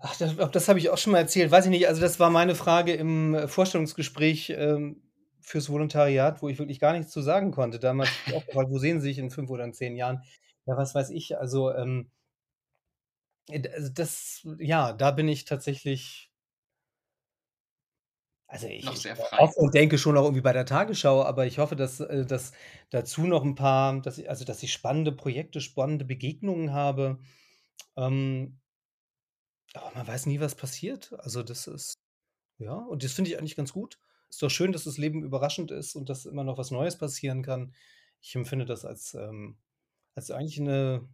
Ach, 0.00 0.16
das 0.16 0.36
das 0.52 0.68
habe 0.68 0.78
ich 0.78 0.90
auch 0.90 0.98
schon 0.98 1.12
mal 1.12 1.18
erzählt. 1.18 1.50
Weiß 1.50 1.64
ich 1.64 1.70
nicht. 1.70 1.88
Also, 1.88 2.00
das 2.00 2.20
war 2.20 2.30
meine 2.30 2.54
Frage 2.54 2.92
im, 2.94 3.34
äh, 3.34 3.48
Vorstellungsgespräch, 3.48 4.50
ähm, 4.56 5.02
fürs 5.40 5.70
Volontariat, 5.70 6.40
wo 6.42 6.48
ich 6.48 6.58
wirklich 6.58 6.78
gar 6.78 6.92
nichts 6.92 7.10
zu 7.10 7.20
sagen 7.20 7.50
konnte. 7.50 7.78
Damals 7.80 8.10
auch 8.30 8.44
gefragt: 8.46 8.70
„Wo 8.70 8.78
sehen 8.78 9.00
Sie 9.00 9.08
sich 9.08 9.18
in 9.18 9.30
5 9.30 9.50
oder 9.50 9.64
in 9.64 9.72
10 9.74 9.96
Jahren?“ 9.96 10.22
Ja, 10.66 10.76
was 10.76 10.94
weiß 10.94 11.10
ich. 11.10 11.36
Also, 11.38 11.72
ähm 11.74 12.10
äh, 13.48 13.68
also, 13.74 13.90
das 13.92 14.46
ja, 14.58 14.92
da 14.92 15.10
bin 15.10 15.28
ich 15.28 15.44
tatsächlich 15.44 16.28
also, 18.50 18.66
ich 18.66 19.10
hoffe 19.36 19.52
und 19.56 19.74
denke 19.74 19.98
schon 19.98 20.16
auch 20.16 20.22
irgendwie 20.24 20.40
bei 20.40 20.54
der 20.54 20.64
Tagesschau, 20.64 21.22
aber 21.22 21.46
ich 21.46 21.58
hoffe, 21.58 21.76
dass 21.76 22.00
äh, 22.00 22.24
dass 22.24 22.52
dazu 22.90 23.26
noch 23.26 23.44
'n 23.44 23.54
paar 23.54 24.00
dass 24.00 24.16
ich 24.18 24.30
also, 24.30 24.44
dass 24.46 24.62
ich 24.62 24.72
spannende 24.72 25.12
Projekte, 25.12 25.60
spannende 25.60 26.04
Begegnungen 26.06 26.72
habe. 26.72 27.18
Ähm 27.96 28.60
aber 29.74 29.92
man 29.94 30.06
weiß 30.06 30.26
nie, 30.26 30.40
was 30.40 30.54
passiert. 30.56 31.12
Also, 31.20 31.42
das 31.42 31.66
ist 31.66 31.94
ja, 32.58 32.74
und 32.74 33.04
das 33.04 33.12
finde 33.14 33.30
ich 33.30 33.38
eigentlich 33.38 33.56
ganz 33.56 33.72
gut. 33.72 34.00
Ist 34.30 34.42
doch 34.42 34.50
schön, 34.50 34.72
dass 34.72 34.84
das 34.84 34.98
Leben 34.98 35.24
überraschend 35.24 35.70
ist 35.72 35.96
und 35.96 36.08
dass 36.10 36.26
immer 36.26 36.44
noch 36.44 36.58
was 36.58 36.70
Neues 36.72 36.98
passieren 36.98 37.42
kann. 37.42 37.74
Ich 38.20 38.34
empfinde 38.36 38.66
das 38.66 38.84
als, 38.84 39.14
ähm 39.14 39.58
als 40.16 40.30
eigentlich 40.32 40.58
'ne 40.60 41.08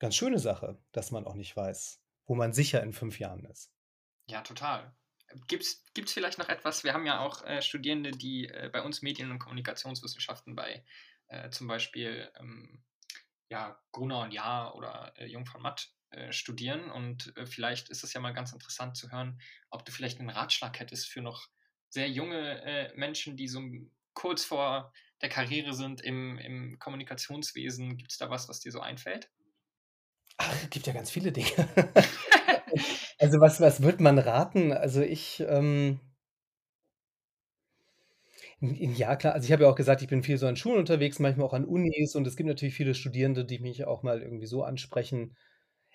ganz 0.00 0.16
schöne 0.16 0.38
Sache, 0.40 0.82
dass 0.92 1.10
man 1.12 1.26
auch 1.26 1.34
nicht 1.36 1.56
weiß, 1.56 2.02
wo 2.26 2.34
man 2.36 2.52
sicher 2.54 2.82
in 2.84 2.92
5 2.94 3.20
Jahren 3.20 3.44
ist. 3.46 3.70
Ja, 4.28 4.42
total. 4.42 4.94
Gibt's 5.48 5.84
gibt's 5.94 6.12
vielleicht 6.12 6.38
noch 6.38 6.48
etwas 6.48 6.82
wir 6.84 6.92
haben 6.92 7.06
ja 7.06 7.20
auch, 7.20 7.42
äh, 7.44 7.62
Studierende, 7.62 8.10
die, 8.10 8.48
äh, 8.48 8.68
bei 8.72 8.82
uns 8.82 9.02
Medien 9.02 9.30
und 9.30 9.38
Kommunikationswissenschaften 9.38 10.56
bei, 10.56 10.84
äh, 11.28 11.50
zum 11.50 11.68
Beispiel, 11.68 12.30
ähm, 12.38 12.84
ja, 13.50 13.80
Gruner 13.92 14.20
und 14.22 14.32
Jahr 14.32 14.74
oder, 14.76 15.14
äh, 15.18 15.26
Jung 15.26 15.46
von 15.46 15.62
Matt, 15.62 15.92
äh, 16.12 16.32
studieren 16.32 16.90
und, 16.90 17.36
äh, 17.36 17.46
vielleicht 17.46 17.88
ist 17.90 18.04
es 18.04 18.12
ja 18.14 18.20
mal 18.20 18.32
ganz 18.34 18.52
interessant 18.52 18.96
zu 18.96 19.10
hören, 19.12 19.40
ob 19.70 19.84
du 19.84 19.92
vielleicht 19.92 20.18
'nen 20.20 20.30
Ratschlag 20.30 20.78
hättest 20.80 21.08
für 21.08 21.22
noch 21.22 21.48
sehr 21.90 22.08
junge, 22.10 22.62
äh, 22.64 22.92
Menschen, 22.96 23.36
die 23.36 23.48
so, 23.48 23.60
kurz 24.14 24.44
vor 24.44 24.92
der 25.22 25.28
Karriere 25.28 25.72
sind 25.74 26.00
im 26.02 26.38
im 26.38 26.78
Kommunikationswesen. 26.78 27.96
Gibt's 27.98 28.18
da 28.18 28.30
was, 28.30 28.48
was 28.48 28.60
dir 28.60 28.72
so 28.72 28.80
einfällt? 28.80 29.28
Ach, 30.38 30.70
gibt 30.70 30.86
ja 30.86 30.92
ganz 30.92 31.10
viele 31.10 31.32
Dinge. 31.32 31.48
Also, 33.18 33.40
was 33.40 33.60
was 33.60 33.82
würde 33.82 34.02
man 34.02 34.18
raten? 34.18 34.72
Also, 34.72 35.02
ich, 35.02 35.40
ähm 35.46 35.98
Hm, 38.62 38.74
ja 38.94 39.16
klar, 39.16 39.32
also, 39.34 39.46
ich 39.46 39.52
habe 39.52 39.62
ja 39.64 39.70
auch 39.70 39.74
gesagt, 39.74 40.02
ich 40.02 40.08
bin 40.08 40.22
viel 40.22 40.36
so 40.36 40.46
an 40.46 40.56
Schulen 40.56 40.78
unterwegs, 40.78 41.18
manchmal 41.18 41.46
auch 41.46 41.54
an 41.54 41.64
Unis 41.64 42.14
und 42.14 42.26
es 42.26 42.36
gibt 42.36 42.46
natürlich 42.46 42.74
viele 42.74 42.94
Studierende, 42.94 43.44
die 43.46 43.58
mich 43.58 43.84
auch 43.86 44.02
mal 44.02 44.20
irgendwie 44.20 44.46
so 44.46 44.62
ansprechen. 44.64 45.34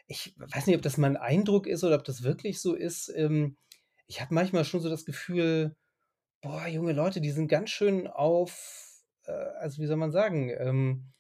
Ich 0.10 0.34
weiß 0.38 0.68
nicht, 0.68 0.76
ob 0.76 0.82
das 0.84 0.98
mein 0.98 1.18
Eindruck 1.18 1.66
ist 1.68 1.84
oder 1.84 1.96
ob 1.96 2.04
das 2.04 2.24
wirklich 2.24 2.62
so 2.62 2.76
ist. 2.76 3.10
Ähm, 3.16 3.58
ich 4.08 4.22
habe 4.22 4.34
manchmal 4.36 4.64
schon 4.66 4.82
so 4.82 4.90
das 4.90 5.06
Gefühl: 5.06 5.76
„Boah, 6.42 6.68
junge 6.68 6.94
Leute, 6.94 7.22
die 7.22 7.32
sind 7.32 7.48
ganz 7.50 7.72
schön 7.72 8.08
auf 8.08 9.04
äh, 9.26 9.32
also, 9.34 9.82
wie 9.82 9.88
soll 9.88 9.98
man 9.98 10.12
sagen, 10.12 10.50
ähm“ 10.52 11.14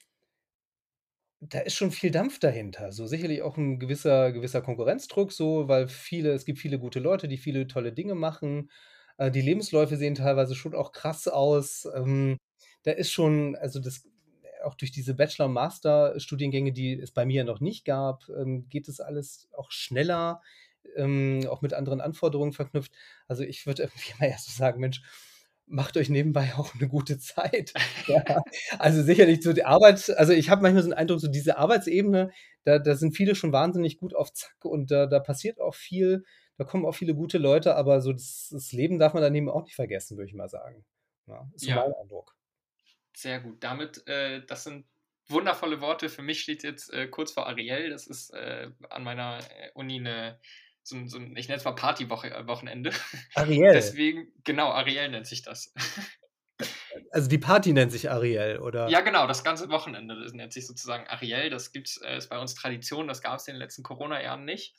da 1.41 1.59
ist 1.59 1.75
schon 1.75 1.91
viel 1.91 2.11
Dampf 2.11 2.39
dahinter. 2.39 2.91
So 2.91 3.05
sicherlich 3.07 3.41
auch 3.41 3.57
'n 3.57 3.79
gewisser 3.79 4.31
gewisser 4.31 4.61
Konkurrenzdruck 4.61 5.31
so, 5.31 5.67
weil 5.67 5.87
viele 5.87 6.31
es 6.33 6.45
gibt 6.45 6.59
viele 6.59 6.79
gute 6.79 6.99
Leute, 6.99 7.27
die 7.27 7.37
viele 7.37 7.67
tolle 7.67 7.91
Dinge 7.93 8.15
machen. 8.15 8.71
Äh, 9.17 9.31
die 9.31 9.41
Lebensläufe 9.41 9.97
sehen 9.97 10.15
teilweise 10.15 10.55
schon 10.55 10.73
auch 10.75 10.91
krass 10.91 11.27
aus. 11.27 11.87
Ähm, 11.95 12.37
da 12.83 12.91
ist 12.91 13.11
schon 13.11 13.55
also, 13.55 13.79
das 13.79 14.07
auch 14.65 14.75
durch 14.75 14.91
diese 14.91 15.13
Bachelor 15.15 15.45
und 15.47 15.53
Masterstudiengänge, 15.53 16.73
die 16.73 16.99
es 16.99 17.11
bei 17.11 17.25
mir 17.25 17.43
noch 17.45 17.59
nicht 17.61 17.85
gab, 17.85 18.23
ähm, 18.29 18.67
geht 18.69 18.87
das 18.87 18.99
alles 19.01 19.49
auch 19.53 19.71
schneller, 19.71 20.41
ähm, 20.95 21.41
auch 21.49 21.61
mit 21.61 21.73
anderen 21.73 22.01
Anforderungen 22.01 22.53
verknüpft. 22.53 22.93
Also, 23.27 23.43
ich 23.43 23.65
würde 23.67 23.83
irgendwie 23.85 24.11
immer 24.19 24.29
erst 24.29 24.47
so 24.47 24.51
sagen: 24.57 24.79
„Mensch, 24.81 25.01
macht 25.67 25.97
euch 25.97 26.09
nebenbei 26.09 26.53
auch 26.57 26.75
'ne 26.75 26.87
gute 26.87 27.17
Zeit.“ 27.19 27.73
Ja, 28.07 28.21
also, 28.79 29.01
sicherlich 29.03 29.41
so 29.43 29.53
die 29.53 29.65
Arbeit 29.65 30.09
also, 30.17 30.33
ich 30.33 30.49
habe 30.49 30.61
manchmal 30.61 30.83
so 30.83 30.89
'n 30.89 30.93
Eindruck, 30.93 31.19
so 31.21 31.27
diese 31.27 31.57
Arbeitsebene, 31.57 32.31
da 32.65 32.79
da 32.79 32.95
sind 32.95 33.15
viele 33.15 33.35
schon 33.35 33.51
wahnsinnig 33.51 33.97
gut 33.97 34.15
auf 34.15 34.31
Zack 34.33 34.63
und 34.65 34.91
da 34.91 35.07
da 35.07 35.19
passiert 35.19 35.59
auch 35.61 35.75
viel. 35.75 36.23
Da 36.57 36.63
kommen 36.65 36.85
auch 36.85 36.95
viele 36.95 37.15
gute 37.15 37.37
Leute, 37.39 37.75
aber 37.75 38.01
so 38.01 38.13
das 38.13 38.49
das 38.51 38.71
Leben 38.73 38.99
darf 38.99 39.13
man 39.13 39.23
daneben 39.23 39.49
auch 39.49 39.63
nicht 39.63 39.75
vergessen, 39.75 40.17
würde 40.17 40.27
ich 40.29 40.35
mal 40.35 40.49
sagen. 40.49 40.85
Ja, 41.27 41.49
ist 41.55 41.65
so 41.65 41.71
mein 41.71 41.91
Ja. 41.91 41.95
Eindruck. 42.01 42.33
Sehr 43.17 43.39
gut. 43.39 43.63
Damit 43.63 44.05
äh, 44.07 44.45
das 44.45 44.65
sind 44.65 44.85
wundervolle 45.27 45.79
Worte. 45.79 46.09
Für 46.09 46.21
mich 46.21 46.41
steht 46.41 46.63
jetzt, 46.63 46.91
äh, 46.93 47.07
kurz 47.07 47.31
vor 47.31 47.47
Ariel. 47.47 47.89
Das 47.89 48.07
ist, 48.07 48.31
äh, 48.33 48.69
an 48.89 49.03
meiner, 49.03 49.39
äh, 49.39 49.71
Uni 49.73 49.99
'ne 49.99 50.39
so 50.83 50.97
'n 50.97 51.07
so 51.07 51.17
ich 51.19 51.47
nenne 51.47 51.57
es 51.57 51.63
mal 51.63 51.71
Partywoche 51.75 52.29
äh, 52.31 52.45
Wochenende. 52.47 52.91
Ariel? 53.35 53.95
Deswegen 53.95 54.33
genau, 54.43 54.69
Ariel 54.71 55.09
nennt 55.09 55.27
sich 55.27 55.41
das. 55.43 55.73
Also, 57.11 57.27
die 57.29 57.37
Party 57.37 57.73
nennt 57.73 57.91
sich 57.91 58.09
Ariel, 58.09 58.59
oder? 58.59 58.87
Ja, 58.87 59.01
genau, 59.01 59.25
das 59.25 59.43
ganze 59.43 59.69
Wochenende, 59.69 60.19
das 60.21 60.33
nennt 60.33 60.53
sich 60.53 60.67
sozusagen 60.67 61.07
Ariel. 61.07 61.49
Das 61.49 61.71
gibt's 61.71 61.97
äh, 62.01 62.17
ist 62.17 62.29
bei 62.29 62.37
uns 62.37 62.53
Tradition, 62.53 63.07
das 63.07 63.21
gab's 63.21 63.47
in 63.47 63.55
den 63.55 63.59
letzten 63.61 63.81
Corona-Jahren 63.81 64.45
nicht. 64.45 64.75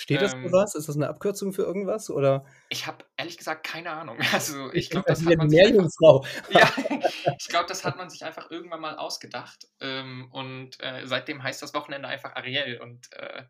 Steht 0.00 0.22
das 0.22 0.32
für 0.40 0.46
Ähm 0.46 0.52
was? 0.52 0.76
Ist 0.76 0.88
das 0.88 0.94
'ne 0.96 1.08
Abkürzung 1.08 1.52
für 1.52 1.62
irgendwas, 1.64 2.08
oder? 2.08 2.44
Ich 2.72 2.86
habe 2.86 3.04
ehrlich 3.16 3.38
gesagt 3.38 3.64
keine 3.66 3.90
Ahnung. 3.92 4.18
Also, 4.32 4.72
Ich 4.74 4.90
ich 4.90 4.90
glaube, 4.90 5.06
das 5.08 5.24
hat 5.24 5.36
man 5.36 5.48
sich 5.48 5.64
einfach 5.64 5.86
ja, 6.48 6.70
ich 7.38 7.48
glaube, 7.48 7.66
das 7.68 7.84
hat 7.84 7.96
man 7.96 8.10
sich 8.10 8.24
einfach 8.24 8.50
irgendwann 8.50 8.80
mal 8.80 8.96
ausgedacht. 8.98 9.66
Ähm, 9.80 10.30
und, 10.32 10.80
äh, 10.82 11.06
seitdem 11.06 11.42
heißt 11.42 11.62
das 11.62 11.74
Wochenende 11.74 12.08
einfach 12.08 12.34
Ariel 12.36 12.80
und, 12.80 13.12
äh, 13.14 13.44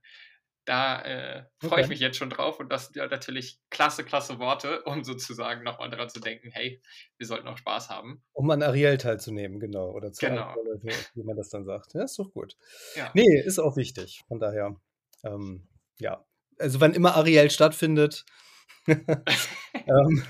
da, 0.67 1.03
äh, 1.03 1.47
freue 1.59 1.83
ich 1.83 1.89
Okay. 1.89 1.91
mich 1.91 2.01
jetzt 2.01 2.19
schon 2.19 2.31
drauf 2.31 2.61
und 2.61 2.71
das 2.73 2.87
sind 2.87 2.97
ja 2.97 3.07
natürlich 3.09 3.61
klasse, 3.71 4.05
klasse 4.05 4.39
Worte, 4.41 4.83
um 4.85 5.05
sozusagen 5.05 5.65
noch 5.65 5.79
mal 5.81 5.91
dran 5.91 6.11
zu 6.11 6.21
denken: 6.21 6.51
„Hey, 6.53 6.83
wir 7.19 7.27
sollten 7.27 7.49
auch 7.49 7.59
Spaß 7.59 7.91
haben.“ 7.91 8.23
Um 8.37 8.51
an 8.51 8.63
Ariel 8.63 8.99
teilzunehmen, 8.99 9.59
genau, 9.59 9.91
oder 9.91 10.13
zu 10.13 10.21
Genau. 10.21 10.59
wie 11.15 11.23
man 11.23 11.37
das 11.37 11.49
dann 11.51 11.65
sagt. 11.65 11.95
Ja, 11.95 12.03
ist 12.05 12.19
doch 12.19 12.33
gut. 12.33 12.57
Ja. 12.95 13.15
Ne, 13.15 13.25
ist 13.45 13.59
auch 13.59 13.77
wichtig. 13.77 14.23
Von 14.29 14.39
daher, 14.41 14.77
ähm, 15.25 15.69
ja. 15.99 16.25
Also, 16.59 16.81
wann 16.81 16.95
immer 16.95 17.15
Ariel 17.17 17.51
stattfindet, 17.51 18.25
ähm, 18.87 20.25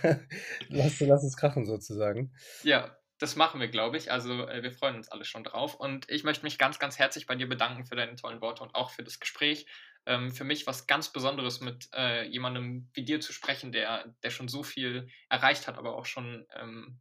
lass 0.69 1.01
lass 1.01 1.25
es 1.25 1.37
krachen 1.37 1.67
sozusagen. 1.67 2.33
Ja, 2.63 2.97
das 3.19 3.37
machen 3.37 3.61
wir, 3.61 3.69
glaube 3.69 3.97
ich. 3.97 4.11
Also, 4.13 4.47
äh, 4.49 4.63
wir 4.63 4.73
freuen 4.73 4.97
uns 4.97 5.09
alle 5.09 5.25
schon 5.25 5.45
drauf 5.45 5.75
und 5.75 6.09
ich 6.11 6.25
möchte 6.25 6.45
mich 6.45 6.59
ganz, 6.59 6.79
ganz 6.79 6.99
herzlich 6.99 7.27
bei 7.27 7.35
dir 7.35 7.49
bedanken 7.49 7.87
für 7.87 7.97
deine 7.97 8.17
tollen 8.17 8.41
Worte 8.41 8.63
und 8.63 8.75
auch 8.75 8.91
für 8.91 9.03
das 9.05 9.21
Gespräch. 9.21 9.67
Ähm, 10.07 10.31
für 10.33 10.45
mich 10.45 10.67
war's 10.67 10.87
ganz 10.87 11.13
Besonderes, 11.13 11.61
mit, 11.61 11.89
äh, 11.95 12.25
jemandem 12.27 12.91
wie 12.95 13.05
dir 13.05 13.21
zu 13.21 13.33
sprechen, 13.33 13.73
der 13.73 14.15
der 14.23 14.31
schon 14.31 14.49
so 14.49 14.63
viel 14.63 15.09
erreicht 15.29 15.67
hat, 15.69 15.79
aber 15.79 15.97
auch 15.97 16.07
schon, 16.07 16.47
ähm, 16.55 17.01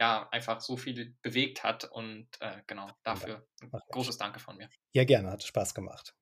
ja, 0.00 0.28
einfach 0.30 0.60
so 0.60 0.76
viel 0.76 1.16
bewegt 1.22 1.62
hat 1.64 1.84
und, 1.84 2.28
äh, 2.40 2.62
genau, 2.66 2.90
dafür 3.04 3.46
'n 3.62 3.72
Ach 3.72 3.80
Mensch. 3.88 3.90
großes 3.90 4.18
Danke 4.18 4.40
von 4.40 4.56
mir. 4.56 4.68
Ja, 4.94 5.04
gerne, 5.04 5.30
hat 5.30 5.42
Spaß 5.44 5.74
gemacht. 5.74 6.14